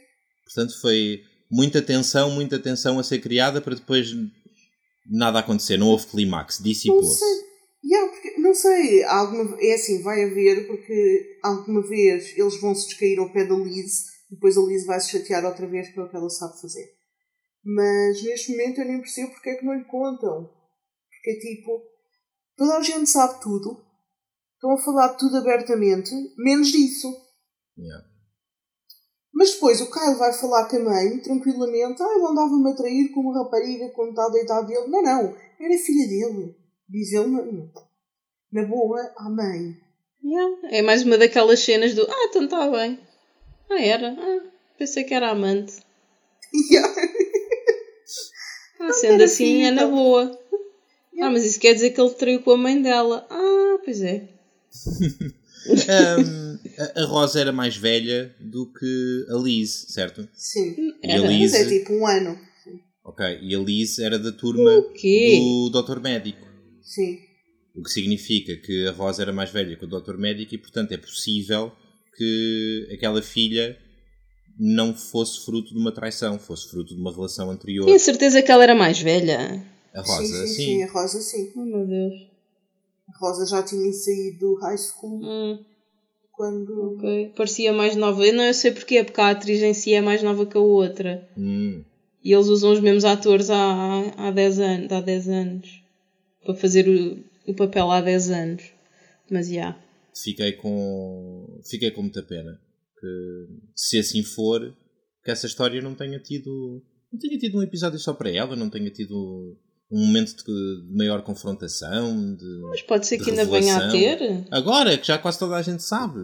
Portanto, 0.45 0.81
foi 0.81 1.23
muita 1.51 1.83
tensão, 1.83 2.31
muita 2.31 2.59
tensão 2.59 2.99
a 2.99 3.05
ser 3.05 3.21
criada 3.21 3.61
para 3.61 3.75
depois 3.75 4.09
nada 5.11 5.39
acontecer. 5.41 5.77
Não 5.77 5.89
houve 5.89 6.07
clímax, 6.07 6.59
Não 6.59 6.65
dissipou-se. 6.65 7.19
sei. 7.19 7.53
Yeah, 7.85 8.13
porque, 8.13 8.39
não 8.41 8.55
sei, 8.55 9.03
alguma, 9.05 9.57
é 9.61 9.75
assim, 9.75 10.03
vai 10.03 10.23
haver, 10.25 10.69
porque 10.69 11.39
alguma 11.43 11.83
vez 11.83 12.33
eles 12.39 12.61
vão 12.61 12.75
se 12.75 12.89
descair 12.89 13.19
ao 13.19 13.33
pé 13.33 13.45
da 13.45 13.57
Liz 13.57 14.05
e 14.31 14.35
depois 14.37 14.57
a 14.57 14.61
Liz 14.63 14.87
vai 14.87 15.01
se 15.01 15.11
chatear 15.11 15.45
outra 15.45 15.67
vez 15.67 15.89
pelo 15.93 16.09
que 16.09 16.15
ela 16.17 16.31
sabe 16.31 16.61
fazer. 16.61 16.89
Mas 17.65 18.23
neste 18.23 18.53
momento 18.53 18.81
eu 18.81 18.87
nem 18.87 19.01
percebo 19.01 19.33
porque 19.33 19.51
é 19.51 19.55
que 19.55 19.65
não 19.65 19.75
lhe 19.75 19.85
contam. 19.85 20.51
Porque 21.09 21.31
é 21.31 21.39
tipo, 21.39 21.83
toda 22.57 22.77
a 22.77 22.83
gente 22.83 23.09
sabe 23.09 23.41
tudo, 23.41 23.85
estão 24.55 24.73
a 24.73 24.79
falar 24.79 25.09
de 25.13 25.19
tudo 25.19 25.37
abertamente, 25.37 26.11
menos 26.37 26.69
disso. 26.69 27.09
Yeah. 27.79 28.13
Mas 29.33 29.55
depois 29.55 29.81
o 29.81 29.91
Kyle 29.91 30.19
vai 30.19 30.33
falar 30.33 30.69
com 30.69 30.77
a 30.77 30.81
mãe, 30.81 31.19
tranquilamente, 31.21 32.03
ah, 32.03 32.15
ele 32.15 32.27
andava-me 32.27 32.71
a 32.71 32.75
trair 32.75 33.09
com 33.13 33.21
uma 33.21 33.43
rapariga 33.43 33.89
quando 33.91 34.11
está 34.11 34.29
deitado 34.29 34.67
dele. 34.67 34.89
Não, 34.89 35.03
não, 35.03 35.37
era 35.59 35.79
filha 35.79 36.07
dele. 36.07 36.57
Diz 36.89 37.13
ele 37.13 37.29
na, 37.29 37.43
na 38.53 38.69
boa 38.69 39.01
à 39.17 39.31
mãe. 39.31 39.77
Yeah. 40.23 40.69
É 40.71 40.83
mais 40.83 41.03
uma 41.03 41.17
daquelas 41.17 41.61
cenas 41.61 41.95
do 41.95 42.03
Ah, 42.03 42.27
então 42.29 42.45
está 42.45 42.71
bem. 42.71 43.01
Ah, 43.71 43.81
era. 43.81 44.15
Ah, 44.19 44.51
pensei 44.79 45.05
que 45.05 45.15
era 45.15 45.31
amante. 45.31 45.81
Yeah. 46.71 47.22
Ah, 48.89 48.93
sendo 48.93 49.15
era 49.15 49.25
assim, 49.25 49.45
filho, 49.45 49.67
é 49.67 49.71
na 49.71 49.83
então. 49.83 49.95
boa. 49.95 50.39
Ah, 51.21 51.31
mas 51.31 51.45
isso 51.45 51.61
quer 51.61 51.75
dizer 51.75 51.91
que 51.91 52.01
ele 52.01 52.11
traiu 52.11 52.43
com 52.43 52.51
a 52.53 52.57
mãe 52.57 52.81
dela. 52.83 53.27
Ah, 53.31 53.79
pois 53.85 54.01
é. 54.03 54.29
Ahm, 55.89 56.59
a, 56.97 57.05
Rosa 57.05 57.41
era 57.41 57.53
mais 57.53 57.77
velha 57.77 58.35
do 58.41 58.67
que 58.73 59.27
a 59.31 59.37
Liz, 59.37 59.87
certo? 59.91 60.29
Sim. 60.35 60.75
E 61.03 61.11
a 61.11 61.15
Era. 61.19 61.29
Liz, 61.29 61.53
Mas 61.53 61.61
é 61.61 61.69
tipo 61.69 61.93
um 61.93 62.07
ano. 62.07 62.37
ok, 63.05 63.39
e 63.41 63.55
a 63.55 63.59
Liz 63.61 63.99
era 64.01 64.19
da 64.19 64.33
turma 64.33 64.81
do 64.81 65.71
Doutor 65.71 66.01
Médico. 66.01 66.45
Sim. 66.83 67.19
O 67.77 67.83
que 67.83 67.91
significa 67.91 68.57
que 68.57 68.89
a 68.89 68.91
Rosa 68.91 69.23
era 69.23 69.33
mais 69.33 69.51
velha 69.51 69.77
que 69.77 69.85
o 69.85 69.89
Doutor 69.89 70.19
Médico 70.19 70.55
e, 70.55 70.59
portanto, 70.59 70.93
é 70.93 70.97
possível 70.97 71.73
que 72.17 72.89
aquela 72.93 73.23
filha 73.23 73.79
não 74.59 74.95
fosse 74.95 75.45
fruto 75.45 75.73
de 75.73 75.79
uma 75.79 75.93
traição, 75.93 76.39
fosse 76.39 76.69
fruto 76.69 76.95
de 76.95 77.01
uma 77.01 77.13
relação 77.13 77.51
anterior. 77.51 77.87
Tinha 77.87 77.99
certeza 77.99 78.43
que 78.43 78.51
ela 78.51 78.63
era 78.63 78.75
mais 78.75 79.01
velha. 79.01 79.65
A 79.95 80.01
Rosa, 80.01 80.23
sim, 80.25 80.33
sim, 80.33 80.47
sim. 80.47 80.55
sim, 80.65 80.83
a 80.85 80.91
Rosa 80.93 81.21
sim. 81.21 81.53
Oh 81.57 81.65
meu 81.65 81.87
Deus. 81.87 82.15
A 83.09 83.19
Rosa 83.19 83.47
já 83.47 83.63
tinha 83.63 83.93
saído 83.93 84.39
do 84.39 84.55
high 84.61 84.79
school 84.79 85.21
Hum, 85.23 85.59
quando. 86.33 86.95
ok. 86.97 87.33
Parecia 87.37 87.73
mais 87.73 87.95
nova. 87.97 88.27
Eu 88.27 88.33
não 88.35 88.45
eu 88.45 88.55
sei 88.55 88.71
porquê, 88.73 89.05
porque 89.05 89.21
a 89.21 89.31
atriz 89.31 89.63
em 89.63 89.75
si 89.75 89.93
é 89.95 90.01
mais 90.01 90.23
nova 90.23 90.47
que 90.47 90.57
a 90.57 90.61
outra. 90.61 91.29
Hum, 91.37 91.85
E 92.25 92.33
eles 92.33 92.47
usam 92.47 92.73
os 92.73 92.81
mesmos 92.81 93.05
atores 93.05 93.51
há, 93.51 94.13
há, 94.17 94.31
10, 94.31 94.59
anos, 94.61 94.93
há 94.93 95.01
10 95.01 95.29
anos. 95.29 95.83
Para 96.45 96.55
fazer 96.55 96.89
o, 96.89 97.51
o 97.51 97.55
papel 97.55 97.91
há 97.91 98.01
10 98.01 98.31
anos. 98.31 98.63
Mas 99.31 99.49
já. 99.49 99.77
fiquei 100.15 100.53
com 100.53 101.61
fiquei 101.65 101.91
com 101.91 102.03
muita 102.03 102.23
pena 102.23 102.61
que 103.03 103.47
se 103.75 103.99
assim 103.99 104.23
for 104.23 104.61
que 105.25 105.31
essa 105.31 105.47
história 105.47 105.83
não 105.83 105.95
tenha 105.95 106.19
tido 106.21 106.83
não 107.13 107.19
tenha 107.19 107.37
tido 107.39 107.59
um 107.59 107.63
episódio 107.63 107.99
só 107.99 108.13
para 108.15 108.31
ela 108.31 108.55
não 108.57 108.71
tenha 108.71 108.91
tido 108.91 109.57
um 109.91 110.07
momento 110.07 110.35
de, 110.37 110.45
de 110.89 110.97
maior 110.97 111.21
confrontação 111.23 112.35
de 112.37 112.61
Mas 112.71 112.81
pode 112.83 113.07
ser 113.07 113.19
de 113.19 113.25
que 113.25 113.31
ainda 113.31 113.45
venha 113.45 113.77
a 113.77 113.91
ter. 113.91 114.47
agora 114.51 114.97
que 114.97 115.07
já 115.09 115.19
quase 115.19 115.39
toda 115.39 115.57
a 115.57 115.63
gente 115.63 115.83
sabe 115.83 116.21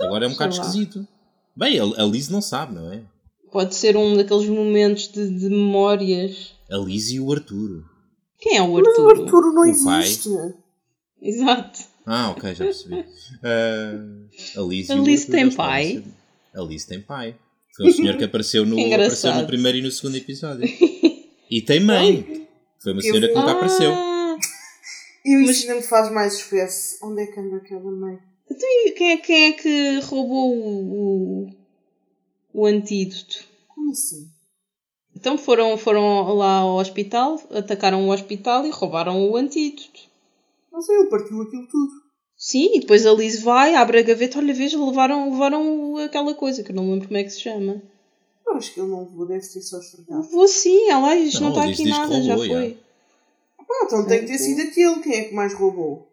agora 0.00 0.24
é 0.24 0.28
um 0.28 0.32
bocado 0.32 0.56
lá. 0.56 0.62
esquisito 0.62 1.06
bem 1.56 1.78
a, 1.78 1.82
a 1.84 2.04
Liz 2.06 2.28
não 2.28 2.40
sabe 2.40 2.74
não 2.74 2.92
é 2.92 3.04
Pode 3.50 3.74
ser 3.74 3.98
um 3.98 4.16
daqueles 4.16 4.48
momentos 4.48 5.08
de, 5.08 5.28
de 5.28 5.48
memórias. 5.50 6.54
a 6.70 6.76
Liz 6.78 7.10
e 7.10 7.20
o 7.20 7.30
Arthur 7.30 7.84
Quem 8.38 8.56
é 8.56 8.62
o 8.62 8.72
Mas 8.72 8.86
o 8.86 9.08
Arthur? 9.08 9.24
Arturo 9.24 9.52
não 9.52 9.70
O 9.70 9.84
pai. 9.84 10.02
existe. 10.04 10.30
Exato. 11.20 11.80
Ah 12.06 12.30
ok 12.30 12.54
já 12.54 12.64
percebi 12.64 13.04
Ah, 13.42 13.92
a 14.56 14.60
Liz, 14.62 14.88
e 14.88 14.92
A 14.92 14.96
o 14.96 15.04
Liz 15.04 15.20
Arthur, 15.22 15.32
tem 15.32 15.50
pai? 15.50 15.84
podem 15.86 16.02
ser- 16.04 16.12
a 16.54 16.62
Liz 16.62 16.84
tem 16.84 17.00
pai 17.00 17.36
foi 17.76 17.88
um 17.88 17.92
senhor 17.92 18.16
que 18.18 18.24
apareceu 18.24 18.66
no, 18.66 18.78
apareceu 18.94 19.34
no 19.34 19.46
primeiro 19.46 19.78
e 19.78 19.82
no 19.82 19.90
segundo 19.90 20.16
episódio 20.16 20.64
e 21.50 21.62
tem 21.62 21.80
mãe 21.84 22.46
foi 22.82 22.92
uma 22.92 22.98
Eu 22.98 23.02
senhora 23.02 23.28
que 23.28 23.34
nunca 23.34 23.52
apareceu 23.52 23.92
Ah, 23.92 24.36
E 25.24 25.36
Mas- 25.36 25.50
isso 25.50 25.62
ainda 25.70 25.80
me 25.80 25.86
faz 25.86 26.10
mais 26.12 26.34
espécie. 26.34 26.98
Onde 27.04 27.22
é 27.22 27.26
que 27.26 27.38
anda 27.38 27.56
aquela 27.56 27.90
mãe? 27.92 28.18
então 28.50 28.68
e 28.86 28.90
quem 28.92 29.10
é, 29.12 29.16
quem 29.18 29.44
é 29.44 29.52
que 29.52 30.00
roubou 30.00 30.52
o, 30.56 31.46
o, 31.46 31.50
o 32.52 32.66
antídoto? 32.66 33.44
Como 33.68 33.92
assim? 33.92 34.28
Então 35.16 35.38
foram, 35.38 35.78
foram 35.78 36.34
lá 36.34 36.56
ao 36.58 36.76
hospital, 36.76 37.40
atacaram 37.50 38.06
o 38.08 38.12
hospital 38.12 38.66
e 38.66 38.70
roubaram 38.70 39.30
o 39.30 39.36
antídoto. 39.36 40.00
Não 40.82 40.86
sei, 40.86 40.96
ele 40.96 41.10
partiu 41.10 41.40
aquilo 41.42 41.66
tudo. 41.68 41.92
Sim, 42.36 42.74
e 42.74 42.80
depois 42.80 43.06
a 43.06 43.12
Liz 43.12 43.40
vai, 43.40 43.76
abre 43.76 44.00
a 44.00 44.02
gaveta, 44.02 44.38
olha, 44.38 44.52
veja, 44.52 44.84
levaram, 44.84 45.30
levaram 45.30 45.96
aquela 45.98 46.34
coisa, 46.34 46.64
que 46.64 46.72
eu 46.72 46.74
não 46.74 46.90
lembro 46.90 47.06
como 47.06 47.16
é 47.16 47.22
que 47.22 47.30
se 47.30 47.40
chama. 47.40 47.80
Eu 48.44 48.54
acho 48.54 48.74
que 48.74 48.80
ele 48.80 48.88
não 48.88 49.04
levou, 49.04 49.28
deve 49.28 49.46
ter 49.46 49.60
só 49.60 49.78
estragado. 49.78 50.28
Vou 50.28 50.48
sim, 50.48 50.88
ela 50.90 51.14
diz, 51.14 51.34
Não, 51.34 51.42
não 51.42 51.48
está 51.50 51.70
aqui 51.70 51.84
nada, 51.84 52.20
já 52.20 52.34
roubou, 52.34 52.46
já. 52.48 52.60
foi. 52.60 52.78
Ah, 53.60 53.84
então 53.84 54.06
tem 54.08 54.20
que 54.22 54.26
ter 54.26 54.38
sido 54.38 54.60
aquele. 54.60 55.00
Quem 55.02 55.14
é 55.14 55.24
que 55.26 55.34
mais 55.34 55.54
roubou? 55.54 56.08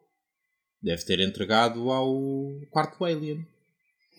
Deve 0.83 1.03
ter 1.03 1.19
entregado 1.19 1.89
ao 1.89 2.15
quarto 2.69 3.03
alien. 3.03 3.43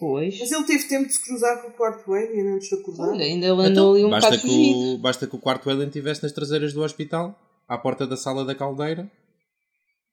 Pois. 0.01 0.36
Mas 0.40 0.51
ele 0.51 0.64
teve 0.64 0.88
tempo 0.88 1.07
de 1.07 1.14
se 1.14 1.24
cruzar 1.24 1.62
com 1.62 1.68
o 1.68 1.72
quarto 1.72 2.12
alien 2.12 2.55
antes 2.57 2.68
de 2.68 2.74
acordar. 2.74 3.09
Olha, 3.11 3.24
ainda 3.24 3.46
ele 3.46 3.62
andou 3.62 3.94
ali 3.94 4.05
um 4.05 4.11
basta, 4.11 4.30
bocado 4.30 4.42
que 4.42 4.48
fugido. 4.48 4.78
o, 4.78 4.98
basta 4.98 5.26
que 5.28 5.36
o 5.36 5.38
quarto 5.38 5.70
alien 5.70 5.86
estivesse 5.86 6.24
nas 6.24 6.32
traseiras 6.32 6.72
do 6.72 6.82
hospital, 6.82 7.38
à 7.68 7.78
porta 7.78 8.05
da 8.05 8.16
sala 8.16 8.44
da 8.44 8.55
caldeira, 8.55 9.09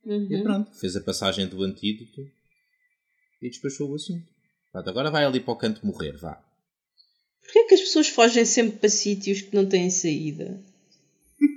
e 0.09 0.35
Uhum. 0.35 0.43
pronto, 0.43 0.71
fez 0.79 0.95
a 0.95 1.01
passagem 1.01 1.47
do 1.47 1.61
antídoto 1.63 2.21
e 3.41 3.49
despachou 3.49 3.91
o 3.91 3.95
assunto. 3.95 4.25
Pronto, 4.71 4.89
agora 4.89 5.11
vai 5.11 5.25
ali 5.25 5.39
para 5.39 5.53
o 5.53 5.57
canto 5.57 5.85
morrer, 5.85 6.17
vá. 6.17 6.41
Porquê 7.43 7.59
é 7.59 7.63
que 7.67 7.73
as 7.75 7.81
pessoas 7.81 8.07
fogem 8.09 8.45
sempre 8.45 8.77
para 8.79 8.89
sítios 8.89 9.41
que 9.41 9.55
não 9.55 9.65
têm 9.67 9.89
saída? 9.89 10.63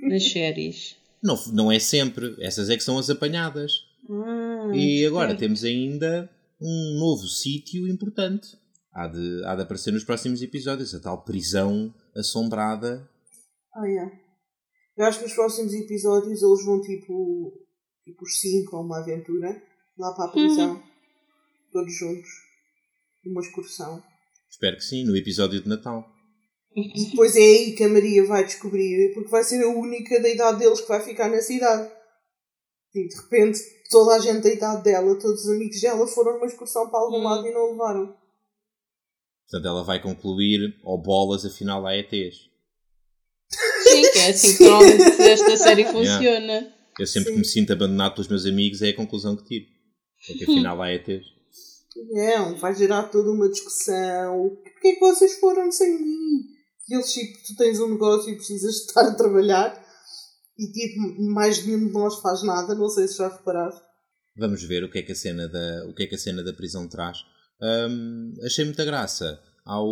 Nas 0.09 0.23
séries. 0.31 0.95
Não, 1.23 1.37
não 1.53 1.71
é 1.71 1.79
sempre, 1.79 2.35
essas 2.39 2.69
é 2.69 2.77
que 2.77 2.83
são 2.83 2.97
as 2.97 3.09
apanhadas. 3.09 3.71
Ah, 4.09 4.71
E 4.75 5.05
agora 5.05 5.35
temos 5.35 5.63
ainda 5.63 6.29
um 6.59 6.97
novo 6.99 7.27
sítio 7.27 7.87
importante. 7.87 8.47
Há 8.93 9.07
de, 9.07 9.43
há 9.45 9.55
de 9.55 9.61
aparecer 9.61 9.91
nos 9.93 10.03
próximos 10.03 10.41
episódios, 10.41 10.93
a 10.95 10.99
tal 10.99 11.23
prisão 11.23 11.93
assombrada. 12.15 13.07
Ah, 13.75 13.85
yeah. 13.85 14.11
Eu 14.97 15.05
acho 15.05 15.19
que 15.19 15.25
nos 15.25 15.33
próximos 15.33 15.73
episódios 15.73 16.41
eles 16.41 16.65
vão 16.65 16.81
tipo. 16.81 17.53
Tipo 18.03 18.23
os 18.23 18.39
cinco 18.39 18.77
a 18.77 18.81
uma 18.81 18.99
aventura. 18.99 19.61
Lá 19.97 20.13
para 20.13 20.25
a 20.25 20.31
prisão. 20.31 20.81
Todos 21.71 21.93
juntos. 21.93 22.29
Uma 23.25 23.41
excursão. 23.41 24.03
Espero 24.49 24.77
que 24.77 24.83
sim, 24.83 25.05
no 25.05 25.15
episódio 25.15 25.61
de 25.61 25.69
Natal. 25.69 26.05
Depois 26.75 27.35
é 27.35 27.39
aí 27.39 27.73
que 27.73 27.83
a 27.83 27.89
Maria 27.89 28.25
vai 28.25 28.45
descobrir, 28.45 29.13
porque 29.13 29.29
vai 29.29 29.43
ser 29.43 29.61
a 29.63 29.67
única 29.67 30.21
da 30.21 30.29
idade 30.29 30.59
deles 30.59 30.81
que 30.81 30.87
vai 30.87 31.01
ficar 31.01 31.29
na 31.29 31.39
cidade. 31.41 31.91
E 32.95 33.07
de 33.07 33.15
repente 33.15 33.59
toda 33.89 34.15
a 34.15 34.19
gente 34.19 34.41
da 34.41 34.49
idade 34.49 34.83
dela, 34.83 35.19
todos 35.19 35.43
os 35.45 35.49
amigos 35.49 35.79
dela 35.81 36.07
foram 36.07 36.33
numa 36.35 36.47
excursão 36.47 36.89
para 36.89 36.99
algum 36.99 37.19
Hum. 37.19 37.23
lado 37.23 37.45
e 37.45 37.51
não 37.51 37.71
levaram. 37.71 38.15
Portanto, 39.49 39.67
ela 39.67 39.83
vai 39.83 40.01
concluir, 40.01 40.79
ou 40.83 40.97
bolas, 40.97 41.45
afinal 41.45 41.85
há 41.85 41.95
ETs. 41.97 42.49
Sim, 43.83 44.01
que 44.13 44.19
é 44.19 44.29
assim 44.29 44.57
que 44.57 45.21
esta 45.23 45.57
série 45.57 45.83
funciona. 45.83 46.73
Eu 46.99 47.07
sempre 47.07 47.29
Sim. 47.29 47.33
que 47.33 47.39
me 47.39 47.45
sinto 47.45 47.73
abandonado 47.73 48.13
pelos 48.13 48.27
meus 48.27 48.45
amigos, 48.45 48.81
é 48.81 48.89
a 48.89 48.95
conclusão 48.95 49.35
que 49.35 49.43
tiro. 49.43 49.65
É 50.29 50.33
que 50.33 50.43
afinal 50.43 50.81
há 50.81 50.93
ETs. 50.93 51.25
Não, 52.11 52.55
vai 52.57 52.75
gerar 52.75 53.03
toda 53.03 53.31
uma 53.31 53.49
discussão. 53.49 54.57
Porquê 54.63 54.89
é 54.89 54.93
que 54.93 54.99
vocês 54.99 55.39
foram 55.39 55.71
sem 55.71 55.99
mim? 55.99 56.45
E 56.89 56.93
eles, 56.93 57.11
tipo, 57.11 57.37
tu 57.47 57.55
tens 57.55 57.79
um 57.79 57.89
negócio 57.89 58.31
e 58.31 58.35
precisas 58.35 58.75
estar 58.87 59.01
a 59.01 59.15
trabalhar 59.15 59.83
e, 60.57 60.71
tipo, 60.71 61.21
mais 61.23 61.65
nenhum 61.65 61.87
de 61.87 61.93
nós 61.93 62.19
faz 62.19 62.43
nada. 62.43 62.75
Não 62.75 62.89
sei 62.89 63.07
se 63.07 63.17
já 63.17 63.29
reparaste. 63.29 63.81
Vamos 64.37 64.63
ver 64.63 64.83
o 64.83 64.91
que 64.91 64.99
é 64.99 65.01
que 65.01 65.11
a 65.11 65.15
cena 65.15 65.47
da, 65.47 65.85
o 65.89 65.93
que 65.93 66.03
é 66.03 66.07
que 66.07 66.15
a 66.15 66.19
cena 66.19 66.43
da 66.43 66.53
prisão 66.53 66.87
traz. 66.87 67.17
Hum, 67.61 68.33
achei 68.45 68.65
muita 68.65 68.85
graça 68.85 69.39
ao 69.65 69.87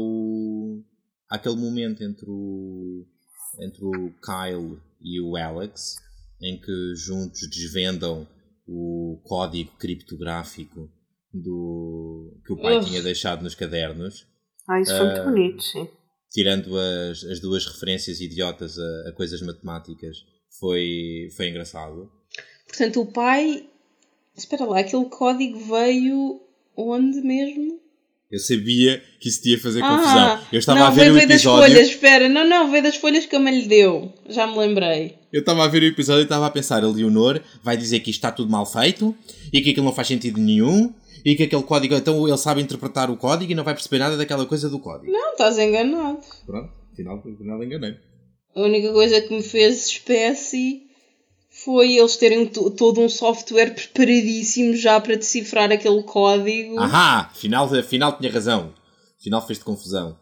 àquele 1.29 1.55
momento 1.55 2.03
entre 2.03 2.25
o 2.27 3.05
entre 3.59 3.83
o 3.83 3.91
Kyle 4.21 4.79
e 5.01 5.21
o 5.21 5.35
Alex 5.35 5.97
em 6.41 6.59
que 6.59 6.95
juntos 6.95 7.49
desvendam 7.49 8.27
o 8.67 9.21
código 9.23 9.71
criptográfico 9.77 10.89
do 11.33 12.39
que 12.45 12.53
o 12.53 12.57
pai 12.61 12.83
tinha 12.83 13.01
deixado 13.01 13.43
nos 13.43 13.55
cadernos 13.55 14.25
Ah, 14.67 14.79
isso 14.79 14.95
foi 14.95 15.05
muito 15.05 15.23
bonito, 15.23 15.63
sim. 15.63 15.87
tirando 16.31 16.77
as, 16.77 17.23
as 17.23 17.39
duas 17.39 17.65
referências 17.65 18.19
idiotas 18.19 18.77
a, 18.79 19.09
a 19.09 19.11
coisas 19.13 19.41
matemáticas 19.41 20.17
foi 20.59 21.29
foi 21.35 21.49
engraçado 21.49 22.11
Portanto, 22.69 23.01
o 23.01 23.11
pai. 23.11 23.67
Espera 24.37 24.63
lá, 24.63 24.79
aquele 24.79 25.05
código 25.05 25.59
veio 25.59 26.39
onde 26.77 27.19
mesmo? 27.21 27.81
Eu 28.31 28.37
sabia 28.39 29.01
que 29.19 29.27
isso 29.27 29.47
ia 29.47 29.59
fazer 29.59 29.81
Ah, 29.83 29.89
confusão. 29.97 30.39
Eu 30.51 30.59
estava 30.59 30.79
não, 30.79 30.85
a 30.87 30.89
ver 30.91 31.09
o 31.11 31.15
veio 31.15 31.27
das 31.27 31.37
episódio. 31.37 31.67
folhas, 31.73 31.87
espera. 31.89 32.29
Não, 32.29 32.47
não, 32.47 32.69
veio 32.69 32.83
das 32.83 32.95
folhas 32.95 33.25
que 33.25 33.35
a 33.35 33.39
mãe 33.39 33.61
lhe 33.61 33.67
deu. 33.67 34.13
Já 34.27 34.45
me 34.45 34.57
lembrei. 34.57 35.15
Eu 35.33 35.39
estava 35.39 35.63
a 35.63 35.67
ver 35.67 35.81
o 35.81 35.85
episódio 35.85 36.21
e 36.21 36.23
estava 36.23 36.45
a 36.45 36.51
pensar, 36.51 36.83
a 36.83 36.87
Leonor 36.87 37.41
vai 37.63 37.75
dizer 37.75 37.99
que 38.01 38.11
isto 38.11 38.19
está 38.19 38.31
tudo 38.31 38.51
mal 38.51 38.65
feito 38.65 39.15
e 39.51 39.61
que 39.61 39.71
aquilo 39.71 39.85
não 39.85 39.93
faz 39.93 40.07
sentido 40.07 40.39
nenhum 40.39 40.93
e 41.25 41.35
que 41.35 41.43
aquele 41.43 41.63
código, 41.63 41.95
então 41.95 42.27
ele 42.27 42.37
sabe 42.37 42.61
interpretar 42.61 43.09
o 43.11 43.17
código 43.17 43.51
e 43.51 43.55
não 43.55 43.63
vai 43.63 43.73
perceber 43.73 43.97
nada 43.99 44.15
daquela 44.15 44.45
coisa 44.45 44.69
do 44.69 44.79
código. 44.79 45.11
Não, 45.11 45.31
estás 45.31 45.57
enganado. 45.57 46.19
Pronto, 46.45 46.71
afinal, 46.93 47.17
afinal 47.17 47.63
enganei. 47.63 47.95
A 48.55 48.61
única 48.61 48.91
coisa 48.91 49.21
que 49.21 49.35
me 49.35 49.43
fez 49.43 49.87
espécie 49.87 50.83
foi 51.63 51.95
eles 51.97 52.15
terem 52.17 52.45
to- 52.47 52.69
todo 52.71 53.01
um 53.01 53.09
software 53.09 53.73
preparadíssimo 53.73 54.75
já 54.75 54.99
para 54.99 55.15
decifrar 55.15 55.71
aquele 55.71 56.03
código. 56.03 56.77
Ahá, 56.79 57.29
afinal, 57.31 57.65
afinal 57.73 58.17
tinha 58.17 58.31
razão. 58.31 58.73
Afinal 59.19 59.45
fez-te 59.45 59.65
confusão. 59.65 60.17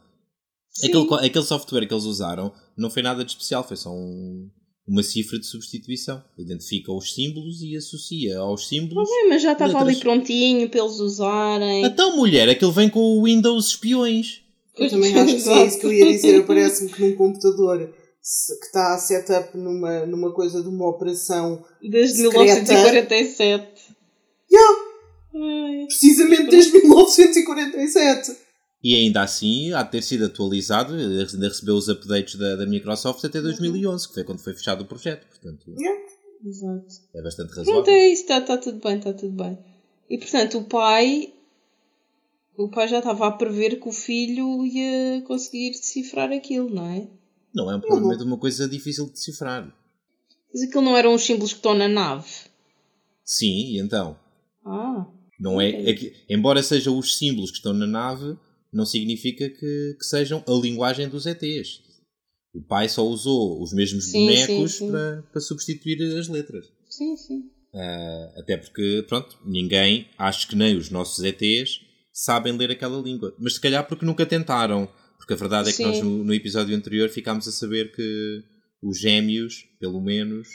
Sim. 0.72 0.88
Aquele, 0.90 1.28
aquele 1.28 1.46
software 1.46 1.86
que 1.88 1.94
eles 1.94 2.04
usaram 2.06 2.52
não 2.78 2.90
foi 2.90 3.02
nada 3.02 3.24
de 3.24 3.32
especial, 3.32 3.64
foi 3.68 3.78
só 3.78 3.92
um- 3.92 4.50
uma 4.88 5.04
cifra 5.04 5.38
de 5.40 5.46
substituição. 5.46 6.24
Identifica 6.38 6.92
os 6.94 7.14
símbolos 7.14 7.62
e 7.62 7.76
associa 7.76 8.38
aos 8.40 8.68
símbolos 8.68 9.10
Bem, 9.10 9.30
mas 9.30 9.42
já 9.42 9.52
estava 9.54 9.78
ali 9.80 9.94
Letras. 9.94 10.00
prontinho 10.04 10.70
para 10.70 10.80
eles 10.80 11.00
usarem. 11.00 11.84
Então, 11.86 12.16
mulher, 12.16 12.48
aquilo 12.50 12.72
vem 12.72 12.90
com 12.90 13.00
o 13.00 13.24
Windows 13.24 13.68
espiões. 13.68 14.42
Eu 14.78 14.90
também 14.90 15.14
acho 15.20 15.34
que 15.34 15.42
sim, 15.42 15.52
é 15.54 15.66
isso 15.66 15.80
que 15.80 15.86
eu 15.88 15.94
ia 15.94 16.06
dizer. 16.12 16.46
Parece-me 16.46 16.92
que 16.92 17.02
num 17.02 17.16
computador 17.16 17.92
que 18.60 18.66
está 18.66 18.94
a 18.94 18.98
setup 18.98 19.58
numa, 19.58 20.06
numa 20.06 20.34
coisa 20.34 20.62
de 20.62 20.68
uma 20.68 20.90
operação 20.90 21.64
Desde 21.82 22.24
Secreta. 22.24 22.62
1947. 22.62 23.96
Yeah. 24.52 24.80
Ai. 25.34 25.86
precisamente 25.86 26.50
desde 26.50 26.74
1947. 26.74 28.38
E 28.84 28.96
ainda 28.96 29.22
assim, 29.22 29.72
há 29.74 29.82
de 29.84 29.92
ter 29.92 30.02
sido 30.04 30.26
atualizado, 30.26 30.94
ainda 30.94 31.48
recebeu 31.48 31.76
os 31.76 31.88
updates 31.90 32.36
da, 32.36 32.56
da 32.56 32.66
Microsoft 32.66 33.24
até 33.26 33.42
2011, 33.42 34.08
que 34.08 34.14
foi 34.14 34.24
quando 34.24 34.40
foi 34.40 34.54
fechado 34.54 34.82
o 34.82 34.86
projeto. 34.86 35.26
Portanto, 35.28 35.74
Exato. 36.46 36.86
é 37.16 37.22
bastante 37.22 37.54
Pronto, 37.54 37.68
razoável. 37.70 37.94
é 37.94 38.10
isso, 38.10 38.22
está 38.24 38.42
tá 38.42 38.58
tudo 38.58 38.80
bem, 38.80 38.98
está 38.98 39.14
tudo 39.14 39.36
bem. 39.44 39.58
E 40.10 40.18
portanto, 40.18 40.60
o 40.60 40.64
pai. 40.66 41.34
O 42.58 42.70
pai 42.70 42.88
já 42.88 43.00
estava 43.00 43.28
a 43.28 43.32
prever 43.32 43.80
que 43.80 43.88
o 43.88 43.92
filho 43.92 44.66
ia 44.66 45.22
conseguir 45.28 45.72
decifrar 45.72 46.32
aquilo, 46.32 46.70
não 46.74 46.88
é? 46.88 47.08
Não 47.58 47.72
é 47.72 47.76
um 47.76 47.82
problema 47.82 48.16
de 48.16 48.24
uma 48.24 48.38
coisa 48.38 48.70
difícil 48.70 49.08
de 49.08 49.14
decifrar. 49.14 49.68
Mas 50.53 50.62
aquilo 50.62 50.84
não 50.84 50.95
eram 50.95 51.14
os 51.16 51.24
símbolos 51.24 51.51
que 51.51 51.58
estão 51.58 51.74
na 51.74 51.88
nave. 51.88 52.30
Sim, 53.26 53.72
e 53.74 53.80
então? 53.80 54.18
Ah, 54.66 55.08
Não 55.39 55.60
é, 55.60 55.89
é 55.89 55.93
que, 55.93 56.14
embora 56.30 56.62
sejam 56.62 56.97
os 56.97 57.18
símbolos 57.18 57.49
que 57.51 57.58
estão 57.58 57.74
na 57.74 57.88
nave, 57.88 58.38
não 58.72 58.86
significa 58.86 59.49
que, 59.49 59.95
que 59.99 60.05
sejam 60.05 60.43
a 60.47 60.51
linguagem 60.51 61.10
dos 61.10 61.26
ETs. 61.26 61.82
O 62.53 62.62
pai 62.62 62.88
só 62.88 63.05
usou 63.05 63.62
os 63.62 63.74
mesmos 63.74 64.05
Sim, 64.05 64.22
bonecos 64.22 64.72
sim, 64.74 64.78
sim. 64.86 64.91
Para, 64.91 65.24
para 65.32 65.41
substituir 65.41 66.01
as 66.18 66.28
letras. 66.28 66.68
sim, 66.89 67.16
sim. 67.18 67.49
Ah, 67.74 68.34
até 68.38 68.58
porque, 68.58 69.03
pronto, 69.08 69.38
ninguém, 69.45 70.08
acho 70.18 70.47
que 70.47 70.55
nem 70.55 70.76
os 70.78 70.89
nossos 70.89 71.24
ETs, 71.24 71.82
sabem 72.14 72.55
ler 72.55 72.72
aquela 72.72 72.99
língua. 73.01 73.36
Mas 73.38 73.55
se 73.55 73.62
calhar 73.62 73.86
porque 73.88 74.05
nunca 74.05 74.26
tentaram. 74.26 74.88
Porque 75.28 75.34
a 75.34 75.38
verdade 75.48 75.70
é 75.70 75.74
que 75.74 75.84
nós 75.84 76.00
no, 76.02 76.24
no 76.24 76.34
episódio 76.34 76.74
anterior 76.74 77.10
ficámos 77.10 77.46
a 77.50 77.52
saber 77.52 77.92
que 77.92 78.44
os 78.82 78.98
gêmeos, 78.98 79.66
pelo 79.78 80.00
menos, 80.00 80.48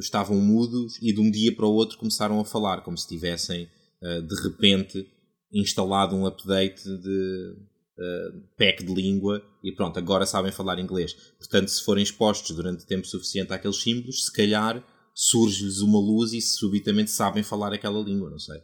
estavam 0.00 0.36
mudos 0.40 0.98
e 1.00 1.12
de 1.12 1.20
um 1.20 1.30
dia 1.30 1.54
para 1.54 1.64
o 1.64 1.72
outro 1.72 1.96
começaram 1.96 2.40
a 2.40 2.44
falar, 2.44 2.80
como 2.82 2.98
se 2.98 3.06
tivessem, 3.06 3.68
ah, 4.02 4.18
de 4.18 4.34
repente, 4.42 5.06
instalado 5.52 6.16
um 6.16 6.26
update 6.26 6.82
de 6.82 7.54
ah, 7.96 8.32
pack 8.58 8.82
de 8.84 8.92
língua 8.92 9.40
e 9.62 9.70
pronto, 9.70 9.98
agora 10.00 10.26
sabem 10.26 10.50
falar 10.50 10.80
inglês. 10.80 11.12
Portanto, 11.38 11.68
se 11.68 11.84
forem 11.84 12.02
expostos 12.02 12.56
durante 12.56 12.84
tempo 12.84 13.06
suficiente 13.06 13.52
àqueles 13.52 13.80
símbolos, 13.80 14.24
se 14.24 14.32
calhar 14.32 14.84
surge-lhes 15.14 15.78
uma 15.78 16.00
luz 16.00 16.32
e 16.32 16.40
subitamente 16.40 17.12
sabem 17.12 17.44
falar 17.44 17.72
aquela 17.72 18.02
língua, 18.02 18.30
não 18.30 18.38
sei. 18.40 18.58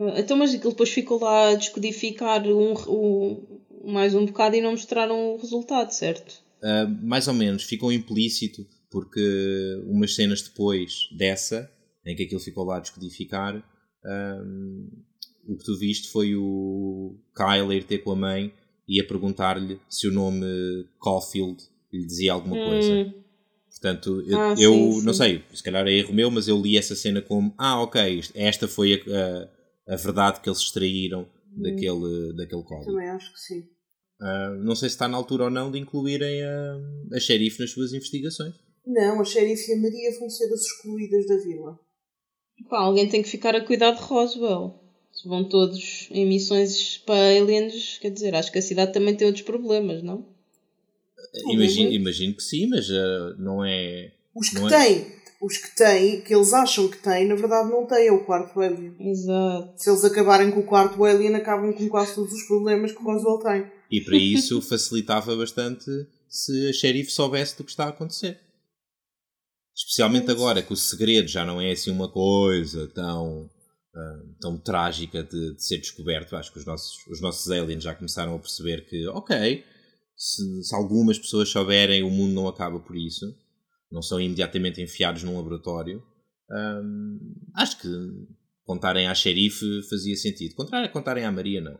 Ah, 0.00 0.18
Então, 0.18 0.36
mas 0.36 0.52
aquilo 0.52 0.70
depois 0.72 0.90
ficou 0.90 1.20
lá 1.20 1.50
a 1.50 1.54
descodificar 1.54 2.44
um, 2.44 2.72
um- 2.88 3.57
mais 3.90 4.14
um 4.14 4.26
bocado 4.26 4.56
e 4.56 4.60
não 4.60 4.72
mostraram 4.72 5.34
o 5.34 5.36
resultado, 5.36 5.90
certo? 5.90 6.42
Uh, 6.62 6.88
mais 7.02 7.28
ou 7.28 7.34
menos, 7.34 7.62
ficou 7.62 7.92
implícito 7.92 8.66
porque 8.90 9.82
umas 9.86 10.14
cenas 10.14 10.42
depois 10.42 11.08
dessa, 11.16 11.70
em 12.04 12.16
que 12.16 12.22
aquilo 12.24 12.40
ficou 12.40 12.64
lá 12.64 12.78
a 12.78 12.80
descodificar, 12.80 13.62
um, 14.04 14.88
o 15.46 15.56
que 15.56 15.64
tu 15.64 15.78
viste 15.78 16.08
foi 16.08 16.34
o 16.34 17.16
Kyle 17.36 17.74
ir 17.76 17.84
ter 17.84 17.98
com 17.98 18.12
a 18.12 18.16
mãe 18.16 18.52
e 18.86 19.00
a 19.00 19.04
perguntar-lhe 19.04 19.80
se 19.88 20.08
o 20.08 20.12
nome 20.12 20.44
Caulfield 21.02 21.62
lhe 21.92 22.06
dizia 22.06 22.32
alguma 22.32 22.62
coisa. 22.62 22.92
Hum, 22.94 23.12
Portanto, 23.70 24.22
eu, 24.26 24.38
Ah, 24.38 24.54
eu 24.58 24.72
sim, 24.72 25.02
não 25.04 25.12
sim. 25.12 25.18
sei, 25.18 25.44
se 25.54 25.62
calhar 25.62 25.86
é 25.86 25.92
erro 25.92 26.12
meu, 26.12 26.30
mas 26.30 26.48
eu 26.48 26.60
li 26.60 26.76
essa 26.76 26.96
cena 26.96 27.22
como: 27.22 27.54
ah, 27.56 27.80
ok, 27.80 28.22
esta 28.34 28.66
foi 28.66 28.94
a, 28.94 29.92
a, 29.92 29.94
a 29.94 29.96
verdade 29.96 30.40
que 30.40 30.48
eles 30.48 30.58
extraíram 30.58 31.28
daquele, 31.56 32.32
daquele 32.34 32.62
código. 32.62 32.92
Também 32.92 33.08
acho 33.10 33.32
que 33.32 33.40
sim. 33.40 33.68
Ah, 34.20 34.50
não 34.60 34.74
sei 34.74 34.88
se 34.88 34.94
está 34.94 35.06
na 35.06 35.16
altura 35.16 35.44
ou 35.44 35.50
não 35.50 35.70
de 35.70 35.78
incluírem 35.78 36.42
a, 36.42 36.78
a 37.14 37.20
xerife 37.20 37.60
nas 37.60 37.70
suas 37.70 37.92
investigações. 37.92 38.54
Não, 38.86 39.20
a 39.20 39.24
xerife 39.24 39.70
e 39.70 39.74
a 39.74 39.78
Maria 39.78 40.18
vão 40.18 40.28
ser 40.30 40.52
as 40.52 40.60
excluídas 40.60 41.26
da 41.26 41.36
vila. 41.36 41.78
Pá, 42.68 42.78
alguém 42.78 43.08
tem 43.08 43.22
que 43.22 43.28
ficar 43.28 43.54
a 43.54 43.64
cuidar 43.64 43.92
de 43.92 44.00
Roswell. 44.00 44.74
Se 45.12 45.28
vão 45.28 45.44
todos 45.44 46.08
em 46.10 46.26
missões 46.26 46.98
para 46.98 47.36
aliens, 47.36 47.98
quer 47.98 48.10
dizer, 48.10 48.34
acho 48.34 48.50
que 48.50 48.58
a 48.58 48.62
cidade 48.62 48.92
também 48.92 49.14
tem 49.14 49.26
outros 49.26 49.44
problemas, 49.44 50.02
não? 50.02 50.24
Imagino, 51.50 51.92
imagino 51.92 52.34
que 52.34 52.42
sim, 52.42 52.66
mas 52.68 52.90
ah, 52.90 53.34
não 53.38 53.64
é. 53.64 54.12
Os 54.34 54.48
que 54.48 54.64
é? 54.64 54.68
têm, 54.68 55.06
os 55.40 55.56
que 55.56 55.76
têm, 55.76 56.20
que 56.22 56.34
eles 56.34 56.52
acham 56.52 56.88
que 56.88 56.98
têm, 56.98 57.26
na 57.26 57.34
verdade 57.34 57.70
não 57.70 57.86
têm, 57.86 58.08
é 58.08 58.12
o 58.12 58.24
quarto 58.24 58.60
alien. 58.60 58.94
Exato. 58.98 59.72
Se 59.76 59.90
eles 59.90 60.04
acabarem 60.04 60.50
com 60.50 60.60
o 60.60 60.66
quarto 60.66 61.04
alien, 61.04 61.34
acabam 61.34 61.72
com 61.72 61.88
quase 61.88 62.14
todos 62.14 62.32
os 62.32 62.42
problemas 62.44 62.92
que 62.92 62.98
o 62.98 63.04
Roswell 63.04 63.38
tem. 63.38 63.77
E 63.90 64.00
para 64.00 64.16
isso 64.16 64.60
facilitava 64.62 65.34
bastante 65.36 65.90
se 66.28 66.68
a 66.68 66.72
xerife 66.72 67.10
soubesse 67.10 67.56
do 67.56 67.64
que 67.64 67.70
está 67.70 67.86
a 67.86 67.88
acontecer. 67.88 68.38
Especialmente 69.74 70.30
agora 70.30 70.62
que 70.62 70.72
o 70.72 70.76
segredo 70.76 71.28
já 71.28 71.44
não 71.44 71.60
é 71.60 71.70
assim 71.70 71.90
uma 71.90 72.10
coisa 72.10 72.88
tão, 72.88 73.48
ah, 73.94 74.22
tão 74.40 74.58
trágica 74.58 75.22
de, 75.22 75.54
de 75.54 75.64
ser 75.64 75.78
descoberto. 75.78 76.34
Acho 76.36 76.52
que 76.52 76.58
os 76.58 76.66
nossos, 76.66 77.06
os 77.06 77.20
nossos 77.20 77.48
aliens 77.50 77.84
já 77.84 77.94
começaram 77.94 78.34
a 78.34 78.38
perceber 78.38 78.86
que, 78.88 79.06
ok, 79.08 79.64
se, 80.16 80.64
se 80.64 80.74
algumas 80.74 81.16
pessoas 81.16 81.48
souberem, 81.48 82.02
o 82.02 82.10
mundo 82.10 82.34
não 82.34 82.48
acaba 82.48 82.80
por 82.80 82.96
isso. 82.96 83.32
Não 83.90 84.02
são 84.02 84.20
imediatamente 84.20 84.82
enfiados 84.82 85.22
num 85.22 85.36
laboratório. 85.36 86.02
Ahm, 86.50 87.18
acho 87.54 87.78
que 87.78 87.88
contarem 88.64 89.06
à 89.06 89.14
xerife 89.14 89.64
fazia 89.88 90.16
sentido. 90.16 90.54
Contar, 90.56 90.90
contarem 90.90 91.24
à 91.24 91.30
Maria, 91.30 91.60
não. 91.60 91.78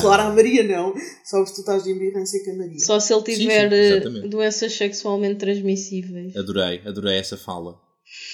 Claro, 0.00 0.22
a 0.22 0.30
Maria 0.34 0.62
não. 0.64 0.94
Só 1.24 1.44
que 1.44 1.54
tu 1.54 1.60
estás 1.60 1.84
de 1.84 1.90
embirrância 1.90 2.42
com 2.44 2.50
a 2.52 2.54
Maria. 2.56 2.78
Só 2.78 2.98
se 2.98 3.12
ele 3.12 3.20
Sim, 3.26 3.38
tiver 3.40 3.68
sim, 3.70 3.74
eh, 3.76 3.88
exatamente. 3.96 4.28
doenças 4.28 4.72
sexualmente 4.72 5.36
transmissíveis. 5.36 6.36
Adorei, 6.36 6.80
adorei 6.86 7.16
essa 7.18 7.36
fala. 7.36 7.78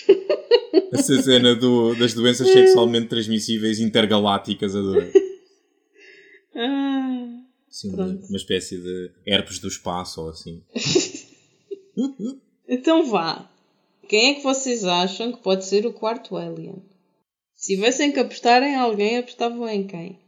essa 0.92 1.20
cena 1.22 1.54
do- 1.56 1.94
das 1.96 2.14
doenças 2.14 2.48
sexualmente 2.48 3.08
transmissíveis 3.08 3.80
intergalácticas, 3.80 4.74
adorei. 4.76 5.12
Ah, 6.54 7.40
Assim, 7.68 7.92
uma, 7.92 8.04
uma 8.06 8.36
espécie 8.36 8.78
de 8.78 9.10
herpes 9.26 9.58
do 9.58 9.66
espaço 9.66 10.20
ou 10.22 10.28
assim. 10.30 10.62
então 12.68 13.04
vá. 13.10 13.50
Quem 14.08 14.30
é 14.30 14.34
que 14.34 14.42
vocês 14.42 14.84
acham 14.84 15.32
que 15.32 15.42
pode 15.42 15.64
ser 15.64 15.84
o 15.86 15.92
quarto 15.92 16.36
alien? 16.36 16.82
Se 17.56 17.74
tivessem 17.74 18.12
que 18.12 18.20
apostar 18.20 18.62
em 18.62 18.76
alguém, 18.76 19.18
apostavam 19.18 19.68
em 19.68 19.86
quem? 19.86 20.20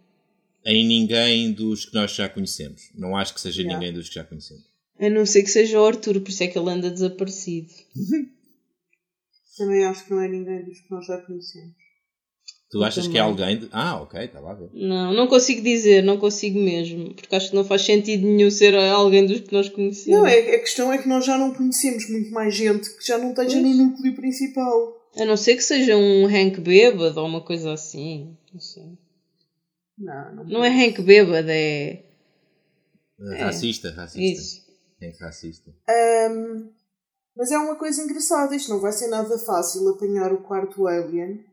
Em 0.66 0.84
ninguém 0.86 1.52
dos 1.52 1.84
que 1.84 1.94
nós 1.94 2.10
já 2.12 2.28
conhecemos. 2.28 2.90
Não 2.94 3.16
acho 3.16 3.32
que 3.32 3.40
seja 3.40 3.62
Yeah. 3.62 3.78
ninguém 3.78 3.94
dos 3.94 4.08
que 4.08 4.16
já 4.16 4.24
conhecemos. 4.24 4.64
A 4.98 5.08
não 5.08 5.24
ser 5.24 5.42
que 5.44 5.50
seja 5.50 5.80
o 5.80 5.84
Arthur, 5.86 6.20
por 6.20 6.28
isso 6.30 6.42
é 6.42 6.48
que 6.48 6.58
ele 6.58 6.70
anda 6.70 6.90
desaparecido. 6.90 7.68
Também 9.56 9.84
acho 9.84 10.04
que 10.04 10.10
não 10.10 10.20
é 10.20 10.28
ninguém 10.28 10.64
dos 10.64 10.80
que 10.80 10.90
nós 10.90 11.06
já 11.06 11.18
conhecemos. 11.18 11.74
Tu 12.68 12.82
achas 12.82 13.06
que 13.06 13.16
é 13.16 13.22
também. 13.22 13.44
alguém. 13.44 13.58
De... 13.60 13.68
Ah, 13.70 14.02
ok, 14.02 14.20
estava 14.24 14.50
a 14.50 14.54
ver. 14.54 14.68
Não, 14.74 15.14
não 15.14 15.28
consigo 15.28 15.62
dizer, 15.62 16.02
não 16.02 16.18
consigo 16.18 16.58
mesmo. 16.58 17.14
Porque 17.14 17.34
acho 17.34 17.50
que 17.50 17.54
não 17.56 17.64
faz 17.64 17.82
sentido 17.82 18.26
nenhum 18.26 18.50
ser 18.50 18.74
alguém 18.74 19.24
dos 19.24 19.38
que 19.40 19.52
nós 19.52 19.68
conhecemos. 19.68 20.18
Não, 20.18 20.26
é, 20.26 20.56
a 20.56 20.58
questão 20.58 20.92
é 20.92 20.98
que 20.98 21.08
nós 21.08 21.24
já 21.24 21.38
não 21.38 21.54
conhecemos 21.54 22.10
muito 22.10 22.30
mais 22.32 22.54
gente 22.56 22.90
que 22.96 23.06
já 23.06 23.18
não 23.18 23.30
esteja 23.30 23.56
no 23.56 23.62
Pois. 23.62 23.76
núcleo 23.78 24.14
principal. 24.16 24.96
A 25.16 25.24
não 25.24 25.36
ser 25.36 25.54
que 25.56 25.62
seja 25.62 25.96
um 25.96 26.26
Hank 26.26 26.60
bêbado 26.60 27.20
ou 27.20 27.26
uma 27.26 27.40
coisa 27.40 27.72
assim. 27.72 28.36
Não 28.52 28.60
sei. 28.60 28.82
Não, 29.98 30.34
não, 30.34 30.44
Não 30.44 30.64
é 30.64 30.68
Hank 30.68 31.00
bêbado, 31.02 31.48
é. 31.50 32.04
Uh, 33.18 33.38
Racista, 33.38 33.90
racista. 33.90 34.20
Isso. 34.20 34.66
É 35.00 35.10
racista. 35.18 35.70
Ahm, 35.88 36.70
mas 37.36 37.50
é 37.50 37.58
uma 37.58 37.76
coisa 37.76 38.02
engraçada, 38.02 38.54
isto 38.56 38.70
não 38.70 38.80
vai 38.80 38.92
ser 38.92 39.08
nada 39.08 39.38
fácil 39.38 39.88
apanhar 39.88 40.32
o 40.32 40.42
quarto 40.42 40.86
alien, 40.86 41.44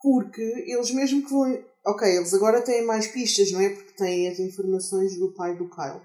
porque 0.00 0.42
eles 0.66 0.90
mesmo 0.92 1.22
que 1.24 1.30
vão. 1.30 1.64
Ok, 1.84 2.08
eles 2.08 2.34
agora 2.34 2.62
têm 2.62 2.84
mais 2.84 3.06
pistas, 3.06 3.52
não 3.52 3.60
é? 3.60 3.70
Porque 3.70 3.92
têm 3.92 4.28
as 4.28 4.38
informações 4.38 5.16
do 5.18 5.32
pai 5.34 5.56
do 5.56 5.68
Kyle. 5.68 6.04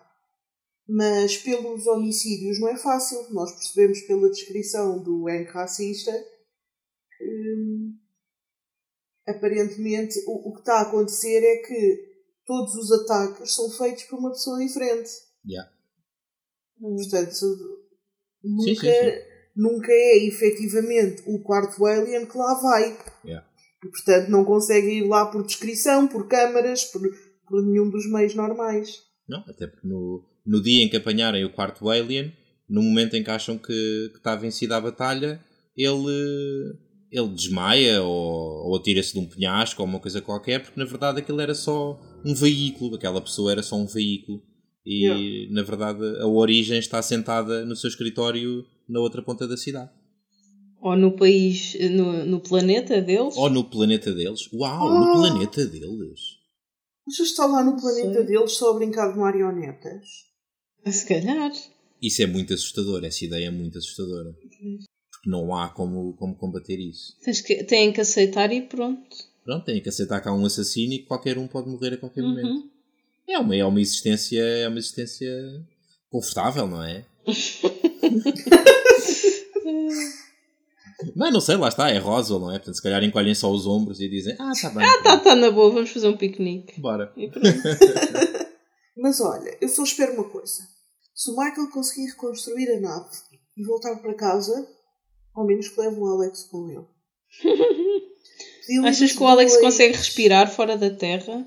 Mas 0.88 1.38
pelos 1.38 1.88
homicídios 1.88 2.60
não 2.60 2.70
é 2.70 2.78
fácil. 2.78 3.18
Nós 3.32 3.52
percebemos 3.52 4.02
pela 4.02 4.30
descrição 4.30 5.02
do 5.02 5.28
Hank 5.28 5.50
racista 5.52 6.12
que 7.18 7.70
aparentemente 9.28 10.19
o, 10.28 10.49
o 10.49 10.53
que 10.53 10.59
está 10.59 10.80
a 10.80 10.82
acontecer 10.82 11.39
é 11.43 11.57
que 11.57 12.11
todos 12.45 12.74
os 12.76 12.91
ataques 12.91 13.53
são 13.53 13.69
feitos 13.69 14.03
por 14.03 14.19
uma 14.19 14.32
pessoa 14.32 14.59
diferente. 14.59 15.09
Yeah. 15.45 15.72
Portanto, 16.80 17.32
Sim, 17.32 17.45
nunca, 18.43 18.74
sim, 18.74 18.80
sim. 18.80 19.22
nunca 19.55 19.91
é 19.91 20.26
efetivamente 20.26 21.24
o 21.28 21.39
quarto 21.43 21.86
alien 21.86 22.26
que 22.26 22.38
lá 22.38 22.59
vai. 22.61 22.97
Yeah. 23.24 23.47
E, 23.84 23.89
portanto, 23.89 24.30
não 24.30 24.43
consegue 24.43 24.88
ir 24.88 25.07
lá 25.07 25.26
por 25.28 25.45
descrição, 25.45 26.07
por 26.07 26.28
câmaras, 26.28 26.86
por, 26.86 27.01
por 27.47 27.65
nenhum 27.65 27.89
dos 27.89 28.09
meios 28.11 28.36
normais. 28.36 29.01
Não, 29.28 29.39
até 29.47 29.67
porque 29.67 29.88
no, 29.88 30.24
no 30.45 30.61
dia 30.61 30.84
em 30.84 30.89
que 30.89 30.97
apanharem 30.97 31.45
o 31.45 31.53
quarto 31.53 31.89
alien, 31.89 32.36
no 32.67 32.82
momento 32.82 33.15
em 33.15 33.24
que 33.24 33.30
acham 33.30 33.57
que, 33.57 34.09
que 34.11 34.17
está 34.17 34.36
vencida 34.36 34.78
a 34.78 34.82
batalha, 34.82 35.43
ele, 35.76 36.74
ele 37.12 37.28
desmaia 37.30 38.01
ou, 38.01 38.68
ou 38.70 38.76
atira-se 38.78 39.14
de 39.14 39.20
um 39.20 39.28
penhasco 39.28 39.82
ou 39.82 39.88
uma 39.88 39.99
coisa 39.99 40.22
qualquer, 40.22 40.62
porque 40.64 40.80
na 40.80 40.86
verdade 40.86 41.20
aquilo 41.20 41.41
era 41.41 41.53
só 41.53 41.99
um 42.26 42.34
veículo, 42.34 42.95
aquela 42.95 43.20
pessoa 43.22 43.51
era 43.51 43.62
só 43.64 43.76
um 43.76 43.86
veículo. 43.86 44.41
E 44.86 45.03
Yeah. 45.05 45.53
na 45.53 45.62
verdade 45.62 46.03
a 46.20 46.26
origem 46.28 46.80
está 46.80 47.01
sentada 47.03 47.64
no 47.66 47.76
seu 47.76 47.88
escritório 47.88 48.66
na 48.89 48.99
outra 48.99 49.22
ponta 49.22 49.47
da 49.47 49.55
cidade. 49.55 49.91
Ou 50.82 50.95
no 50.97 51.16
país, 51.16 51.76
no, 51.91 52.26
no 52.26 52.39
planeta 52.39 52.99
deles. 52.99 53.36
Ou 53.38 53.47
no 53.49 53.64
planeta 53.64 54.12
deles. 54.12 54.49
Uau, 54.51 54.88
Ah! 54.89 54.99
no 54.99 55.20
planeta 55.20 55.66
deles. 55.68 56.20
Mas 57.05 57.16
já 57.18 57.24
está 57.24 57.45
lá 57.45 57.64
no 57.64 57.80
planeta 57.80 58.14
Sei. 58.16 58.26
deles 58.26 58.51
só 58.53 58.72
a 58.72 58.74
brincar 58.74 59.12
de 59.14 59.20
marionetas. 59.20 60.07
Se 60.88 61.07
calhar. 61.07 61.51
Isso 62.01 62.24
é 62.24 62.26
muito 62.26 62.51
assustador, 62.55 63.03
essa 63.05 63.24
ideia 63.24 63.45
é 63.45 63.51
muito 63.51 63.78
assustadora. 63.78 64.36
Porque 65.22 65.30
não 65.30 65.55
há 65.55 65.69
como, 65.69 66.13
como 66.13 66.36
combater 66.36 66.80
isso. 66.80 67.15
Tens 67.22 67.41
que, 67.41 67.63
têm 67.63 67.93
que 67.93 68.01
aceitar 68.01 68.51
e 68.51 68.61
pronto. 68.61 69.15
Pronto, 69.45 69.65
tem 69.65 69.80
que 69.80 69.89
aceitar 69.89 70.19
que 70.19 70.28
há 70.28 70.34
um 70.34 70.45
assassino 70.45 70.93
e 70.93 70.99
que 70.99 71.05
qualquer 71.05 71.38
um 71.38 71.47
pode 71.47 71.69
morrer 71.69 71.93
a 71.93 71.97
qualquer 71.97 72.24
momento. 72.24 72.47
Uhum. 72.47 72.69
É 73.28 73.38
uma, 73.38 73.55
é 73.55 73.63
uma 73.63 73.80
existência, 73.80 74.41
é 74.41 74.67
uma 74.67 74.80
existência 74.80 75.32
confortável, 76.09 76.67
não 76.67 76.84
é? 76.84 77.05
Mas 81.15 81.34
não 81.34 81.41
sei, 81.41 81.55
lá 81.55 81.67
está, 81.67 81.89
é 81.89 81.97
Roswell, 81.97 82.39
não 82.39 82.51
é? 82.51 82.57
Portanto, 82.57 82.76
se 82.76 82.82
calhar 82.82 83.03
encolhem 83.03 83.36
só 83.36 83.51
os 83.51 83.65
ombros 83.65 83.99
e 83.99 84.09
dizem, 84.09 84.36
ah, 84.39 84.51
tá 84.59 84.69
bem. 84.69 84.86
Ah, 84.86 85.03
tá, 85.03 85.17
tá 85.17 85.36
na 85.36 85.51
boa, 85.51 85.72
vamos 85.72 85.89
fazer 85.91 86.07
um 86.07 86.17
piquenique. 86.17 86.80
Bora. 86.80 87.11
E 87.15 87.30
pronto. 87.30 87.47
Mas 88.97 89.19
olha, 89.22 89.57
eu 89.61 89.69
só 89.69 89.84
espero 89.84 90.13
uma 90.13 90.30
coisa. 90.30 90.63
Se 91.13 91.32
o 91.32 91.36
Michael 91.36 91.69
conseguir 91.72 92.07
reconstruir 92.07 92.69
a 92.72 92.80
nave 92.80 93.09
e 93.57 93.63
voltar 93.63 93.95
para 93.97 94.13
casa, 94.13 94.67
ao 95.36 95.46
menos 95.46 95.68
que 95.70 95.80
leve 95.80 95.98
o 96.00 96.06
Alex 96.08 96.44
com 96.44 96.70
ele. 96.70 96.86
Achas 98.88 99.12
que 99.12 99.22
o 99.24 99.28
Alex 99.28 99.52
dois- 99.54 99.64
consegue 99.64 99.96
respirar 99.98 100.50
fora 100.50 100.78
da 100.78 100.90
Terra? 100.90 101.46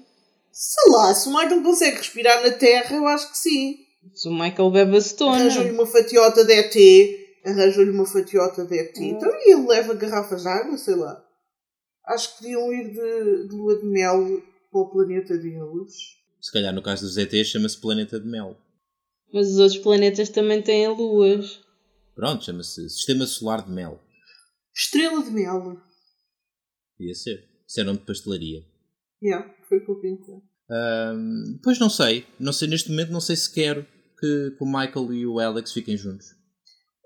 Sei 0.50 0.92
lá, 0.92 1.14
se 1.14 1.28
o 1.28 1.32
Michael 1.32 1.62
consegue 1.62 1.96
respirar 1.96 2.42
na 2.42 2.50
Terra, 2.52 2.96
eu 2.96 3.06
acho 3.06 3.30
que 3.32 3.38
sim. 3.38 3.76
Se 4.14 4.28
o 4.28 4.32
Michael 4.32 4.70
bebe 4.70 4.96
acetona. 4.96 5.36
Arranjou-lhe 5.36 5.70
uma 5.70 5.86
fatiota 5.86 6.44
de 6.44 6.52
ET. 6.52 7.46
Arranjou-lhe 7.46 7.90
uma 7.90 8.06
fatiota 8.06 8.64
de 8.64 8.78
ET. 8.78 8.96
Então 8.98 9.30
e 9.34 9.52
ele 9.52 9.66
leva 9.66 9.94
garrafas 9.94 10.42
de 10.42 10.48
água, 10.48 10.76
sei 10.76 10.94
lá. 10.94 11.22
Acho 12.06 12.36
que 12.36 12.42
podiam 12.44 12.72
ir 12.72 12.90
de, 12.92 13.48
de 13.48 13.54
lua 13.56 13.78
de 13.80 13.86
mel 13.86 14.42
para 14.70 14.80
o 14.80 14.90
planeta 14.90 15.36
deles. 15.38 15.92
Se 16.40 16.52
calhar 16.52 16.74
no 16.74 16.82
caso 16.82 17.06
dos 17.06 17.16
ETs 17.16 17.48
chama-se 17.48 17.80
Planeta 17.80 18.20
de 18.20 18.26
Mel. 18.28 18.56
Mas 19.32 19.48
os 19.48 19.58
outros 19.58 19.78
planetas 19.78 20.28
também 20.28 20.60
têm 20.60 20.86
luas. 20.88 21.60
Pronto, 22.14 22.44
chama-se 22.44 22.88
Sistema 22.88 23.26
Solar 23.26 23.64
de 23.64 23.72
Mel. 23.72 24.00
Estrela 24.74 25.22
de 25.22 25.30
mel. 25.30 25.76
Podia 26.96 27.14
ser. 27.14 27.44
Isso 27.66 27.80
é 27.80 27.84
nome 27.84 27.98
de 27.98 28.04
pastelaria. 28.04 28.64
Yeah, 29.22 29.52
foi 29.68 29.78
o 29.78 29.84
que 29.84 29.90
eu 29.90 30.00
pensei. 30.00 30.34
Ahm, 30.70 31.58
pois 31.62 31.78
não 31.78 31.88
sei. 31.90 32.26
Não 32.38 32.52
sei, 32.52 32.68
neste 32.68 32.90
momento 32.90 33.10
não 33.12 33.20
sei 33.20 33.36
se 33.36 33.52
quero 33.52 33.86
que, 34.18 34.50
que 34.56 34.64
o 34.64 34.66
Michael 34.66 35.12
e 35.12 35.26
o 35.26 35.38
Alex 35.38 35.72
fiquem 35.72 35.96
juntos. 35.96 36.26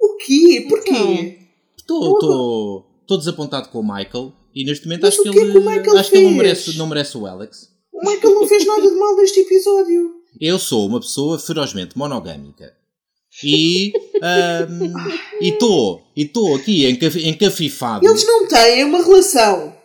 O 0.01 0.17
quê? 0.17 0.67
Porquê? 0.69 1.39
Estou 1.79 3.19
desapontado 3.19 3.69
com 3.71 3.81
o 3.81 3.83
Michael 3.83 4.33
e 4.55 4.65
neste 4.65 4.87
momento 4.87 5.03
Mas 5.03 5.15
acho 5.15 5.23
que 5.23 5.31
que 5.31 5.39
é 5.39 5.43
ele, 5.43 5.83
que 5.83 5.91
acho 5.91 6.11
que 6.11 6.17
ele 6.17 6.25
não, 6.25 6.31
fez? 6.31 6.37
merece, 6.37 6.79
não 6.79 6.87
merece 6.87 7.17
o 7.19 7.27
Alex. 7.27 7.69
O 7.93 8.01
Michael 8.01 8.35
não 8.35 8.47
fez 8.47 8.67
nada 8.67 8.83
de 8.83 8.97
mal 8.97 9.17
neste 9.17 9.41
episódio. 9.41 10.15
Eu 10.41 10.59
sou 10.59 10.87
uma 10.87 11.01
pessoa 11.01 11.39
ferozmente 11.39 11.97
monogâmica. 11.97 12.77
E 13.43 13.93
estou 15.41 16.03
e 16.17 16.23
estou 16.23 16.57
aqui 16.57 16.87
encafifado. 16.87 18.07
Eles 18.07 18.27
não 18.27 18.49
têm 18.49 18.85
uma 18.85 19.03
relação. 19.03 19.77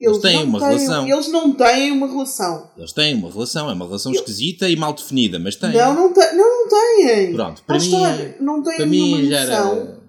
Eles, 0.00 0.18
têm 0.18 0.42
uma 0.42 0.58
têm, 0.58 0.68
relação. 0.68 1.08
Eles 1.08 1.28
não 1.28 1.52
têm 1.54 1.92
uma 1.92 2.06
relação. 2.06 2.70
Eles 2.76 2.92
têm 2.92 3.14
uma 3.14 3.30
relação, 3.30 3.70
é 3.70 3.72
uma 3.72 3.86
relação 3.86 4.12
esquisita 4.12 4.68
e 4.68 4.76
mal 4.76 4.92
definida, 4.92 5.38
mas 5.38 5.56
têm. 5.56 5.72
Não, 5.72 5.94
não, 5.94 6.12
te, 6.12 6.32
não, 6.32 6.44
não 6.44 6.68
têm. 6.68 7.32
Pronto, 7.32 7.62
para 7.64 7.78
mim, 7.78 7.90
não 8.40 8.62
têm 8.62 8.76
para 8.76 8.86
nenhuma 8.86 9.18
mim 9.18 9.30
noção. 9.30 9.72
Era... 9.72 10.04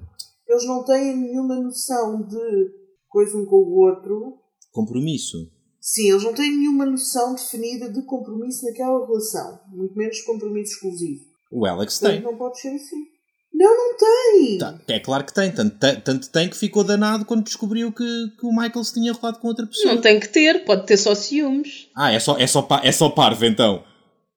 Eles 0.48 0.66
não 0.66 0.84
têm 0.84 1.16
nenhuma 1.16 1.56
noção 1.56 2.22
de 2.28 2.72
coisa 3.08 3.38
um 3.38 3.46
com 3.46 3.56
o 3.56 3.80
outro. 3.80 4.38
Compromisso. 4.72 5.50
Sim, 5.80 6.10
eles 6.10 6.24
não 6.24 6.34
têm 6.34 6.50
nenhuma 6.58 6.86
noção 6.86 7.36
definida 7.36 7.92
de 7.92 8.02
compromisso 8.02 8.66
naquela 8.66 9.06
relação. 9.06 9.60
Muito 9.72 9.96
menos 9.96 10.20
compromisso 10.22 10.74
exclusivo. 10.74 11.35
O 11.56 11.66
Alex 11.66 12.00
tem. 12.00 12.20
Não 12.20 12.36
pode 12.36 12.60
ser 12.60 12.68
assim. 12.76 12.98
Não, 13.54 13.78
não 13.78 13.98
tem! 13.98 14.58
Tá, 14.58 14.78
é 14.90 15.00
claro 15.00 15.24
que 15.24 15.34
tem. 15.34 15.50
Tanto, 15.50 15.78
tanto 16.04 16.30
tem 16.30 16.50
que 16.50 16.58
ficou 16.58 16.84
danado 16.84 17.24
quando 17.24 17.46
descobriu 17.46 17.94
que, 17.94 18.04
que 18.38 18.46
o 18.46 18.52
Michael 18.52 18.84
se 18.84 18.94
tinha 18.94 19.14
rolado 19.14 19.40
com 19.40 19.48
outra 19.48 19.66
pessoa. 19.66 19.94
Não 19.94 20.02
tem 20.02 20.20
que 20.20 20.28
ter, 20.28 20.66
pode 20.66 20.86
ter 20.86 20.98
só 20.98 21.16
ciúmes. 21.16 21.88
Ah, 21.96 22.12
é 22.12 22.20
só, 22.20 22.38
é 22.38 22.46
só, 22.46 22.68
é 22.84 22.92
só 22.92 23.08
parvo 23.08 23.46
então. 23.46 23.86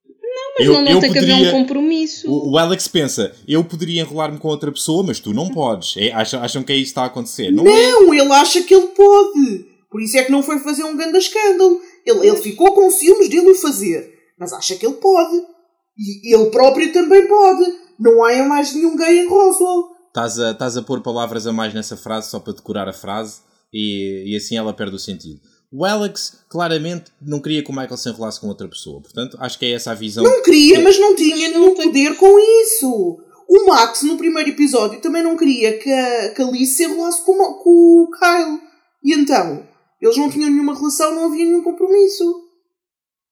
Não, 0.07 0.55
mas 0.57 0.67
eu, 0.67 0.73
não, 0.75 0.85
não 0.85 1.01
tem 1.01 1.11
poderia, 1.13 1.27
que 1.27 1.33
haver 1.33 1.49
um 1.49 1.61
compromisso. 1.63 2.31
O, 2.31 2.53
o, 2.53 2.59
Alex 2.59 2.87
pensa, 2.87 3.35
eu 3.49 3.65
poderia 3.65 4.03
enrolar-me 4.03 4.39
com 4.39 4.47
outra 4.47 4.71
pessoa, 4.71 5.03
mas 5.03 5.19
tu 5.19 5.35
não 5.35 5.49
podes. 5.49 5.97
É, 5.97 6.13
acham, 6.13 6.41
acham 6.41 6.63
que 6.63 6.73
é 6.73 6.77
isso 6.77 6.85
que 6.85 6.91
está 6.91 7.03
a 7.03 7.07
acontecer. 7.07 7.51
Não, 7.51 7.67
é? 7.67 7.91
não 7.91 8.15
é? 8.15 8.19
ele 8.19 8.33
acha 8.33 8.63
que 8.63 8.73
ele 8.73 8.87
pode. 8.89 9.67
Por 9.91 10.01
isso 10.01 10.17
é 10.17 10.23
que 10.23 10.31
não 10.31 10.45
foi 10.45 10.61
fazer 10.61 10.85
um 10.85 10.97
grande 10.97 11.19
escândalo. 11.19 11.81
Ele, 12.07 12.29
ele 12.29 12.37
ficou 12.37 12.73
com 12.73 12.89
ciúmes 12.89 13.29
dele 13.29 13.51
o 13.51 13.55
fazer. 13.57 14.15
Mas 14.39 14.53
acha 14.53 14.77
que 14.77 14.87
ele 14.87 14.95
pode. 14.95 15.58
E 15.99 16.35
ele 16.35 16.51
próprio 16.51 16.93
também 16.93 17.27
pode. 17.27 17.65
Não 17.99 18.25
há 18.25 18.45
mais 18.45 18.73
nenhum 18.73 18.97
gay 18.97 19.19
em 19.19 19.29
Roswell. 19.29 19.89
Estás 20.09 20.39
a, 20.39 20.53
estás 20.53 20.77
a 20.77 20.83
pôr 20.83 21.01
palavras 21.03 21.47
a 21.47 21.53
mais 21.53 21.75
nessa 21.75 21.97
frase 21.97 22.31
só 22.31 22.39
para 22.39 22.53
decorar 22.53 22.89
a 22.89 22.93
frase 22.93 23.41
e, 23.73 24.33
e 24.33 24.37
assim 24.37 24.57
ela 24.57 24.73
perde 24.73 24.95
o 24.95 24.99
sentido. 24.99 25.41
O 25.71 25.85
Alex 25.85 26.45
claramente 26.49 27.13
não 27.21 27.41
queria 27.41 27.63
que 27.63 27.71
o 27.71 27.75
Michael 27.75 27.97
se 27.97 28.09
enrolasse 28.09 28.41
com 28.41 28.49
outra 28.49 28.69
pessoa. 28.69 29.03
Portanto, 29.03 29.37
acho 29.41 29.59
que 29.59 29.67
é 29.67 29.73
essa 29.73 29.91
a 29.91 29.95
visão. 29.95 30.25
Não 30.25 30.43
queria, 30.43 30.77
que... 30.77 30.83
mas 30.83 30.99
não 30.99 31.15
tinha 31.15 31.37
nenhum 31.37 31.75
poder 31.75 32.17
com 32.17 32.39
isso. 32.39 33.19
O 33.49 33.67
Max, 33.67 34.03
no 34.03 34.17
primeiro 34.17 34.51
episódio, 34.51 35.01
também 35.01 35.23
não 35.23 35.37
queria 35.37 35.79
que 35.79 35.91
a, 35.91 36.35
que 36.35 36.43
a 36.43 36.51
Liz 36.51 36.71
se 36.71 36.85
enrolasse 36.85 37.23
com, 37.23 37.35
com 37.35 37.71
o 37.71 38.11
Kyle. 38.19 38.61
E 39.05 39.15
então? 39.15 39.67
Eles 40.01 40.17
não 40.17 40.31
tinham 40.31 40.51
nenhuma 40.51 40.75
relação, 40.75 41.15
não 41.15 41.27
havia 41.27 41.45
nenhum 41.45 41.63
compromisso. 41.63 42.25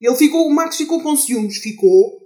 Ele 0.01 0.17
ficou, 0.17 0.47
o 0.47 0.55
Max 0.55 0.77
ficou 0.77 1.01
com 1.03 1.17
ciúmes, 1.17 1.57
ficou, 1.59 2.19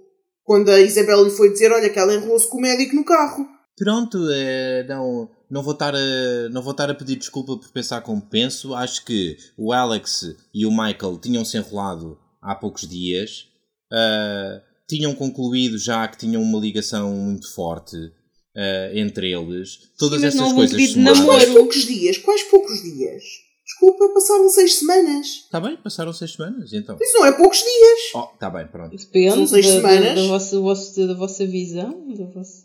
quando 0.50 0.68
a 0.68 0.80
Isabel 0.80 1.22
lhe 1.22 1.30
foi 1.30 1.52
dizer, 1.52 1.70
olha, 1.70 1.88
que 1.88 1.96
ela 1.96 2.12
enrolou-se 2.12 2.50
com 2.50 2.58
o 2.58 2.60
médico 2.60 2.96
no 2.96 3.04
carro. 3.04 3.46
Pronto, 3.78 4.18
é, 4.32 4.82
não, 4.82 5.30
não, 5.48 5.62
vou 5.62 5.74
estar 5.74 5.94
a, 5.94 6.48
não 6.50 6.60
vou 6.60 6.72
estar 6.72 6.90
a 6.90 6.94
pedir 6.94 7.14
desculpa 7.14 7.56
por 7.56 7.70
pensar 7.70 8.00
como 8.00 8.20
penso. 8.20 8.74
Acho 8.74 9.04
que 9.04 9.36
o 9.56 9.72
Alex 9.72 10.34
e 10.52 10.66
o 10.66 10.72
Michael 10.72 11.18
tinham-se 11.22 11.56
enrolado 11.56 12.18
há 12.42 12.56
poucos 12.56 12.88
dias. 12.88 13.46
Uh, 13.92 14.60
tinham 14.88 15.14
concluído 15.14 15.78
já 15.78 16.08
que 16.08 16.18
tinham 16.18 16.42
uma 16.42 16.58
ligação 16.58 17.14
muito 17.14 17.54
forte 17.54 17.96
uh, 17.96 18.90
entre 18.92 19.30
eles. 19.30 19.78
Todas 19.96 20.20
Sim, 20.20 20.26
essas 20.26 20.52
coisas. 20.52 20.96
Mas 20.96 21.20
quais 21.20 21.48
poucos 21.48 21.86
dias? 21.86 22.18
Quais 22.18 22.42
poucos 22.42 22.82
dias? 22.82 23.22
Desculpa, 23.70 24.08
passaram 24.12 24.48
seis 24.48 24.78
semanas. 24.80 25.26
Está 25.44 25.60
bem, 25.60 25.76
passaram 25.76 26.12
seis 26.12 26.32
semanas, 26.32 26.72
então. 26.72 26.98
Isso 27.00 27.18
não 27.18 27.26
é 27.26 27.32
poucos 27.32 27.58
dias. 27.58 28.00
Oh, 28.14 28.34
está 28.34 28.50
bem, 28.50 28.66
pronto. 28.66 28.96
Depende 28.96 29.32
São 29.32 29.46
seis 29.46 29.66
da, 29.66 29.72
semanas. 29.74 30.14
Da, 30.14 30.14
da, 30.14 30.60
vossa, 30.60 31.06
da 31.06 31.14
vossa 31.14 31.46
visão. 31.46 32.14
Da 32.14 32.24
vossa... 32.26 32.64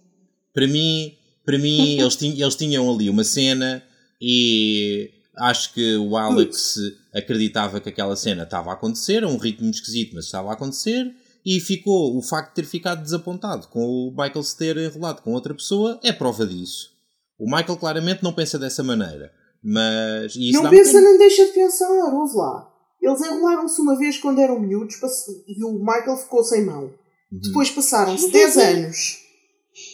Para 0.52 0.68
mim, 0.68 1.16
para 1.46 1.60
mim 1.60 2.00
eles, 2.02 2.16
tinham, 2.16 2.36
eles 2.36 2.56
tinham 2.56 2.92
ali 2.92 3.08
uma 3.10 3.24
cena 3.24 3.84
e 4.20 5.12
acho 5.38 5.74
que 5.74 5.96
o 5.98 6.18
Alex 6.18 6.80
acreditava 7.14 7.80
que 7.80 7.90
aquela 7.90 8.16
cena 8.16 8.44
estava 8.44 8.72
a 8.72 8.74
acontecer, 8.74 9.24
a 9.24 9.28
um 9.28 9.38
ritmo 9.38 9.70
esquisito, 9.70 10.16
mas 10.16 10.26
estava 10.26 10.50
a 10.50 10.54
acontecer. 10.54 11.14
E 11.46 11.60
ficou, 11.60 12.18
o 12.18 12.22
facto 12.24 12.50
de 12.50 12.56
ter 12.56 12.66
ficado 12.66 13.04
desapontado 13.04 13.68
com 13.68 13.86
o 13.86 14.10
Michael 14.10 14.44
se 14.44 14.58
ter 14.58 14.76
enrolado 14.78 15.22
com 15.22 15.34
outra 15.34 15.54
pessoa 15.54 16.00
é 16.02 16.12
prova 16.12 16.48
disso. 16.48 16.90
O 17.38 17.46
Michael 17.46 17.78
claramente 17.78 18.24
não 18.24 18.34
pensa 18.34 18.58
dessa 18.58 18.82
maneira. 18.82 19.32
Mas. 19.66 20.36
não 20.52 20.70
pensa 20.70 21.02
nem 21.02 21.18
deixa 21.18 21.46
de 21.48 21.54
pensar, 21.54 21.90
ouve 22.14 22.38
lá. 22.38 22.72
Eles 23.02 23.20
enrolaram-se 23.22 23.82
uma 23.82 23.98
vez 23.98 24.18
quando 24.20 24.40
eram 24.40 24.60
miúdos 24.60 24.96
e 25.48 25.64
o 25.64 25.80
Michael 25.80 26.18
ficou 26.18 26.44
sem 26.44 26.64
mão. 26.64 26.84
Uhum. 26.84 27.40
Depois 27.42 27.72
passaram-se 27.72 28.30
10 28.32 28.58
anos. 28.58 29.18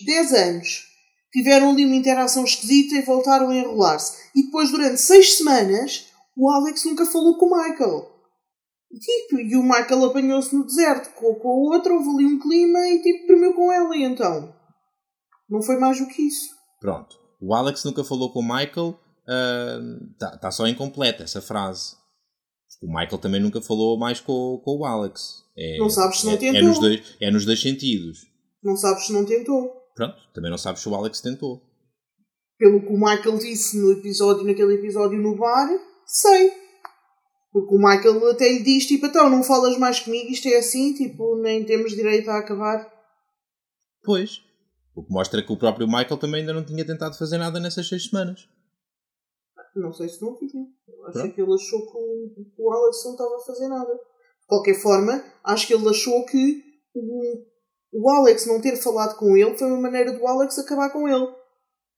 10 0.06 0.34
anos. 0.34 0.88
Tiveram 1.32 1.70
ali 1.72 1.86
uma 1.86 1.96
interação 1.96 2.44
esquisita 2.44 2.96
e 2.96 3.02
voltaram 3.02 3.50
a 3.50 3.56
enrolar-se. 3.56 4.18
E 4.36 4.44
depois, 4.44 4.70
durante 4.72 5.00
6 5.00 5.38
semanas, 5.38 6.08
o 6.36 6.50
Alex 6.50 6.84
nunca 6.84 7.06
falou 7.06 7.38
com 7.38 7.46
o 7.46 7.58
Michael. 7.58 8.12
E, 8.92 9.00
tipo, 9.00 9.40
e 9.40 9.56
o 9.56 9.64
Michael 9.64 10.06
apanhou-se 10.06 10.54
no 10.54 10.66
deserto 10.66 11.14
com, 11.14 11.34
com 11.36 11.48
o 11.48 11.74
outro, 11.74 11.94
houve 11.94 12.10
ali 12.10 12.26
um 12.26 12.40
clima 12.40 12.80
e 12.90 13.02
tipo, 13.02 13.28
dormiu 13.28 13.54
com 13.54 13.72
ela. 13.72 13.96
E 13.96 14.04
então? 14.04 14.54
Não 15.50 15.62
foi 15.62 15.78
mais 15.78 16.00
do 16.00 16.08
que 16.08 16.24
isso. 16.24 16.50
Pronto. 16.82 17.18
O 17.42 17.54
Alex 17.54 17.86
nunca 17.86 18.04
falou 18.04 18.34
com 18.34 18.40
o 18.40 18.44
Michael 18.44 19.00
está 19.24 20.36
uh, 20.36 20.40
tá 20.40 20.52
só 20.52 20.68
incompleta 20.68 21.24
essa 21.24 21.42
frase. 21.42 21.96
O 22.82 22.88
Michael 22.88 23.20
também 23.20 23.40
nunca 23.40 23.62
falou 23.62 23.98
mais 23.98 24.20
com, 24.20 24.60
com 24.64 24.78
o 24.80 24.86
Alex. 24.86 25.44
É, 25.56 25.78
não 25.78 25.90
sabes 25.90 26.20
se 26.20 26.26
não 26.26 26.34
é, 26.34 26.38
tentou. 26.38 26.60
É 26.60 26.64
nos, 26.64 26.80
dois, 26.80 27.18
é 27.20 27.32
nos 27.32 27.46
dois 27.46 27.62
sentidos. 27.62 28.26
Não 28.64 28.76
sabes 28.76 29.06
se 29.06 29.14
não 29.14 29.26
tentou. 29.26 29.72
Pronto, 29.96 30.16
também 30.34 30.50
não 30.50 30.58
sabes 30.58 30.82
se 30.82 30.90
o 30.90 30.96
Alex 30.96 31.22
tentou. 31.22 31.62
Pelo 32.58 32.82
que 32.82 32.94
o 32.94 32.98
Michael 32.98 33.38
disse 33.38 33.78
no 33.80 33.92
episódio, 33.92 34.46
naquele 34.46 34.76
episódio 34.76 35.20
no 35.20 35.38
bar, 35.38 35.68
sei. 36.06 36.52
Porque 37.52 37.76
o 37.76 37.78
Michael 37.78 38.30
até 38.32 38.50
lhe 38.50 38.64
diz, 38.64 38.86
tipo, 38.86 39.06
então 39.06 39.30
não 39.30 39.44
falas 39.44 39.78
mais 39.78 40.00
comigo, 40.00 40.32
isto 40.32 40.48
é 40.48 40.58
assim, 40.58 40.94
tipo, 40.94 41.36
nem 41.42 41.66
temos 41.66 41.92
direito 41.92 42.30
a 42.30 42.38
acabar. 42.38 42.88
Pois. 44.04 44.42
O 44.96 45.04
que 45.04 45.12
mostra 45.12 45.44
que 45.44 45.52
o 45.52 45.58
próprio 45.58 45.88
Michael 45.88 46.18
também 46.18 46.42
ainda 46.42 46.54
não 46.54 46.64
tinha 46.64 46.86
tentado 46.86 47.18
fazer 47.18 47.38
nada 47.38 47.60
nessas 47.60 47.88
seis 47.88 48.10
semanas. 48.10 48.48
Não 49.76 49.94
sei 49.94 50.10
se 50.10 50.22
não 50.22 50.36
tinha. 50.36 50.66
Acho 51.08 51.34
que 51.34 51.42
ele 51.42 51.54
achou 51.54 51.82
que 51.92 51.98
o, 51.98 52.46
que 52.56 52.62
o 52.62 52.72
Alex 52.72 53.06
não 53.06 53.12
estava 53.14 53.36
a 53.36 53.46
fazer 53.46 53.68
nada. 53.68 53.94
De 53.94 54.48
qualquer 54.48 54.76
forma, 54.76 55.24
acho 55.44 55.68
que 55.68 55.74
ele 55.74 55.88
achou 55.88 56.26
que 56.26 56.64
o, 56.94 57.46
o 57.94 58.10
Alex 58.10 58.46
não 58.46 58.62
ter 58.62 58.76
falado 58.76 59.18
com 59.18 59.38
ele 59.38 59.58
foi 59.58 59.68
uma 59.68 59.80
maneira 59.80 60.12
do 60.12 60.28
Alex 60.28 60.60
acabar 60.60 60.90
com 60.92 61.08
ele. 61.08 61.28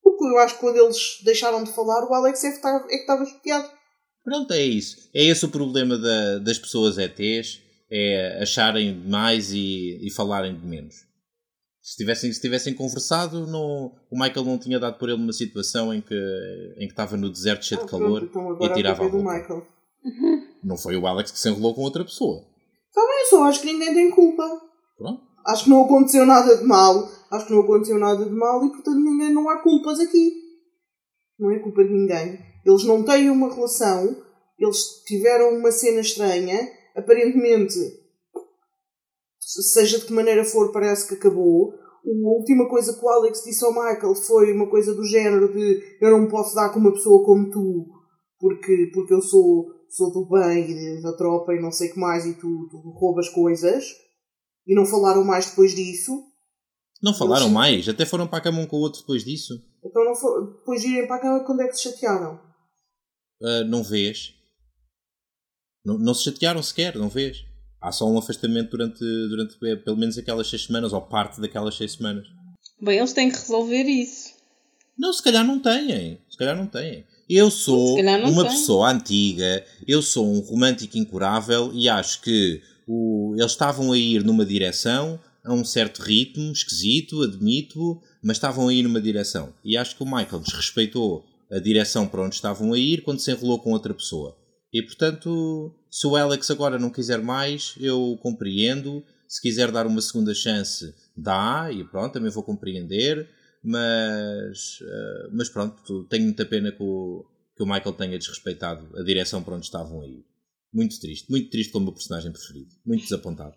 Porque 0.02 0.24
eu 0.24 0.38
acho 0.38 0.54
que 0.54 0.60
quando 0.60 0.76
eles 0.76 1.20
deixaram 1.24 1.64
de 1.64 1.72
falar, 1.72 2.08
o 2.08 2.14
Alex 2.14 2.44
é 2.44 2.50
que 2.50 2.56
estava, 2.56 2.84
é 2.84 2.88
que 2.88 2.94
estava 2.94 3.24
chateado. 3.24 3.68
Pronto, 4.22 4.52
é 4.52 4.62
isso. 4.62 5.10
É 5.14 5.24
esse 5.24 5.44
o 5.44 5.50
problema 5.50 5.98
da, 5.98 6.38
das 6.38 6.58
pessoas 6.58 6.96
ETs, 6.96 7.60
é 7.90 8.42
acharem 8.42 8.94
mais 9.06 9.52
e, 9.52 9.98
e 10.02 10.10
falarem 10.10 10.58
de 10.58 10.66
menos. 10.66 10.94
Se 11.84 11.96
tivessem, 11.98 12.32
se 12.32 12.40
tivessem 12.40 12.72
conversado, 12.72 13.46
não, 13.46 13.92
o 14.10 14.18
Michael 14.18 14.46
não 14.46 14.56
tinha 14.58 14.80
dado 14.80 14.98
por 14.98 15.10
ele 15.10 15.18
numa 15.18 15.34
situação 15.34 15.92
em 15.92 16.00
que, 16.00 16.14
em 16.78 16.86
que 16.86 16.92
estava 16.92 17.14
no 17.14 17.30
deserto 17.30 17.66
cheio 17.66 17.82
de 17.82 17.86
calor 17.86 18.22
então 18.22 18.56
e 18.58 18.72
tirava 18.72 19.04
a 19.04 19.06
roupa. 19.06 19.18
Michael. 19.18 19.66
Não 20.64 20.78
foi 20.78 20.96
o 20.96 21.06
Alex 21.06 21.30
que 21.30 21.38
se 21.38 21.46
enrolou 21.46 21.74
com 21.74 21.82
outra 21.82 22.02
pessoa. 22.02 22.42
Está 22.88 23.02
bem, 23.02 23.26
só 23.28 23.44
acho 23.44 23.60
que 23.60 23.66
ninguém 23.66 23.92
tem 23.92 24.10
culpa. 24.10 24.44
Pronto. 24.96 25.22
Acho 25.46 25.64
que 25.64 25.70
não 25.70 25.84
aconteceu 25.84 26.24
nada 26.24 26.56
de 26.56 26.64
mal. 26.64 27.06
Acho 27.30 27.46
que 27.46 27.52
não 27.52 27.60
aconteceu 27.60 27.98
nada 27.98 28.24
de 28.24 28.32
mal 28.32 28.64
e 28.64 28.70
portanto 28.70 28.96
ninguém, 28.96 29.34
não 29.34 29.50
há 29.50 29.58
culpas 29.58 30.00
aqui. 30.00 30.32
Não 31.38 31.50
é 31.50 31.58
culpa 31.58 31.84
de 31.84 31.90
ninguém. 31.90 32.38
Eles 32.64 32.84
não 32.84 33.04
têm 33.04 33.28
uma 33.28 33.52
relação, 33.52 34.24
eles 34.58 35.02
tiveram 35.04 35.58
uma 35.58 35.70
cena 35.70 36.00
estranha, 36.00 36.66
aparentemente 36.96 37.76
seja 39.44 39.98
de 39.98 40.06
que 40.06 40.12
maneira 40.12 40.44
for, 40.44 40.72
parece 40.72 41.08
que 41.08 41.14
acabou. 41.14 41.72
A 41.72 42.28
última 42.28 42.68
coisa 42.68 42.92
que 42.92 43.04
o 43.04 43.08
Alex 43.08 43.42
disse 43.44 43.64
ao 43.64 43.72
Michael 43.72 44.14
foi 44.14 44.52
uma 44.52 44.68
coisa 44.68 44.94
do 44.94 45.04
género 45.04 45.52
de 45.52 45.98
eu 46.00 46.10
não 46.10 46.28
posso 46.28 46.54
dar 46.54 46.70
com 46.70 46.78
uma 46.78 46.92
pessoa 46.92 47.24
como 47.24 47.50
tu 47.50 47.86
porque, 48.44 48.90
porque 48.92 49.14
eu 49.14 49.22
sou, 49.22 49.70
sou 49.88 50.12
do 50.12 50.28
bem 50.28 51.00
da 51.00 51.16
tropa 51.16 51.54
e 51.54 51.60
não 51.62 51.72
sei 51.72 51.88
o 51.88 51.94
que 51.94 51.98
mais 51.98 52.26
e 52.26 52.34
tu, 52.34 52.68
tu 52.70 52.76
roubas 52.90 53.30
coisas. 53.30 53.86
E 54.66 54.74
não 54.74 54.84
falaram 54.84 55.24
mais 55.24 55.46
depois 55.48 55.74
disso. 55.74 56.12
Não 57.02 57.14
falaram 57.14 57.44
Eles... 57.44 57.54
mais? 57.54 57.88
Até 57.88 58.04
foram 58.04 58.26
para 58.26 58.38
a 58.38 58.42
cama 58.42 58.60
um 58.60 58.66
com 58.66 58.76
o 58.76 58.80
outro 58.80 59.00
depois 59.00 59.24
disso? 59.24 59.54
Então 59.82 60.04
não 60.04 60.14
for... 60.14 60.58
depois 60.58 60.82
de 60.82 60.88
irem 60.88 61.06
para 61.06 61.16
a 61.16 61.20
cama 61.20 61.44
quando 61.44 61.62
é 61.62 61.68
que 61.68 61.76
se 61.76 61.84
chatearam? 61.84 62.38
Uh, 63.40 63.64
não 63.66 63.82
vês. 63.82 64.34
Não, 65.82 65.98
não 65.98 66.12
se 66.12 66.24
chatearam 66.24 66.62
sequer, 66.62 66.96
não 66.96 67.08
vês? 67.08 67.46
Há 67.84 67.92
só 67.92 68.10
um 68.10 68.16
afastamento 68.16 68.70
durante, 68.70 69.00
durante 69.28 69.56
eh, 69.62 69.76
pelo 69.76 69.96
menos 69.96 70.16
aquelas 70.16 70.48
seis 70.48 70.64
semanas, 70.64 70.94
ou 70.94 71.02
parte 71.02 71.38
daquelas 71.38 71.76
seis 71.76 71.92
semanas. 71.92 72.26
Bem, 72.80 72.98
eles 72.98 73.12
têm 73.12 73.30
que 73.30 73.38
resolver 73.38 73.82
isso. 73.82 74.32
Não, 74.98 75.12
se 75.12 75.22
calhar 75.22 75.46
não 75.46 75.58
têm. 75.58 76.18
Se 76.30 76.38
calhar 76.38 76.56
não 76.56 76.66
têm. 76.66 77.04
Eu 77.28 77.50
sou 77.50 77.98
uma 78.00 78.44
tem. 78.44 78.52
pessoa 78.52 78.90
antiga, 78.90 79.64
eu 79.86 80.00
sou 80.00 80.26
um 80.26 80.40
romântico 80.40 80.96
incurável 80.96 81.70
e 81.74 81.88
acho 81.88 82.22
que 82.22 82.62
o, 82.86 83.34
eles 83.36 83.52
estavam 83.52 83.92
a 83.92 83.98
ir 83.98 84.24
numa 84.24 84.44
direção, 84.44 85.18
a 85.44 85.52
um 85.52 85.64
certo 85.64 86.02
ritmo, 86.02 86.52
esquisito, 86.52 87.22
admito, 87.22 88.00
mas 88.22 88.36
estavam 88.36 88.68
a 88.68 88.74
ir 88.74 88.82
numa 88.82 89.00
direção. 89.00 89.52
E 89.62 89.76
acho 89.76 89.96
que 89.96 90.02
o 90.02 90.06
Michael 90.06 90.40
desrespeitou 90.40 91.24
a 91.50 91.58
direção 91.58 92.06
para 92.06 92.22
onde 92.22 92.34
estavam 92.34 92.72
a 92.72 92.78
ir 92.78 93.02
quando 93.02 93.20
se 93.20 93.30
enrolou 93.30 93.58
com 93.58 93.72
outra 93.72 93.92
pessoa. 93.92 94.36
E 94.74 94.82
portanto, 94.82 95.72
se 95.88 96.04
o 96.04 96.16
Alex 96.16 96.50
agora 96.50 96.80
não 96.80 96.90
quiser 96.90 97.22
mais, 97.22 97.76
eu 97.78 98.18
compreendo. 98.20 99.04
Se 99.28 99.40
quiser 99.40 99.70
dar 99.70 99.86
uma 99.86 100.00
segunda 100.00 100.34
chance, 100.34 100.92
dá, 101.16 101.68
e 101.72 101.84
pronto, 101.84 102.14
também 102.14 102.28
vou 102.28 102.42
compreender. 102.42 103.30
Mas, 103.62 104.80
uh, 104.80 105.30
mas 105.32 105.48
pronto, 105.48 106.04
tenho 106.10 106.24
muita 106.24 106.44
pena 106.44 106.72
que 106.72 106.82
o, 106.82 107.24
que 107.56 107.62
o 107.62 107.66
Michael 107.66 107.92
tenha 107.92 108.18
desrespeitado 108.18 108.98
a 108.98 109.04
direção 109.04 109.44
para 109.44 109.54
onde 109.54 109.64
estavam 109.64 110.02
a 110.02 110.08
ir. 110.08 110.24
Muito 110.72 110.98
triste, 111.00 111.30
muito 111.30 111.50
triste 111.50 111.70
como 111.70 111.84
o 111.84 111.86
meu 111.86 111.94
personagem 111.94 112.32
preferido. 112.32 112.74
Muito 112.84 113.04
desapontado. 113.04 113.54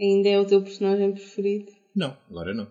Ainda 0.00 0.30
é 0.30 0.40
o 0.40 0.46
teu 0.46 0.62
personagem 0.62 1.12
preferido? 1.12 1.70
Não, 1.94 2.16
agora 2.30 2.54
não. 2.54 2.66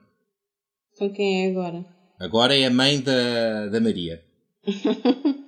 Então 0.93 1.13
quem 1.13 1.45
é 1.45 1.51
agora? 1.51 1.85
Agora 2.19 2.57
é 2.57 2.65
a 2.65 2.71
mãe 2.71 2.99
da, 2.99 3.67
da 3.67 3.79
Maria. 3.79 4.25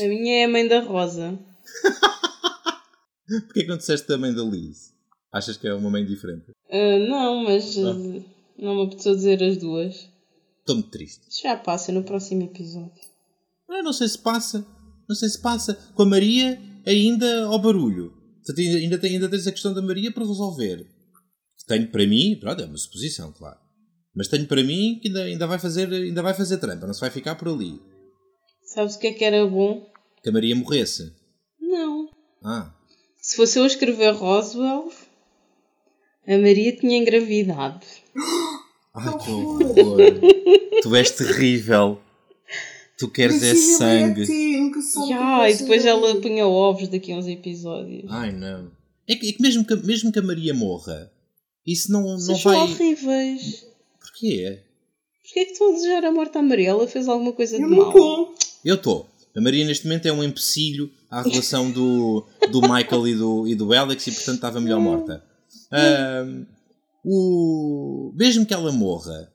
a 0.00 0.08
minha 0.08 0.42
é 0.42 0.44
a 0.44 0.48
mãe 0.48 0.66
da 0.66 0.80
Rosa. 0.80 1.38
Porquê 3.46 3.62
que 3.62 3.68
não 3.68 3.76
disseste 3.76 4.12
a 4.12 4.18
mãe 4.18 4.32
da 4.34 4.42
Liz? 4.42 4.94
Achas 5.32 5.56
que 5.56 5.66
é 5.66 5.74
uma 5.74 5.90
mãe 5.90 6.04
diferente? 6.04 6.50
Uh, 6.70 7.08
não, 7.08 7.44
mas 7.44 7.76
uh, 7.76 8.24
não 8.58 8.76
me 8.76 8.86
apeteceu 8.86 9.14
dizer 9.14 9.42
as 9.42 9.56
duas. 9.58 10.08
Estou 10.60 10.76
muito 10.76 10.90
triste. 10.90 11.28
Isso 11.28 11.42
já 11.42 11.56
passa 11.56 11.92
no 11.92 12.02
próximo 12.04 12.42
episódio. 12.44 12.92
Eu 13.68 13.82
não 13.82 13.92
sei 13.92 14.08
se 14.08 14.18
passa. 14.18 14.66
Não 15.08 15.14
sei 15.14 15.28
se 15.28 15.40
passa. 15.40 15.74
Com 15.94 16.02
a 16.02 16.06
Maria, 16.06 16.60
ainda 16.86 17.44
ao 17.44 17.58
barulho. 17.60 18.12
Portanto, 18.36 18.60
ainda, 18.60 18.98
ainda 19.06 19.28
tens 19.28 19.46
a 19.46 19.52
questão 19.52 19.74
da 19.74 19.82
Maria 19.82 20.12
para 20.12 20.24
resolver. 20.24 20.86
Tenho 21.66 21.88
para 21.90 22.06
mim, 22.06 22.36
pronto, 22.40 22.62
é 22.62 22.66
uma 22.66 22.76
suposição, 22.76 23.32
claro. 23.32 23.58
Mas 24.14 24.28
tenho 24.28 24.46
para 24.46 24.62
mim 24.62 24.98
que 25.02 25.08
ainda, 25.08 25.22
ainda, 25.24 25.46
vai, 25.46 25.58
fazer, 25.58 25.92
ainda 25.92 26.22
vai 26.22 26.32
fazer 26.32 26.58
trampa, 26.58 26.86
não 26.86 26.94
se 26.94 27.00
vai 27.00 27.10
ficar 27.10 27.34
por 27.34 27.48
ali. 27.48 27.80
Sabes 28.76 28.96
o 28.96 28.98
que 28.98 29.06
é 29.06 29.12
que 29.14 29.24
era 29.24 29.46
bom? 29.46 29.90
Que 30.22 30.28
a 30.28 30.32
Maria 30.32 30.54
morresse. 30.54 31.10
Não. 31.58 32.10
Ah. 32.44 32.74
Se 33.16 33.34
fosse 33.34 33.58
eu 33.58 33.64
a 33.64 33.66
escrever 33.66 34.12
Roswell, 34.12 34.92
a 36.28 36.36
Maria 36.36 36.76
tinha 36.76 36.98
engravidado. 36.98 37.80
Ai, 38.92 39.16
que 39.16 39.30
horror! 39.30 40.20
tu 40.82 40.94
és 40.94 41.10
terrível. 41.10 41.98
Tu 42.98 43.08
queres 43.08 43.42
é 43.42 43.54
sangue. 43.54 44.26
Já, 45.08 45.48
e 45.48 45.54
depois 45.54 45.86
ela 45.86 46.20
punha 46.20 46.46
ovos 46.46 46.88
daqui 46.88 47.12
a 47.12 47.16
uns 47.16 47.28
episódios. 47.28 48.04
Ai 48.10 48.30
não. 48.30 48.70
É 49.08 49.16
que, 49.16 49.30
é 49.30 49.32
que, 49.32 49.40
mesmo, 49.40 49.64
que 49.64 49.74
mesmo 49.76 50.12
que 50.12 50.18
a 50.18 50.22
Maria 50.22 50.52
morra, 50.52 51.10
isso 51.66 51.90
não, 51.90 52.02
não 52.02 52.18
Vocês 52.18 52.42
vai. 52.42 52.56
são 52.56 52.64
horríveis. 52.64 53.66
Porquê? 53.98 54.60
Porquê 55.22 55.40
é 55.40 55.44
que 55.46 55.52
estão 55.52 55.70
a 55.70 55.72
desejar 55.72 56.04
a 56.04 56.12
morte 56.12 56.36
à 56.36 56.42
Maria? 56.42 56.68
Ela 56.70 56.86
fez 56.86 57.08
alguma 57.08 57.32
coisa 57.32 57.56
Eu 57.56 57.68
de 57.68 57.74
não 57.74 57.92
mal? 57.92 58.34
Eu 58.66 58.74
estou. 58.74 59.08
A 59.36 59.40
Maria 59.40 59.64
neste 59.64 59.86
momento 59.86 60.06
é 60.06 60.12
um 60.12 60.24
empecilho 60.24 60.90
à 61.08 61.22
relação 61.22 61.70
do, 61.70 62.26
do 62.50 62.60
Michael 62.62 63.06
e 63.06 63.14
do, 63.14 63.46
e 63.46 63.54
do 63.54 63.72
Alex 63.72 64.04
e 64.08 64.12
portanto 64.12 64.34
estava 64.34 64.60
melhor 64.60 64.80
morta. 64.80 65.24
O, 67.04 68.12
mesmo 68.16 68.44
que 68.44 68.52
ela 68.52 68.72
morra 68.72 69.32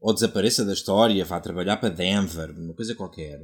ou 0.00 0.14
desapareça 0.14 0.64
da 0.64 0.72
história, 0.72 1.24
vá 1.24 1.40
trabalhar 1.40 1.78
para 1.78 1.88
Denver, 1.88 2.52
uma 2.56 2.74
coisa 2.74 2.94
qualquer, 2.94 3.42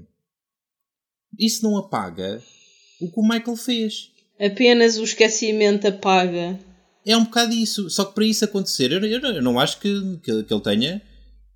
isso 1.37 1.65
não 1.65 1.77
apaga 1.77 2.41
o 3.01 3.11
que 3.11 3.19
o 3.19 3.29
Michael 3.29 3.57
fez. 3.57 4.13
Apenas 4.39 4.97
o 4.97 5.03
esquecimento 5.03 5.89
apaga. 5.89 6.57
É 7.05 7.17
um 7.17 7.25
bocado 7.25 7.53
isso. 7.53 7.91
Só 7.91 8.05
que 8.05 8.15
para 8.15 8.25
isso 8.25 8.45
acontecer, 8.45 8.93
eu, 8.93 9.05
eu, 9.05 9.21
eu 9.21 9.43
não 9.43 9.59
acho 9.59 9.81
que, 9.81 10.19
que, 10.23 10.45
que 10.45 10.55
ele 10.55 10.63
tenha 10.63 11.03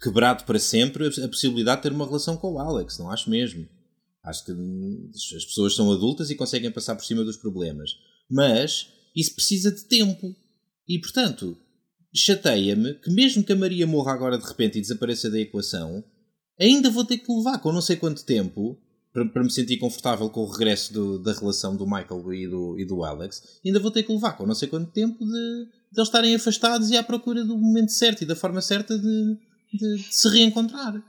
quebrado 0.00 0.44
para 0.44 0.58
sempre 0.58 1.06
a 1.06 1.28
possibilidade 1.28 1.82
de 1.82 1.88
ter 1.88 1.92
uma 1.94 2.06
relação 2.06 2.36
com 2.36 2.52
o 2.54 2.58
Alex. 2.58 2.98
Não 2.98 3.10
acho 3.10 3.28
mesmo. 3.28 3.68
Acho 4.22 4.44
que 4.44 4.52
as 5.36 5.44
pessoas 5.44 5.74
são 5.74 5.90
adultas 5.92 6.30
e 6.30 6.34
conseguem 6.34 6.70
passar 6.70 6.94
por 6.96 7.04
cima 7.04 7.24
dos 7.24 7.36
problemas. 7.36 7.90
Mas 8.30 8.88
isso 9.16 9.34
precisa 9.34 9.70
de 9.72 9.84
tempo. 9.84 10.34
E 10.88 10.98
portanto, 10.98 11.56
chateia-me 12.14 12.94
que 12.94 13.10
mesmo 13.10 13.42
que 13.44 13.52
a 13.52 13.56
Maria 13.56 13.86
morra 13.86 14.12
agora 14.12 14.38
de 14.38 14.44
repente 14.46 14.78
e 14.78 14.80
desapareça 14.80 15.30
da 15.30 15.38
equação, 15.38 16.02
ainda 16.58 16.90
vou 16.90 17.04
ter 17.04 17.18
que 17.18 17.32
levar 17.32 17.58
com 17.58 17.72
não 17.72 17.80
sei 17.80 17.96
quanto 17.96 18.24
tempo 18.24 18.78
para, 19.12 19.26
para 19.26 19.42
me 19.42 19.50
sentir 19.50 19.78
confortável 19.78 20.28
com 20.28 20.40
o 20.40 20.50
regresso 20.50 20.92
do- 20.92 21.18
da 21.18 21.32
relação 21.32 21.76
do 21.76 21.84
Michael 21.86 22.32
e 22.34 22.48
do, 22.48 22.78
e 22.78 22.84
do 22.84 23.02
Alex, 23.04 23.42
ainda 23.64 23.80
vou 23.80 23.90
ter 23.90 24.02
que 24.04 24.12
levar 24.12 24.32
com 24.36 24.46
não 24.46 24.54
sei 24.54 24.68
quanto 24.68 24.92
tempo 24.92 25.24
de, 25.24 25.32
de 25.32 25.98
eles 25.98 26.08
estarem 26.08 26.34
afastados 26.34 26.90
e 26.90 26.96
à 26.96 27.02
procura 27.02 27.44
do 27.44 27.56
momento 27.56 27.90
certo 27.92 28.22
e 28.22 28.26
da 28.26 28.36
forma 28.36 28.60
certa 28.60 28.96
de, 28.98 29.36
de- 29.72 29.96
de 29.96 30.14
se 30.14 30.28
reencontrar. 30.28 31.02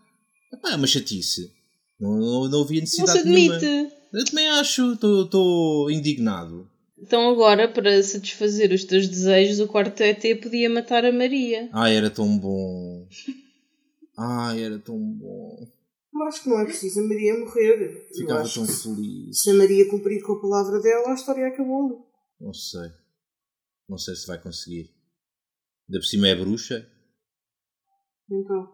Epá, 0.53 0.71
é 0.71 0.75
uma 0.75 0.87
chatice. 0.87 1.51
Não, 1.99 2.17
não, 2.17 2.47
não 2.49 2.61
havia 2.63 2.79
Não 2.81 2.87
se 2.87 3.01
necessidade 3.01 3.29
nenhuma. 3.29 3.55
admite. 3.57 3.93
Eu 4.13 4.25
também 4.25 4.47
acho, 4.49 4.93
estou 4.93 5.89
indignado. 5.91 6.69
Então 6.99 7.29
agora, 7.29 7.67
para 7.67 8.01
satisfazer 8.03 8.71
os 8.73 8.83
teus 8.83 9.07
desejos, 9.07 9.59
o 9.59 9.67
quarto 9.67 10.01
ET 10.01 10.21
podia 10.41 10.69
matar 10.69 11.03
a 11.05 11.11
Maria. 11.11 11.69
Ai, 11.73 11.95
era 11.95 12.09
tão 12.09 12.37
bom. 12.37 13.07
Ai, 14.17 14.63
era 14.63 14.77
tão 14.79 14.97
bom. 14.99 15.67
Eu 16.13 16.23
acho 16.27 16.43
que 16.43 16.49
não 16.49 16.59
é 16.59 16.65
preciso 16.65 16.99
a 16.99 17.07
Maria 17.07 17.39
morrer. 17.39 18.05
Eu 18.11 18.15
Ficava 18.17 18.47
tão 18.49 18.67
feliz. 18.67 19.41
se 19.41 19.49
a 19.49 19.53
Maria 19.53 19.89
cumprir 19.89 20.21
com 20.21 20.33
a 20.33 20.41
palavra 20.41 20.79
dela, 20.81 21.11
a 21.11 21.15
história 21.15 21.47
acabou. 21.47 22.05
Não 22.39 22.53
sei. 22.53 22.89
Não 23.87 23.97
sei 23.97 24.15
se 24.15 24.27
vai 24.27 24.37
conseguir. 24.41 24.91
Ainda 25.89 25.99
por 25.99 26.05
cima 26.05 26.27
é 26.27 26.35
bruxa. 26.35 26.87
Então, 28.31 28.69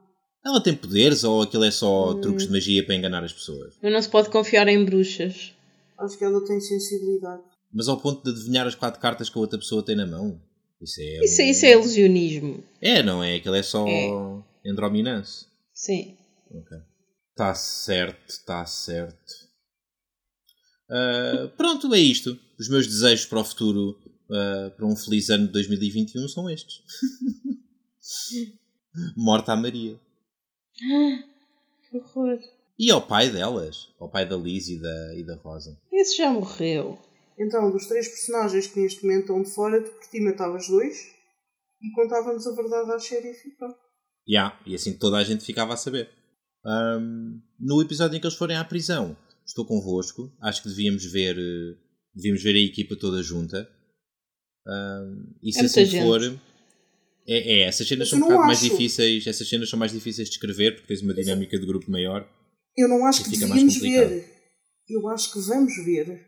Ela 0.45 0.62
tem 0.62 0.76
poderes 0.76 1.24
ou 1.24 1.41
aquilo 1.41 1.64
é 1.66 1.72
só 1.72 2.12
Hum. 2.12 2.22
truques 2.22 2.45
de 2.45 2.51
magia 2.51 2.86
para 2.86 2.95
enganar 2.95 3.24
as 3.24 3.34
pessoas? 3.34 3.74
Não 3.82 4.01
se 4.01 4.08
pode 4.10 4.30
confiar 4.30 4.68
em 4.68 4.84
bruxas. 4.86 5.53
acho 5.99 6.18
que 6.18 6.24
ela 6.24 6.45
tem 6.45 6.60
sensibilidade. 6.62 7.41
Mas 7.74 7.88
ao 7.88 7.99
ponto 7.99 8.24
de 8.24 8.30
adivinhar 8.30 8.66
as 8.68 8.76
quatro 8.76 9.01
cartas 9.01 9.30
que 9.30 9.38
a 9.38 9.41
outra 9.41 9.58
pessoa 9.60 9.84
tem 9.84 9.95
na 9.95 10.05
mão? 10.05 10.39
Isso 10.80 11.01
é. 11.01 11.26
Isso, 11.26 11.41
é- 11.41 11.45
um- 11.45 11.49
isso 11.49 11.66
é 11.66 11.72
ilusionismo. 11.72 12.64
É, 12.80 13.01
não 13.03 13.24
é? 13.24 13.36
Aquilo 13.36 13.55
é 13.55 13.64
só 13.64 13.86
É. 13.88 14.70
androminance. 14.70 15.47
Sim. 15.74 16.16
Ok. 16.51 16.78
Está 17.32 17.53
certo, 17.55 18.30
está 18.30 18.66
certo. 18.66 19.34
Ah, 20.89 21.51
pronto, 21.58 21.93
é 21.93 21.99
isto. 21.99 22.39
Os 22.60 22.70
meus 22.70 22.88
desejos 22.88 23.26
para 23.26 23.39
o 23.39 23.43
futuro, 23.43 23.99
ah, 24.32 24.72
para 24.78 24.86
um 24.86 24.95
feliz 24.95 25.30
ano 25.30 25.47
de 25.47 25.51
2021, 25.53 26.28
são 26.30 26.49
estes: 26.49 26.82
Morta 29.16 29.54
a 29.54 29.56
Maria. 29.56 30.00
Que 30.78 31.98
horror. 31.98 32.39
E 32.80 32.91
ao 32.91 33.02
pai 33.02 33.30
delas, 33.30 33.89
ao 34.00 34.10
pai 34.10 34.28
da 34.28 34.36
Liz 34.38 34.68
e 34.68 34.80
da, 34.80 35.16
e 35.16 35.24
da 35.24 35.36
Rosa. 35.38 35.80
Esse 35.91 36.18
já 36.18 36.30
morreu. 36.32 37.00
Então, 37.39 37.72
dos 37.72 37.88
três 37.88 38.08
personagens 38.08 38.68
que 38.68 38.80
neste 38.80 39.04
momento 39.04 39.22
estão 39.22 39.41
de 39.41 39.50
fora, 39.50 39.82
tu 39.82 39.91
por 39.91 40.08
ti 40.10 40.20
matavas 40.22 40.68
dois 40.68 40.98
e 41.82 41.91
contávamos 41.93 42.45
a 42.48 42.56
verdade 42.56 42.91
à 42.91 43.00
xerife 43.00 43.48
e 43.50 43.52
pronto. 43.52 43.78
Ya, 44.28 44.60
e 44.66 44.76
assim 44.76 44.98
toda 44.98 45.18
a 45.18 45.24
gente 45.24 45.45
ficava 45.45 45.74
a 45.74 45.78
saber. 45.78 46.10
Ahm, 46.66 47.39
no 47.60 47.82
episódio 47.82 48.18
em 48.18 48.20
que 48.20 48.26
eles 48.28 48.38
forem 48.38 48.58
à 48.58 48.64
prisão, 48.66 49.16
estou 49.45 49.66
convosco. 49.66 50.32
Acho 50.41 50.62
que 50.64 50.70
devíamos 50.70 51.06
ver, 51.06 51.38
eh, 51.38 51.78
devíamos 52.14 52.43
ver 52.43 52.56
a 52.56 52.60
equipa 52.60 52.95
toda 53.00 53.24
junta. 53.24 53.70
Ahm, 54.68 55.34
e 55.41 55.54
se 55.54 55.62
É 55.62 55.66
assim 55.66 55.86
gente. 55.86 56.04
for. 56.06 56.39
É, 57.28 57.55
é, 57.55 57.67
essas 57.67 57.88
cenas 57.88 58.09
Mas 58.09 58.09
são 58.09 58.19
um 58.19 58.21
bocado 58.21 58.47
mais 58.47 58.59
difíceis. 58.61 59.28
Essas 59.28 59.49
cenas 59.49 59.69
são 59.69 59.78
mais 59.78 59.91
difíceis 59.91 60.30
de 60.30 60.36
escrever 60.36 60.75
porque 60.75 60.88
tens 60.88 61.01
uma 61.01 61.13
dinâmica 61.13 61.59
de 61.59 61.65
grupo 61.65 61.91
maior. 61.91 62.28
Eu 62.75 62.88
não 62.88 63.05
acho 63.05 63.23
que 63.23 63.32
fica 63.32 63.47
mais 63.47 63.61
devíamos 63.61 63.75
complicado. 63.75 64.09
ver. 64.09 64.34
Eu 64.89 65.09
acho 65.09 65.34
que 65.34 65.39
vamos 65.41 65.75
ver. 65.84 66.25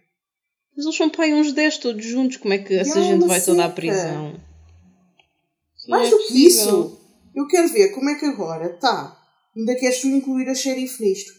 Mas 0.76 0.86
eles 0.86 0.98
são 0.98 1.10
pai 1.10 1.34
uns 1.34 1.54
10 1.54 1.78
todos 1.78 2.06
juntos. 2.06 2.38
Como 2.38 2.54
é 2.54 2.58
que 2.58 2.74
essa 2.74 3.02
gente 3.02 3.26
vai 3.26 3.40
toda 3.40 3.64
à 3.64 3.70
seca. 3.70 3.76
prisão? 3.76 4.40
Isso 5.78 5.90
Mais 5.90 6.08
é 6.08 6.10
do 6.10 6.18
que 6.28 6.46
isso, 6.46 7.00
eu 7.34 7.48
quero 7.48 7.70
ver 7.70 7.90
como 7.90 8.10
é 8.10 8.16
que 8.16 8.26
agora 8.26 8.74
está. 8.74 9.18
Ainda 9.56 9.76
queres 9.76 10.02
tu 10.02 10.08
incluir 10.08 10.50
a 10.50 10.56
xerife 10.56 11.02
nisto? 11.02 11.32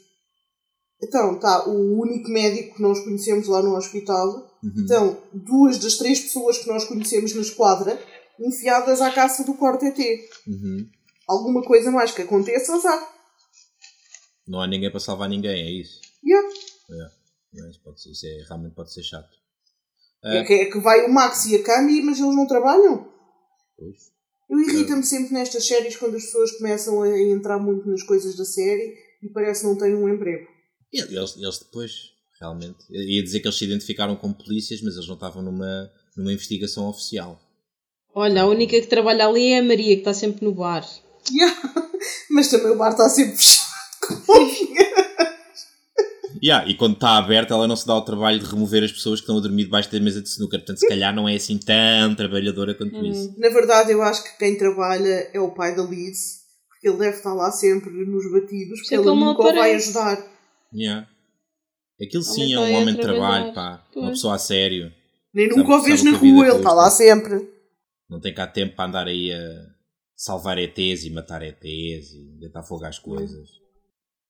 Então, 1.02 1.34
está 1.34 1.68
o 1.68 2.00
único 2.00 2.28
médico 2.28 2.76
que 2.76 2.82
nós 2.82 3.00
conhecemos 3.00 3.46
lá 3.48 3.62
no 3.62 3.76
hospital. 3.76 4.58
Uhum. 4.62 4.72
Então, 4.84 5.22
duas 5.32 5.78
das 5.78 5.96
três 5.96 6.20
pessoas 6.20 6.58
que 6.58 6.68
nós 6.68 6.84
conhecemos 6.84 7.34
na 7.34 7.40
esquadra 7.40 7.98
enfiadas 8.41 9.01
à 9.01 9.11
caça 9.11 9.45
do 9.45 9.55
corte 9.55 9.86
ET. 9.86 9.99
Uhum. 10.47 10.88
Alguma 11.28 11.62
coisa 11.62 11.91
mais 11.91 12.11
que 12.11 12.22
aconteça, 12.22 12.74
azar. 12.74 13.20
Não 14.47 14.61
há 14.61 14.66
ninguém 14.66 14.91
para 14.91 15.01
salvar 15.01 15.28
ninguém, 15.28 15.62
é 15.62 15.70
isso. 15.70 16.01
Yeah. 16.24 16.49
Não, 17.53 17.70
isso, 17.70 17.80
pode 17.82 18.03
ser, 18.03 18.11
isso 18.11 18.26
é, 18.26 18.45
realmente 18.49 18.74
pode 18.74 18.93
ser 18.93 19.03
chato. 19.03 19.41
É, 20.24 20.45
que, 20.45 20.53
é 20.53 20.64
que 20.66 20.78
vai 20.78 21.07
o 21.07 21.12
Max 21.12 21.47
e 21.47 21.57
a 21.57 21.62
Cami, 21.62 22.03
mas 22.03 22.18
eles 22.18 22.34
não 22.34 22.47
trabalham. 22.47 23.11
Pois. 23.76 24.11
Eu 24.51 24.59
irrita-me 24.59 25.05
sempre 25.05 25.32
nestas 25.32 25.64
séries 25.66 25.97
quando 25.97 26.16
as 26.16 26.24
pessoas 26.24 26.51
começam 26.59 27.03
a 27.03 27.20
entrar 27.20 27.59
muito 27.59 27.88
nas 27.88 28.03
coisas 28.03 28.36
da 28.36 28.45
série 28.45 28.97
e 29.22 29.28
parece 29.28 29.61
que 29.61 29.68
não 29.68 29.78
têm 29.78 29.95
um 29.95 30.09
emprego. 30.09 30.49
Eles, 30.93 31.36
eles 31.36 31.59
depois, 31.61 31.93
realmente. 32.41 32.78
Eu 32.91 33.03
ia 33.03 33.22
dizer 33.22 33.41
que 33.41 33.47
eles 33.47 33.57
se 33.57 33.64
identificaram 33.64 34.16
como 34.16 34.34
polícias, 34.34 34.82
mas 34.82 34.95
eles 34.95 35.07
não 35.07 35.14
estavam 35.14 35.43
numa, 35.43 35.91
numa 36.16 36.32
investigação 36.32 36.88
oficial. 36.88 37.41
Olha, 38.14 38.42
a 38.42 38.46
única 38.46 38.80
que 38.80 38.86
trabalha 38.86 39.26
ali 39.26 39.52
é 39.52 39.58
a 39.58 39.62
Maria, 39.62 39.94
que 39.94 40.00
está 40.00 40.12
sempre 40.12 40.44
no 40.44 40.52
bar. 40.54 40.84
Yeah. 41.30 41.56
Mas 42.30 42.48
também 42.48 42.72
o 42.72 42.76
bar 42.76 42.90
está 42.90 43.08
sempre 43.08 43.36
fechado. 43.36 43.70
Yeah, 46.42 46.66
e 46.66 46.74
quando 46.74 46.94
está 46.94 47.18
aberto, 47.18 47.52
ela 47.52 47.68
não 47.68 47.76
se 47.76 47.86
dá 47.86 47.94
o 47.94 48.00
trabalho 48.00 48.38
de 48.38 48.46
remover 48.46 48.82
as 48.82 48.90
pessoas 48.90 49.20
que 49.20 49.24
estão 49.24 49.36
a 49.36 49.40
dormir 49.40 49.64
debaixo 49.64 49.92
da 49.92 50.00
mesa 50.00 50.22
de 50.22 50.28
snooker. 50.28 50.61
Portanto, 50.61 50.78
se 50.78 50.88
calhar 50.88 51.14
não 51.14 51.28
é 51.28 51.34
assim 51.34 51.58
tão 51.58 52.14
trabalhadora 52.14 52.74
quanto 52.74 52.96
Hum. 52.96 53.11
isso. 53.11 53.34
Na 53.36 53.50
verdade, 53.50 53.92
eu 53.92 54.00
acho 54.02 54.24
que 54.24 54.38
quem 54.38 54.56
trabalha 54.56 55.28
é 55.34 55.38
o 55.38 55.50
pai 55.50 55.76
da 55.76 55.82
Liz, 55.82 56.40
porque 56.70 56.88
ele 56.88 56.96
deve 56.96 57.18
estar 57.18 57.34
lá 57.34 57.50
sempre 57.50 57.90
nos 57.90 58.32
batidos, 58.32 58.78
porque 58.78 58.88
Sei 58.88 58.98
que 58.98 59.06
ele 59.06 59.20
nunca 59.20 59.42
o 59.42 59.54
vai 59.54 59.74
ajudar. 59.74 60.18
Yeah. 60.74 61.06
Aquilo 62.02 62.22
sim 62.22 62.54
é 62.54 62.58
um 62.58 62.74
homem 62.74 62.94
de 62.94 63.02
trabalho, 63.02 63.52
pá. 63.52 63.84
Pois. 63.92 64.02
Uma 64.02 64.11
pessoa 64.12 64.36
a 64.36 64.38
sério. 64.38 64.90
Nem 65.34 65.48
nunca 65.48 65.74
o 65.74 65.82
vês 65.82 66.02
na 66.02 66.12
rua, 66.12 66.46
ele 66.46 66.56
está 66.56 66.72
lá 66.72 66.90
sempre. 66.90 67.49
Não 68.11 68.18
tem 68.18 68.34
cá 68.34 68.46
tempo 68.46 68.74
para 68.74 68.88
andar 68.88 69.06
aí 69.06 69.32
a 69.32 69.70
salvar 70.16 70.58
ETs 70.58 71.04
e 71.04 71.11
matar 71.11 71.42
ETs 71.42 72.12
e 72.12 72.36
deitar 72.40 72.64
fogo 72.64 72.84
às 72.84 72.98
coisas. 72.98 73.48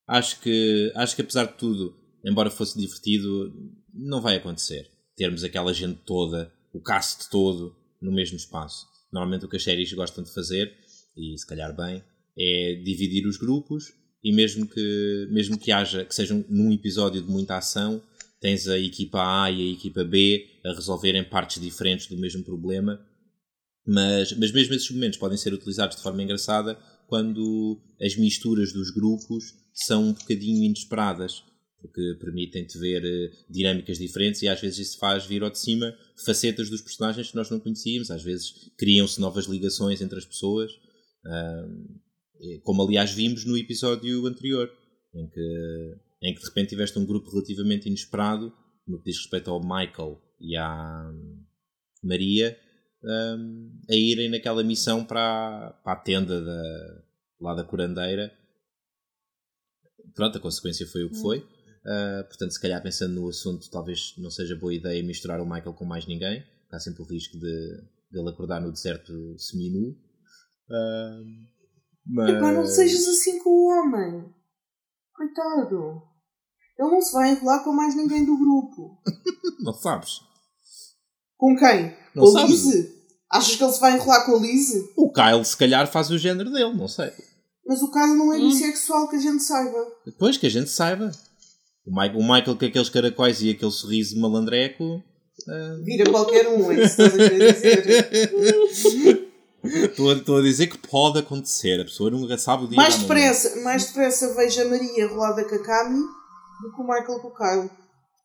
Acho 0.07 0.39
que, 0.41 0.93
acho 0.95 1.17
que 1.17 1.23
apesar 1.23 1.47
de 1.47 1.55
tudo, 1.55 1.97
embora 2.23 2.51
fosse 2.51 2.79
divertido, 2.79 3.53
não 3.93 4.21
vai 4.21 4.37
acontecer. 4.37 4.87
Termos 5.17 5.43
aquela 5.43 5.73
gente 5.73 5.99
toda, 6.05 6.53
o 6.75 6.83
cast 6.83 7.31
todo, 7.31 7.75
no 8.03 8.13
mesmo 8.13 8.37
espaço. 8.37 8.87
Normalmente 9.11 9.47
o 9.47 9.49
que 9.49 9.57
as 9.57 9.63
séries 9.63 9.93
gostam 9.95 10.23
de 10.23 10.33
fazer, 10.33 10.73
e 11.17 11.37
se 11.39 11.47
calhar 11.47 11.75
bem, 11.75 12.05
é 12.39 12.75
dividir 12.85 13.27
os 13.27 13.39
grupos 13.39 13.93
e 14.23 14.33
mesmo 14.33 14.67
que, 14.67 15.29
mesmo 15.31 15.59
que 15.59 15.73
haja, 15.73 16.05
que 16.05 16.15
seja 16.15 16.35
num 16.49 16.71
episódio 16.73 17.23
de 17.23 17.31
muita 17.31 17.57
ação, 17.57 18.03
tens 18.41 18.69
a 18.69 18.79
equipa 18.79 19.43
A 19.43 19.51
e 19.51 19.71
a 19.71 19.73
equipa 19.73 20.05
B 20.05 20.61
a 20.65 20.75
resolverem 20.75 21.25
partes 21.25 21.61
diferentes 21.61 22.07
do 22.07 22.17
mesmo 22.17 22.45
problema 22.45 23.01
mas, 23.87 24.33
mas 24.37 24.53
mesmo 24.53 24.75
esses 24.75 24.91
momentos 24.91 25.19
podem 25.19 25.39
ser 25.39 25.53
utilizados 25.53 25.97
de 25.97 26.03
forma 26.03 26.23
engraçada 26.23 26.79
quando 27.07 27.81
as 28.01 28.17
misturas 28.17 28.73
dos 28.73 28.91
grupos 28.91 29.55
são 29.75 30.09
um 30.09 30.13
bocadinho 30.13 30.65
inesperadas, 30.65 31.43
porque 31.81 32.17
permitem-te 32.21 32.79
ver 32.79 33.05
eh, 33.05 33.31
dinâmicas 33.49 33.99
diferentes 33.99 34.43
e 34.43 34.49
às 34.49 34.61
vezes 34.61 34.91
isso 34.91 34.99
faz 34.99 35.27
vir 35.27 35.43
ao 35.43 35.51
de 35.51 35.59
cima 35.59 35.97
facetas 36.25 36.69
dos 36.69 36.83
personagens 36.83 37.31
que 37.31 37.37
nós 37.37 37.51
não 37.51 37.59
conhecíamos, 37.59 38.11
às 38.11 38.23
vezes 38.23 38.71
criam-se 38.79 39.21
novas 39.21 39.47
ligações 39.47 40.01
entre 40.01 40.19
as 40.19 40.25
pessoas, 40.25 40.71
como 42.63 42.83
aliás 42.83 43.11
vimos 43.13 43.45
no 43.45 43.57
episódio 43.57 44.27
anterior, 44.27 44.71
em 45.15 45.29
que, 45.29 45.97
em 46.23 46.35
que 46.35 46.41
de 46.41 46.47
repente 46.47 46.71
tiveste 46.71 46.99
um 46.99 47.07
grupo 47.07 47.31
relativamente 47.31 47.89
inesperado 47.89 48.53
no 48.87 48.99
que 48.99 49.11
diz 49.11 49.19
respeito 49.19 49.51
ao 49.51 49.61
Michael 49.61 50.21
e 50.41 50.57
à 50.57 51.11
Maria 52.03 52.57
um, 53.03 53.81
a 53.91 53.95
irem 53.95 54.31
naquela 54.31 54.63
missão 54.65 55.05
para, 55.05 55.21
a- 55.21 55.73
para 55.85 55.93
a 55.93 55.97
tenda 56.03 56.43
da, 56.45 57.03
lá 57.41 57.55
da 57.55 57.65
curandeira. 57.65 58.33
Pronto, 60.15 60.39
a 60.39 60.41
consequência 60.41 60.87
foi 60.87 61.05
o 61.05 61.11
que 61.11 61.21
foi. 61.21 61.39
Uh, 61.39 62.25
portanto, 62.29 62.51
se 62.53 62.61
calhar 62.61 62.83
pensando 62.83 63.15
no 63.15 63.29
assunto, 63.29 63.71
talvez 63.71 64.15
não 64.19 64.31
seja 64.31 64.55
boa 64.57 64.75
ideia 64.75 65.03
misturar 65.03 65.41
o 65.41 65.47
Michael 65.47 65.75
com 65.75 65.85
mais 65.85 66.07
ninguém. 66.07 66.45
Há 66.71 66.79
sempre 66.79 67.03
o 67.03 67.07
risco 67.07 67.39
de, 67.39 67.83
de 68.11 68.19
ele 68.21 68.29
acordar 68.29 68.61
no 68.61 68.71
deserto 68.73 69.39
semi-nu. 69.39 69.91
Uh, 70.69 71.25
mas... 72.07 72.31
Epá, 72.31 72.53
não 72.53 72.67
sejas 72.67 73.07
assim 73.09 73.43
com 73.43 73.51
o 73.51 73.67
homem. 73.69 74.33
Coitado. 75.15 76.03
Ele 76.79 76.91
não 76.91 77.01
se 77.01 77.13
vai 77.13 77.31
enrolar 77.33 77.63
com 77.65 77.73
mais 77.73 77.95
ninguém 77.97 78.25
do 78.25 78.39
grupo. 78.39 79.03
Não 79.63 79.75
sabes. 79.75 80.21
Com 81.37 81.55
quem? 81.55 81.95
Não 82.15 82.25
com 82.25 82.31
a 82.37 82.41
sabes. 82.41 82.51
Lizzie? 82.65 82.95
Achas 83.33 83.57
que 83.57 83.63
ele 83.65 83.73
se 83.73 83.81
vai 83.81 83.95
enrolar 83.97 84.27
com 84.27 84.37
a 84.37 84.39
Lizzie? 84.41 84.83
O 84.97 85.13
Kyle, 85.13 85.45
se 85.45 85.57
calhar, 85.57 85.87
faz 85.91 86.11
o 86.11 86.19
género 86.19 86.51
dele, 86.51 86.75
não 86.75 86.89
sei. 86.89 87.11
Mas 87.67 87.81
o 87.83 87.91
caso 87.91 88.15
não 88.15 88.33
é 88.33 88.39
Hum. 88.39 88.49
bissexual 88.49 89.09
que 89.09 89.17
a 89.17 89.21
gente 89.21 89.43
saiba. 89.45 89.79
Depois 90.05 90.37
que 90.37 90.47
a 90.47 90.51
gente 90.51 90.71
saiba. 90.71 91.13
O 91.87 91.91
Michael, 91.93 92.19
o 92.19 92.23
Michael 92.23 92.57
com 92.57 92.65
aqueles 92.65 92.89
caracóis 92.89 93.41
e 93.41 93.51
aquele 93.51 93.71
sorriso 93.71 94.19
malandreco. 94.21 94.85
uh, 94.85 95.85
Vira 95.85 96.11
qualquer 96.11 96.49
um, 96.49 96.71
é 96.73 96.85
isso 96.85 96.97
que 96.97 97.03
estás 97.03 97.15
a 97.15 97.31
querer 97.31 97.53
dizer. 97.55 99.27
Estou 99.63 100.11
a, 100.11 100.15
estou 100.15 100.39
a 100.39 100.43
dizer 100.43 100.69
que 100.69 100.79
pode 100.79 101.19
acontecer. 101.19 101.79
A 101.81 101.85
pessoa 101.85 102.11
nunca 102.11 102.39
sabe 102.39 102.65
o 102.65 102.67
dia 102.67 102.77
Mais 102.77 102.97
da 102.97 103.01
manhã. 103.07 103.09
depressa, 103.31 103.61
mais 103.61 103.85
depressa 103.85 104.35
vejo 104.35 104.63
a 104.63 104.65
Maria 104.65 105.07
rolada 105.07 105.45
com 105.47 105.55
a 105.55 105.59
Cami 105.63 105.99
do 106.63 106.73
que 106.75 106.81
o 106.81 106.83
Michael 106.83 107.21
com 107.21 107.29
o 107.29 107.35
Kyle. 107.35 107.71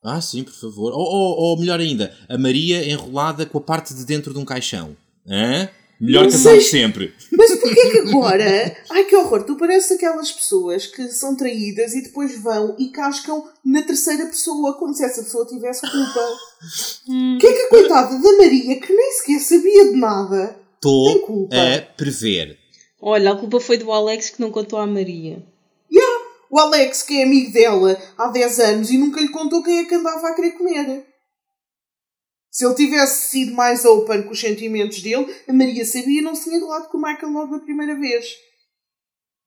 Ah, 0.06 0.22
sim, 0.22 0.44
por 0.44 0.54
favor. 0.54 0.94
Ou, 0.94 1.00
ou, 1.00 1.36
ou 1.38 1.60
melhor 1.60 1.80
ainda, 1.80 2.16
a 2.30 2.38
Maria 2.38 2.88
enrolada 2.88 3.46
com 3.46 3.58
a 3.58 3.62
parte 3.62 3.94
de 3.94 4.06
dentro 4.06 4.32
de 4.34 4.40
um 4.40 4.46
caixão. 4.46 4.96
Hã? 5.28 5.68
Melhor 6.00 6.26
Não 6.26 6.32
casal 6.32 6.52
sei. 6.56 6.62
sempre. 6.62 7.14
Mas 7.32 7.56
porquê 7.56 7.90
que 7.90 8.00
agora? 8.00 8.76
Ai 8.92 9.06
que 9.06 9.16
horror! 9.16 9.44
Tu 9.46 9.56
pareces 9.58 9.92
aquelas 9.94 10.30
pessoas 10.32 10.86
que 10.86 11.08
são 11.08 11.36
traídas 11.38 11.94
e 11.94 12.04
depois 12.04 12.38
vão 12.40 12.76
e 12.78 12.90
cascam 12.90 13.48
na 13.64 13.82
terceira 13.82 14.26
pessoa, 14.26 14.74
como 14.78 14.94
se 14.94 15.06
essa 15.06 15.24
pessoa 15.24 15.46
tivesse 15.48 15.82
culpa. 15.90 16.20
Hum. 17.08 17.36
O 17.36 17.40
que 17.40 17.48
é 17.48 17.54
que 17.54 17.62
a 17.62 17.70
coitada 17.70 18.20
da 18.20 18.38
Maria, 18.38 18.80
que 18.80 18.94
nem 18.94 19.12
sequer 19.14 19.40
sabia 19.40 19.86
de 19.92 19.98
nada, 19.98 20.48
tem 20.48 20.56
Estou 20.76 21.20
culpa? 21.22 21.56
a 21.56 21.82
prever. 21.96 22.58
Olha, 23.02 23.32
a 23.32 23.36
culpa 23.38 23.60
foi 23.62 23.78
do 23.78 23.92
Alex 23.92 24.32
que 24.32 24.42
não 24.42 24.52
contou 24.52 24.78
à 24.78 24.86
Maria. 24.86 25.42
O 26.56 26.60
Alex, 26.60 27.04
que 27.04 27.20
é 27.20 27.24
amigo 27.24 27.52
dela 27.52 27.98
há 28.18 28.28
10 28.30 28.60
anos 28.62 28.90
e 28.90 28.98
nunca 28.98 29.20
lhe 29.20 29.28
contou 29.28 29.62
quem 29.62 29.80
é 29.80 29.84
que 29.84 29.96
andava 29.96 30.30
a 30.30 30.34
querer 30.34 30.52
comer. 30.52 31.06
Se 32.50 32.66
ele 32.66 32.76
tivesse 32.76 33.30
sido 33.30 33.54
mais 33.54 33.84
open 33.84 34.24
com 34.24 34.32
os 34.32 34.40
sentimentos 34.40 35.02
dele, 35.02 35.28
a 35.50 35.52
Maria 35.52 35.84
sabia 35.84 36.20
e 36.20 36.24
não 36.24 36.34
se 36.34 36.46
tinha 36.46 36.58
rolado 36.62 36.88
com 36.88 36.98
o 36.98 37.02
Michael 37.02 37.34
logo 37.34 37.58
da 37.58 37.60
primeira 37.64 38.00
vez. 38.00 38.26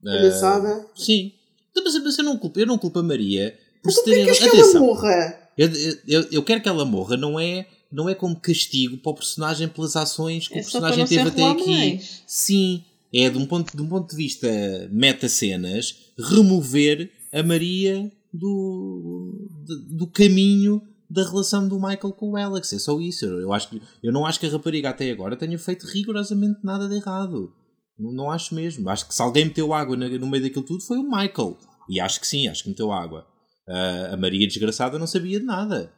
Ah, 0.06 0.10
Palhaçada. 0.10 0.86
sim. 0.94 1.32
Então, 1.70 1.82
Mas, 1.82 2.02
mas 2.04 2.18
eu, 2.18 2.24
não 2.24 2.36
culpo, 2.36 2.60
eu 2.60 2.66
não 2.66 2.76
culpo 2.76 2.98
a 2.98 3.02
Maria 3.02 3.58
por 3.82 3.86
Mas 3.86 3.94
se 3.94 4.02
porquê 4.04 4.16
ter. 4.16 4.24
queres 4.26 4.38
que 4.50 4.60
ela 4.60 4.80
morra? 4.80 5.50
Eu, 5.56 5.68
eu, 6.06 6.28
eu 6.30 6.42
quero 6.44 6.60
que 6.60 6.68
ela 6.68 6.84
morra, 6.84 7.16
não 7.16 7.40
é, 7.40 7.66
não 7.90 8.06
é 8.08 8.14
como 8.14 8.38
castigo 8.38 8.98
para 8.98 9.12
o 9.12 9.14
personagem 9.14 9.66
pelas 9.68 9.96
ações 9.96 10.46
que 10.46 10.58
É 10.58 10.60
o 10.60 10.62
personagem 10.62 11.06
teve 11.06 11.28
até 11.28 11.42
aqui. 11.44 11.70
mais. 11.70 12.22
Sim, 12.26 12.84
é 13.14 13.28
de 13.30 13.38
um 13.38 13.46
ponto 13.46 13.76
de, 13.76 13.82
um 13.82 13.88
ponto 13.88 14.10
de 14.10 14.16
vista 14.16 14.48
meta-cenas 14.90 15.94
remover 16.18 17.10
a 17.32 17.42
Maria 17.42 18.10
do, 18.32 19.48
do, 19.66 19.96
do 19.96 20.06
caminho 20.06 20.82
da 21.10 21.22
relação 21.24 21.66
do 21.66 21.76
Michael 21.76 22.12
com 22.12 22.32
o 22.32 22.36
Alex. 22.36 22.72
É 22.72 22.78
só 22.78 23.00
isso. 23.00 23.24
Eu, 23.24 23.52
acho, 23.52 23.70
que- 23.70 23.80
eu 24.02 24.12
não 24.12 24.26
acho 24.26 24.38
que 24.38 24.46
a 24.46 24.50
rapariga 24.50 24.90
até 24.90 25.10
agora 25.10 25.36
tenha 25.36 25.58
feito 25.58 25.86
rigorosamente 25.86 26.58
nada 26.62 26.88
de 26.88 26.96
errado. 26.96 27.50
Não, 27.98 28.12
não 28.12 28.30
acho 28.30 28.54
mesmo. 28.54 28.88
Acho 28.90 29.08
que 29.08 29.14
se 29.14 29.22
alguém 29.22 29.46
meteu 29.46 29.72
água 29.72 29.96
no 29.96 30.26
meio 30.26 30.42
daquilo 30.42 30.64
tudo 30.64 30.82
foi 30.84 30.98
o 30.98 31.08
Michael. 31.08 31.56
E 31.88 31.98
acho 31.98 32.20
que 32.20 32.26
sim, 32.26 32.46
acho 32.48 32.62
que 32.64 32.68
meteu 32.68 32.92
água. 32.92 33.26
Ah, 33.66 34.10
a 34.12 34.16
Maria 34.18 34.46
desgraçada 34.46 34.98
não 34.98 35.06
sabia 35.06 35.40
de 35.40 35.46
nada. 35.46 35.92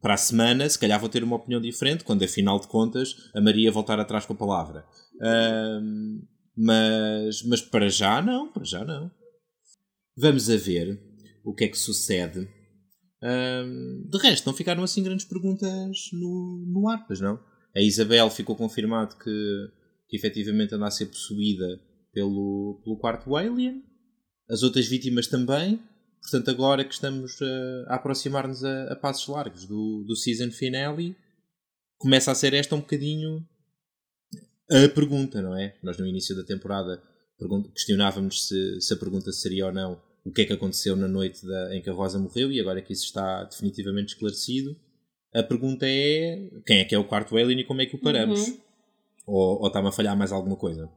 Para 0.00 0.14
a 0.14 0.16
semana, 0.16 0.68
se 0.68 0.78
calhar 0.78 0.98
vou 0.98 1.08
ter 1.08 1.22
uma 1.22 1.36
opinião 1.36 1.60
diferente, 1.60 2.04
quando 2.04 2.22
afinal 2.24 2.58
de 2.58 2.66
contas 2.68 3.14
a 3.34 3.40
Maria 3.40 3.70
voltar 3.70 3.98
atrás 4.00 4.24
com 4.24 4.32
a 4.32 4.36
palavra. 4.36 4.84
Ahm, 5.20 6.22
mas, 6.56 7.42
mas 7.42 7.60
para 7.60 7.88
já 7.88 8.22
não, 8.22 8.52
para 8.52 8.64
já 8.64 8.84
não. 8.84 9.10
Vamos 10.16 10.48
a 10.48 10.56
ver 10.56 11.00
o 11.44 11.54
que 11.54 11.64
é 11.64 11.68
que 11.68 11.78
sucede. 11.78 12.48
Ahm, 13.22 14.08
de 14.08 14.18
resto, 14.18 14.46
não 14.46 14.54
ficaram 14.54 14.82
assim 14.82 15.02
grandes 15.02 15.26
perguntas 15.26 16.10
no, 16.12 16.64
no 16.66 16.88
ar, 16.88 17.06
pois 17.06 17.20
não? 17.20 17.38
A 17.74 17.80
Isabel 17.80 18.30
ficou 18.30 18.56
confirmado 18.56 19.16
que, 19.16 19.68
que 20.08 20.16
efetivamente 20.16 20.74
anda 20.74 20.86
a 20.86 20.90
ser 20.90 21.06
possuída 21.06 21.66
pelo, 22.12 22.80
pelo 22.82 22.98
quarto 22.98 23.36
alien. 23.36 23.82
As 24.48 24.62
outras 24.62 24.86
vítimas 24.86 25.26
também. 25.26 25.80
Portanto, 26.22 26.50
agora 26.50 26.84
que 26.84 26.94
estamos 26.94 27.38
eh, 27.40 27.84
a 27.88 27.96
aproximar-nos 27.96 28.64
a, 28.64 28.92
a 28.92 28.96
passos 28.96 29.28
largos 29.28 29.66
do, 29.66 30.04
do 30.06 30.16
season 30.16 30.50
finale, 30.50 31.14
começa 31.98 32.32
a 32.32 32.34
ser 32.34 32.54
esta 32.54 32.74
um 32.74 32.80
bocadinho 32.80 33.46
a 34.70 34.88
pergunta, 34.88 35.40
não 35.42 35.56
é? 35.56 35.76
Nós 35.82 35.98
no 35.98 36.06
início 36.06 36.34
da 36.36 36.44
temporada 36.44 37.02
questionávamos 37.74 38.48
se, 38.48 38.80
se 38.80 38.94
a 38.94 38.96
pergunta 38.96 39.30
seria 39.32 39.66
ou 39.66 39.72
não 39.72 40.00
o 40.24 40.32
que 40.32 40.42
é 40.42 40.44
que 40.44 40.52
aconteceu 40.52 40.96
na 40.96 41.06
noite 41.06 41.46
da- 41.46 41.74
em 41.76 41.80
que 41.80 41.88
a 41.88 41.92
Rosa 41.92 42.18
morreu 42.18 42.50
e 42.50 42.60
agora 42.60 42.82
que 42.82 42.92
isso 42.92 43.04
está 43.04 43.44
definitivamente 43.44 44.14
esclarecido, 44.14 44.76
a 45.32 45.42
pergunta 45.42 45.86
é 45.86 46.50
quem 46.66 46.80
é 46.80 46.84
que 46.84 46.94
é 46.94 46.98
o 46.98 47.06
quarto 47.06 47.36
alien 47.36 47.60
e 47.60 47.64
como 47.64 47.80
é 47.80 47.86
que 47.86 47.94
o 47.94 48.00
paramos? 48.00 48.48
Uhum. 48.48 48.60
Ou, 49.26 49.60
ou 49.60 49.66
está-me 49.68 49.88
a 49.88 49.92
falhar 49.92 50.16
mais 50.16 50.32
alguma 50.32 50.56
coisa? 50.56 50.90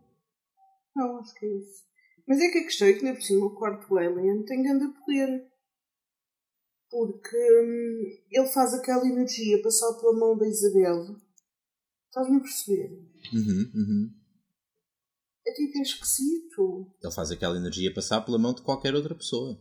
Não, 0.96 1.20
acho 1.20 1.34
que 1.36 1.46
é 1.46 1.50
isso. 1.58 1.84
Mas 2.28 2.40
é 2.40 2.50
que 2.50 2.60
a 2.60 2.64
questão 2.64 2.88
é 2.88 2.94
que, 2.94 3.06
ainda 3.06 3.18
por 3.18 3.24
cima, 3.24 3.46
o 3.46 3.56
quarto 3.56 3.98
alien 3.98 4.44
tem 4.46 4.64
grande 4.64 4.88
poder. 5.00 5.48
Porque 6.90 7.38
hum, 7.38 8.02
ele 8.32 8.48
faz 8.48 8.74
aquela 8.74 9.06
energia 9.08 9.62
passar 9.62 9.94
pela 10.00 10.14
mão 10.14 10.38
da 10.38 10.48
Isabel. 10.48 11.16
Estás-me 12.10 12.38
a 12.38 12.40
perceber? 12.40 13.00
Uhum, 13.32 13.72
uhum. 13.76 14.10
É 15.48 15.54
tipo 15.54 15.78
é 15.78 15.82
esquisito. 15.82 16.88
Ele 17.02 17.14
faz 17.14 17.32
aquela 17.32 17.56
energia 17.56 17.94
passar 17.94 18.22
pela 18.22 18.38
mão 18.38 18.54
de 18.54 18.62
qualquer 18.62 18.94
outra 18.96 19.16
pessoa. 19.16 19.58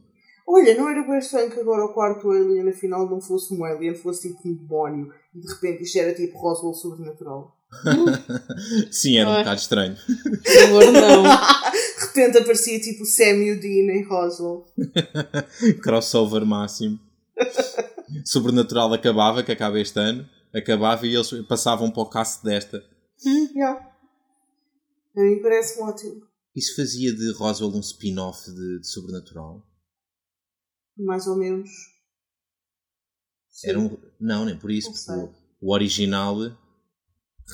Olha, 0.46 0.74
não 0.74 0.88
era 0.88 1.07
bem 1.07 1.18
estranho 1.18 1.51
que 1.51 1.61
agora 1.61 1.84
o 1.84 1.92
quarto 1.92 2.30
alien 2.30 2.70
afinal 2.70 3.09
não 3.09 3.20
fosse 3.20 3.53
um 3.53 3.62
alien, 3.64 3.94
fosse 3.94 4.28
tipo 4.28 4.49
um 4.49 4.55
demónio 4.55 5.12
e 5.34 5.40
de 5.40 5.46
repente 5.46 5.82
isto 5.82 5.99
era 5.99 6.14
tipo 6.14 6.38
Roswell 6.38 6.72
sobrenatural. 6.72 7.55
Sim, 8.90 9.18
era 9.18 9.28
um 9.28 9.32
Ai. 9.32 9.38
bocado 9.40 9.61
estranho. 9.61 9.96
Por 9.96 10.53
favor, 10.53 10.90
não. 10.90 11.22
de 12.01 12.07
repente 12.07 12.38
aparecia 12.38 12.80
tipo 12.80 13.05
Sam 13.05 13.44
e 13.44 13.53
o 13.53 13.61
Dean 13.61 13.92
em 13.92 14.05
Roswell. 14.09 14.64
Crossover 15.84 16.46
máximo. 16.46 16.99
Sobrenatural 18.24 18.94
acabava, 18.94 19.42
que 19.42 19.53
acaba 19.53 19.78
este 19.78 20.01
ano. 20.01 20.26
Acabava 20.55 21.07
e 21.07 21.14
eles 21.14 21.30
passavam 21.46 21.90
para 21.90 22.03
o 22.03 22.11
cast 22.11 22.42
desta. 22.42 22.84
Yeah. 23.24 23.94
A 25.16 25.20
mim 25.20 25.42
parece 25.42 25.80
ótimo. 25.80 26.26
Isso 26.55 26.74
fazia 26.74 27.14
de 27.14 27.32
Roswell 27.32 27.74
um 27.74 27.80
spin-off 27.80 28.51
de, 28.51 28.80
de 28.80 28.86
Sobrenatural? 28.86 29.62
Mais 30.96 31.26
ou 31.26 31.36
menos. 31.36 31.70
Sim. 33.51 33.68
Era 33.68 33.78
um... 33.78 33.96
Não, 34.20 34.44
nem 34.44 34.59
por 34.59 34.70
isso. 34.70 34.92
Porque 34.92 35.12
o, 35.61 35.68
o 35.68 35.72
original... 35.72 36.36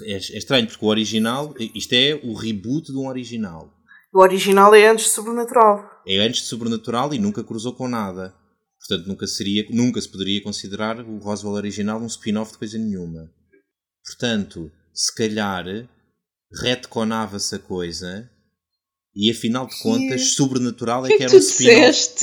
É, 0.03 0.13
é 0.13 0.17
estranho, 0.17 0.67
porque 0.67 0.85
o 0.85 0.89
original... 0.89 1.55
Isto 1.75 1.93
é 1.95 2.15
o 2.25 2.35
reboot 2.35 2.93
de 2.93 2.99
um 2.99 3.09
original. 3.09 3.73
O 4.13 4.21
original 4.21 4.75
é 4.75 4.87
antes 4.89 5.07
de 5.07 5.11
Sobrenatural. 5.11 6.03
É 6.07 6.19
antes 6.19 6.43
de 6.43 6.47
Sobrenatural 6.47 7.13
e 7.13 7.19
nunca 7.19 7.43
cruzou 7.43 7.75
com 7.75 7.89
nada. 7.89 8.35
Portanto, 8.87 9.07
nunca, 9.09 9.27
seria, 9.27 9.65
nunca 9.71 10.01
se 10.01 10.09
poderia 10.09 10.43
considerar 10.43 11.01
o 11.01 11.19
Roswell 11.19 11.55
original 11.55 12.01
um 12.01 12.07
spin-off 12.07 12.53
de 12.53 12.59
coisa 12.59 12.77
nenhuma. 12.79 13.31
Portanto, 14.05 14.71
se 14.93 15.15
calhar 15.15 15.65
retconava-se 16.61 17.55
a 17.55 17.59
coisa 17.59 18.31
e 19.17 19.31
afinal 19.31 19.67
de 19.67 19.75
Que- 19.75 19.83
contas, 19.83 20.33
Sobrenatural 20.35 21.03
O 21.03 21.07
é 21.07 21.09
que 21.09 21.17
que 21.17 21.25
é 21.25 21.27
que 21.29 21.35
era 21.35 21.37
um 21.37 21.39
spin-off. 21.39 22.15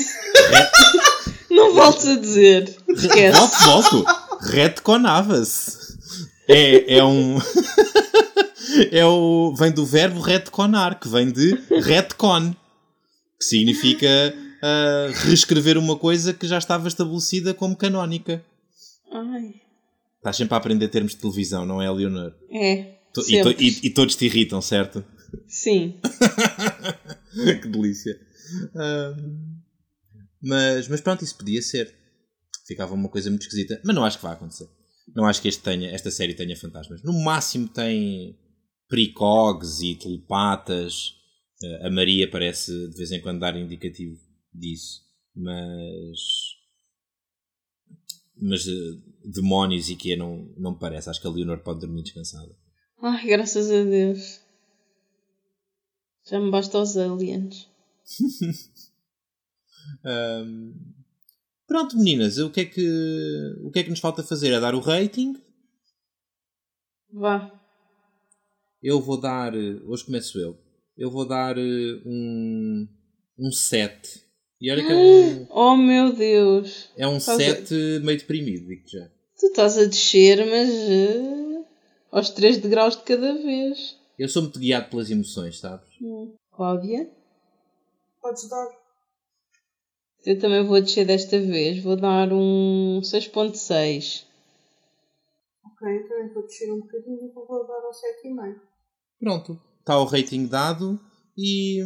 Não 1.49 1.73
voltes 1.73 2.05
a 2.05 2.15
dizer. 2.15 2.75
Esquece. 2.89 3.37
Volto, 3.37 3.57
volto. 3.63 4.05
Retconava-se. 4.41 5.97
É, 6.47 6.97
é 6.97 7.03
um. 7.03 7.37
é 8.91 9.05
o. 9.05 9.53
Vem 9.57 9.71
do 9.71 9.85
verbo 9.85 10.19
retconar, 10.21 10.99
que 10.99 11.07
vem 11.07 11.31
de 11.31 11.55
retcon. 11.81 12.53
Que 13.39 13.45
significa 13.45 14.07
ah, 14.61 15.07
reescrever 15.25 15.77
uma 15.77 15.97
coisa 15.97 16.33
que 16.33 16.47
já 16.47 16.57
estava 16.57 16.87
estabelecida 16.87 17.53
como 17.53 17.75
canónica. 17.75 18.43
Ai, 19.11 19.55
Estás 20.17 20.37
sempre 20.37 20.53
a 20.53 20.57
aprender 20.57 20.87
termos 20.89 21.13
de 21.13 21.17
televisão, 21.19 21.65
não 21.65 21.81
é, 21.81 21.89
Leonor? 21.91 22.33
é. 22.51 22.97
To- 23.13 23.21
E, 23.27 23.41
to- 23.41 23.51
e- 23.61 23.79
e 23.87 23.89
todos 23.89 24.15
te 24.15 24.25
irritam, 24.25 24.61
certo? 24.61 25.03
Sim. 25.47 25.99
que 27.61 27.67
delícia. 27.67 28.17
Ah, 28.75 29.15
mas, 30.41 30.87
mas 30.87 31.01
pronto, 31.01 31.23
isso 31.23 31.35
podia 31.37 31.61
ser. 31.61 31.93
Ficava 32.67 32.93
uma 32.93 33.09
coisa 33.09 33.29
muito 33.29 33.41
esquisita. 33.43 33.81
Mas 33.83 33.95
não 33.95 34.05
acho 34.05 34.17
que 34.17 34.23
vai 34.23 34.33
acontecer. 34.33 34.67
Não 35.15 35.25
acho 35.25 35.41
que 35.41 35.47
este 35.49 35.61
tenha, 35.61 35.89
esta 35.91 36.09
série 36.09 36.33
tenha 36.33 36.55
fantasmas. 36.55 37.01
No 37.03 37.11
máximo 37.23 37.67
tem 37.67 38.37
precogs 38.87 39.81
e 39.81 39.95
telepatas. 39.95 41.13
Ah, 41.83 41.87
a 41.87 41.91
Maria 41.91 42.29
parece 42.29 42.71
de 42.89 42.95
vez 42.95 43.11
em 43.11 43.19
quando 43.21 43.39
dar 43.39 43.57
indicativo 43.57 44.17
disso. 44.53 45.03
Mas. 45.35 46.19
Mas 48.35 48.67
eh, 48.67 48.97
demónios 49.25 49.89
e 49.89 49.95
que 49.95 50.15
não, 50.15 50.51
não 50.57 50.71
me 50.71 50.79
parece. 50.79 51.09
Acho 51.09 51.21
que 51.21 51.27
a 51.27 51.29
Leonor 51.29 51.59
pode 51.59 51.79
dormir 51.81 52.03
descansada. 52.03 52.55
Ai, 53.01 53.25
graças 53.27 53.69
a 53.69 53.83
Deus. 53.83 54.41
Já 56.29 56.39
me 56.39 56.51
basta 56.51 56.77
os 56.79 56.95
aliens. 56.97 57.67
Ahm, 60.05 60.73
pronto, 61.67 61.97
meninas, 61.97 62.37
o 62.37 62.49
que, 62.51 62.61
é 62.61 62.65
que, 62.65 63.55
o 63.63 63.71
que 63.71 63.79
é 63.79 63.83
que 63.83 63.89
nos 63.89 63.99
falta 63.99 64.23
fazer? 64.23 64.51
É 64.53 64.59
dar 64.59 64.75
o 64.75 64.79
rating. 64.79 65.35
Vá. 67.11 67.51
Eu 68.81 69.01
vou 69.01 69.19
dar. 69.19 69.55
eh, 69.55 69.79
Hoje 69.85 70.05
começo 70.05 70.39
eu. 70.39 70.57
Eu 70.97 71.09
vou 71.11 71.27
dar 71.27 71.57
eh, 71.57 72.01
um, 72.05 72.87
um 73.37 73.51
7. 73.51 74.23
E 74.61 74.71
olha 74.71 74.85
que 74.85 74.91
é 74.91 74.95
um, 74.95 75.47
Oh 75.49 75.75
meu 75.75 76.13
Deus. 76.13 76.89
é 76.95 77.07
um 77.07 77.17
Estás 77.17 77.39
a- 77.39 77.43
7 77.43 77.73
meio 78.03 78.19
deprimido, 78.19 78.67
digo 78.67 78.87
já. 78.87 79.07
Tu 79.39 79.47
estás 79.47 79.77
a 79.77 79.85
descer, 79.85 80.37
mas 80.45 80.69
eh, 80.69 81.63
aos 82.11 82.29
3 82.29 82.59
degraus 82.59 82.95
de 82.95 83.01
cada 83.03 83.33
vez. 83.33 83.97
Eu 84.19 84.29
sou 84.29 84.43
muito 84.43 84.59
guiado 84.59 84.89
pelas 84.89 85.09
emoções, 85.09 85.59
sabes? 85.59 85.87
Hum. 85.99 86.35
Cláudia? 86.51 87.09
Podes 88.21 88.47
dar. 88.47 88.67
Eu 90.23 90.37
também 90.37 90.63
vou 90.63 90.79
descer 90.79 91.05
desta 91.07 91.39
vez. 91.39 91.81
Vou 91.81 91.95
dar 91.95 92.31
um 92.31 93.01
6.6. 93.03 94.25
Ok, 95.65 95.87
eu 95.97 96.07
também 96.07 96.33
vou 96.33 96.43
descer 96.43 96.71
um 96.71 96.81
bocadinho 96.81 97.25
e 97.25 97.31
vou 97.33 97.65
dar 97.67 97.73
ao 97.83 97.91
7,5. 97.91 98.59
Pronto, 99.19 99.59
está 99.79 99.97
o 99.99 100.05
rating 100.05 100.45
dado 100.45 100.99
e, 101.37 101.79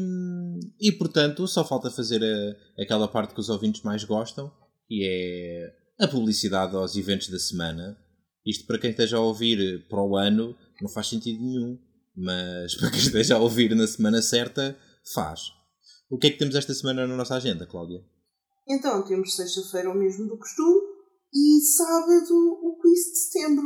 e 0.80 0.92
portanto 0.94 1.48
só 1.48 1.64
falta 1.64 1.90
fazer 1.92 2.22
a- 2.24 2.82
aquela 2.82 3.08
parte 3.08 3.34
que 3.34 3.40
os 3.40 3.50
ouvintes 3.50 3.82
mais 3.84 4.04
gostam, 4.04 4.52
que 4.88 5.02
é 5.04 6.04
a 6.04 6.08
publicidade 6.08 6.76
aos 6.76 6.96
eventos 6.96 7.30
da 7.30 7.40
semana. 7.40 7.98
Isto 8.46 8.66
para 8.68 8.78
quem 8.80 8.92
esteja 8.92 9.18
a 9.18 9.22
ouvir 9.22 9.88
para 9.88 10.04
o 10.04 10.16
ano 10.16 10.56
não 10.82 10.90
faz 10.90 11.08
sentido 11.08 11.42
nenhum, 11.42 11.80
mas 12.16 12.76
para 12.80 12.92
quem 12.92 13.00
esteja 13.00 13.36
a 13.36 13.40
ouvir 13.40 13.76
na 13.76 13.88
semana 13.88 14.22
certa, 14.22 14.78
faz. 15.14 15.42
O 16.10 16.18
que 16.18 16.28
é 16.28 16.30
que 16.32 16.38
temos 16.38 16.56
esta 16.56 16.74
semana 16.74 17.08
na 17.08 17.16
nossa 17.16 17.36
agenda, 17.36 17.66
Cláudia? 17.66 18.04
Então, 18.68 19.04
temos 19.04 19.36
sexta-feira 19.36 19.90
o 19.90 19.96
mesmo 19.96 20.28
do 20.28 20.38
costume 20.38 20.82
e 21.34 21.60
sábado 21.62 22.34
o 22.34 22.80
quiz 22.82 23.00
de 23.12 23.18
setembro. 23.20 23.66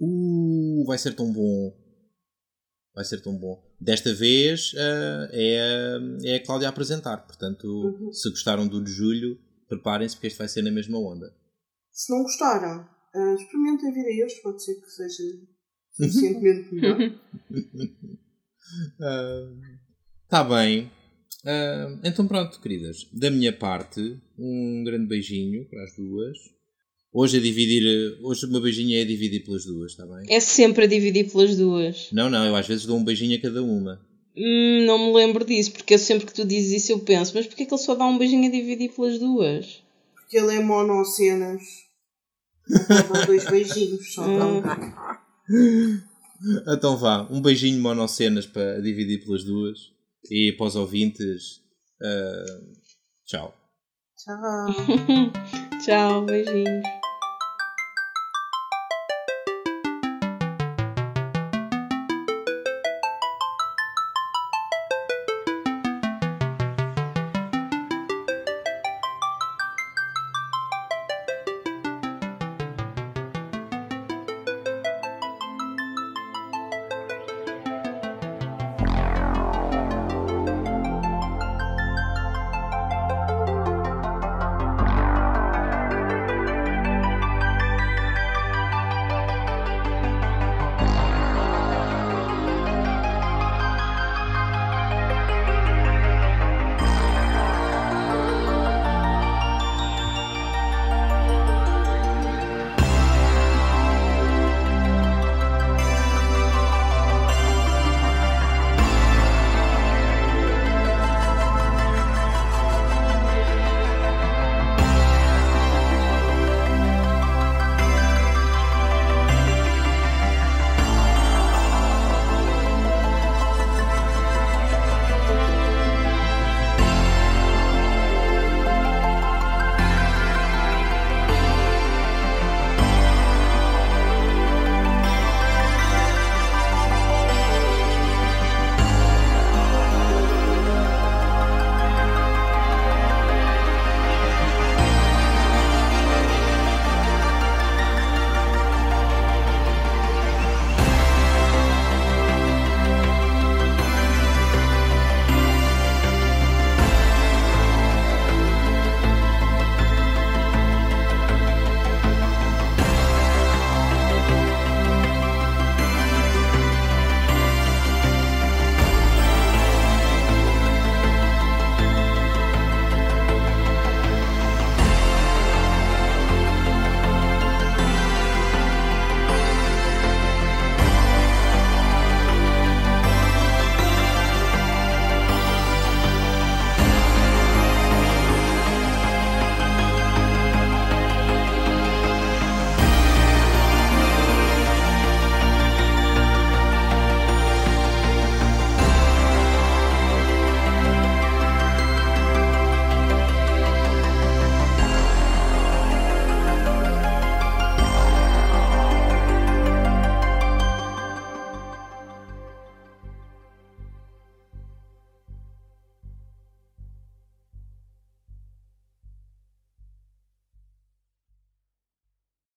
Uh, 0.00 0.84
vai 0.86 0.96
ser 0.98 1.14
tão 1.14 1.30
bom. 1.32 1.72
Vai 2.94 3.04
ser 3.04 3.20
tão 3.22 3.36
bom. 3.38 3.62
Desta 3.80 4.12
vez 4.14 4.72
ah, 4.76 5.28
é, 5.32 5.60
a- 5.60 6.28
é 6.28 6.34
a 6.36 6.44
Cláudia 6.44 6.68
a 6.68 6.70
apresentar. 6.70 7.18
Portanto, 7.26 7.64
Uhum. 7.66 8.12
se 8.12 8.28
gostaram 8.30 8.66
do 8.66 8.82
de 8.82 8.90
julho, 8.90 9.38
preparem-se 9.68 10.16
porque 10.16 10.26
este 10.26 10.38
vai 10.38 10.48
ser 10.48 10.62
na 10.62 10.70
mesma 10.70 10.98
onda. 10.98 11.32
Se 11.92 12.12
não 12.12 12.22
gostaram, 12.22 12.86
ah, 13.14 13.34
experimentem 13.38 13.92
vir 13.92 14.06
a 14.22 14.26
este, 14.26 14.42
pode 14.42 14.62
ser 14.64 14.74
que 14.80 14.86
seja 14.90 15.22
suficientemente 15.92 16.74
melhor. 16.74 16.98
Está 20.24 20.44
bem. 20.48 20.90
Ah, 21.46 22.00
então 22.04 22.26
pronto, 22.26 22.60
queridas. 22.60 22.98
Da 23.12 23.30
minha 23.30 23.52
parte, 23.56 24.20
um 24.38 24.82
grande 24.84 25.06
beijinho 25.06 25.68
para 25.68 25.84
as 25.84 25.94
duas. 25.96 26.36
Hoje 27.12 27.38
a 27.38 27.40
dividir. 27.40 28.18
Hoje 28.22 28.46
o 28.46 28.50
meu 28.50 28.60
beijinho 28.60 28.96
é 28.96 29.02
a 29.02 29.06
dividir 29.06 29.44
pelas 29.44 29.64
duas, 29.64 29.92
está 29.92 30.06
bem? 30.06 30.24
É 30.28 30.38
sempre 30.38 30.84
a 30.84 30.86
dividir 30.86 31.30
pelas 31.30 31.56
duas. 31.56 32.08
Não, 32.12 32.30
não, 32.30 32.44
eu 32.46 32.54
às 32.54 32.68
vezes 32.68 32.86
dou 32.86 32.96
um 32.96 33.04
beijinho 33.04 33.36
a 33.36 33.42
cada 33.42 33.62
uma. 33.62 34.00
Hum, 34.36 34.84
não 34.86 35.06
me 35.06 35.12
lembro 35.12 35.44
disso, 35.44 35.72
porque 35.72 35.94
eu 35.94 35.98
sempre 35.98 36.26
que 36.26 36.34
tu 36.34 36.44
dizes 36.44 36.84
isso 36.84 36.92
eu 36.92 37.00
penso, 37.00 37.32
mas 37.34 37.46
porquê 37.46 37.66
que 37.66 37.74
ele 37.74 37.82
só 37.82 37.96
dá 37.96 38.06
um 38.06 38.16
beijinho 38.16 38.48
a 38.48 38.52
dividir 38.52 38.92
pelas 38.94 39.18
duas? 39.18 39.82
Porque 40.14 40.38
ele 40.38 40.54
é 40.54 40.62
monocenas. 40.62 41.62
Dá 42.88 43.24
dois 43.26 43.44
beijinhos, 43.50 44.14
só 44.14 44.22
dá 44.22 44.46
um 44.46 44.60
bocadinho. 44.60 46.00
Então 46.66 46.96
vá, 46.96 47.28
um 47.30 47.42
beijinho 47.42 47.78
monocenas 47.82 48.46
para 48.46 48.80
dividir 48.80 49.22
pelas 49.22 49.44
duas. 49.44 49.92
E 50.30 50.52
para 50.52 50.68
os 50.68 50.76
ouvintes, 50.76 51.60
ah, 52.02 52.60
tchau. 53.26 53.54
Tchau. 54.16 54.66
Tchau, 55.84 56.24
beijinhos. 56.24 56.99